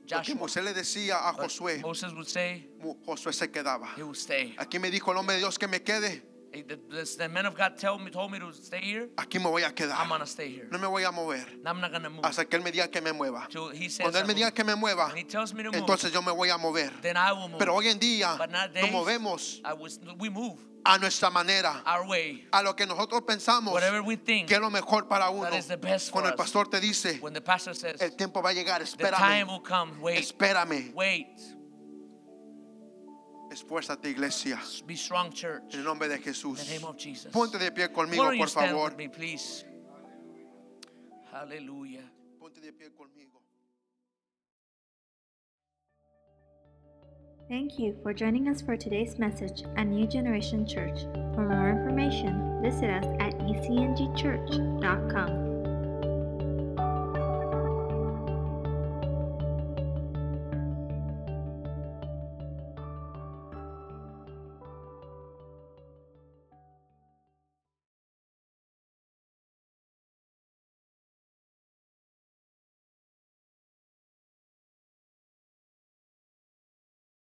Porque 0.09 0.33
Joshua. 0.33 0.35
Moisés 0.37 0.65
le 0.65 0.73
decía 0.73 1.17
a 1.29 1.35
Josué, 1.35 1.83
Moses 1.83 2.15
would 2.15 2.27
say, 2.27 2.67
Josué 3.05 3.35
se 3.35 3.49
quedaba. 3.51 3.89
he 3.95 4.03
will 4.03 4.15
stay. 4.17 4.55
Aquí 4.57 4.79
me 4.79 4.91
dijo 4.91 5.13
el 5.13 5.19
hombre 5.19 5.35
de 5.35 5.41
Dios 5.41 5.59
que 5.59 5.69
me 5.69 5.83
quede. 5.83 6.23
The, 6.51 6.79
the, 6.91 7.47
of 7.47 7.55
God 7.55 7.77
told 7.77 8.03
me, 8.03 8.11
told 8.11 8.33
me 8.33 8.39
to 8.39 8.53
stay 8.53 8.81
here. 8.81 9.09
Aquí 9.17 9.39
me 9.39 9.45
voy 9.51 9.63
a 9.63 9.71
quedar. 9.73 9.97
I'm 9.99 10.09
gonna 10.09 10.27
stay 10.27 10.49
here. 10.49 10.67
No 10.71 10.79
me 10.79 10.87
voy 10.87 11.05
a 11.05 11.13
mover 11.13 11.45
I'm 11.67 11.81
not 11.81 11.93
gonna 11.93 12.09
move. 12.09 12.25
hasta 12.25 12.47
que 12.47 12.57
él 12.57 12.65
me 12.65 12.73
diga 12.73 12.91
que 12.91 13.01
me 13.03 13.13
mueva. 13.13 13.47
Till 13.49 13.69
he 13.71 13.89
says 13.89 14.05
Cuando 14.05 14.19
él 14.19 14.27
me 14.27 14.35
diga 14.35 14.53
que 14.53 14.65
me 14.65 14.75
mueva, 14.75 15.09
When 15.09 15.19
he 15.19 15.25
tells 15.25 15.53
me 15.53 15.63
to 15.63 15.71
move, 15.71 15.79
entonces 15.79 16.11
yo 16.11 16.23
me 16.23 16.33
voy 16.33 16.49
a 16.49 16.57
mover. 16.57 16.91
then 17.03 17.17
I 17.17 17.33
will 17.33 17.49
move. 17.49 17.59
Pero 17.59 17.75
hoy 17.75 17.89
en 17.89 17.99
día 17.99 18.37
nos 18.39 18.91
movemos 18.91 19.61
I 19.65 19.75
was, 19.75 20.01
we 20.19 20.31
move 20.31 20.59
a 20.85 20.99
nuestra 20.99 21.29
manera, 21.31 21.83
our 21.85 22.07
way. 22.07 22.47
a 22.51 22.63
lo 22.63 22.75
que 22.75 22.87
nosotros 22.87 23.21
pensamos 23.27 23.75
Whatever 23.75 24.01
we 24.03 24.17
think 24.17 24.49
que 24.49 24.55
es 24.55 24.61
lo 24.61 24.71
mejor 24.71 25.07
para 25.07 25.29
uno. 25.31 25.43
that 25.51 25.55
is 25.55 25.67
the 25.67 25.77
best 25.77 26.07
for 26.09 26.13
Cuando 26.23 26.31
el 26.31 26.35
us. 26.35 26.39
pastor 26.39 26.69
te 26.71 26.81
dice, 26.81 27.19
When 27.21 27.35
the 27.35 27.43
pastor 27.43 27.75
says, 27.75 28.01
el 28.01 28.17
tiempo 28.17 28.41
va 28.41 28.51
a 28.51 28.55
llegar, 28.55 28.81
the 28.83 28.87
time 29.11 29.45
espérame, 29.45 29.49
will 29.49 29.61
come, 29.61 30.01
wait, 30.01 30.19
espérame. 30.19 30.95
wait. 30.95 31.58
Esfuérzate, 33.51 34.11
iglesia, 34.11 34.59
Be 34.87 34.95
strong, 34.97 35.33
church. 35.33 35.73
en 35.75 35.79
el 35.81 35.85
nombre 35.85 36.07
de 36.09 36.17
In 36.17 36.23
Jesús. 36.23 36.59
the 36.67 36.75
name 36.75 36.85
of 36.85 36.97
Jesus. 36.99 37.33
Ponte 37.33 37.59
de 37.59 37.71
pie 37.73 37.89
conmigo, 37.89 38.25
don't 38.25 38.39
por 38.39 38.49
favor. 38.49 38.95
me, 38.97 39.09
please? 39.09 39.65
Hallelujah. 41.33 42.05
Ponte 42.39 42.61
de 42.61 42.73
pie 42.73 42.91
conmigo. 42.91 43.41
Thank 47.49 47.79
you 47.79 47.97
for 48.03 48.13
joining 48.13 48.49
us 48.49 48.61
for 48.61 48.77
today's 48.77 49.19
message 49.19 49.63
at 49.79 49.87
New 49.87 50.07
Generation 50.07 50.67
Church. 50.67 51.01
For 51.35 51.49
more 51.49 51.71
information, 51.71 52.61
visit 52.63 52.91
us 52.91 53.07
at 53.21 53.33
ecngchurch.com. 53.39 55.48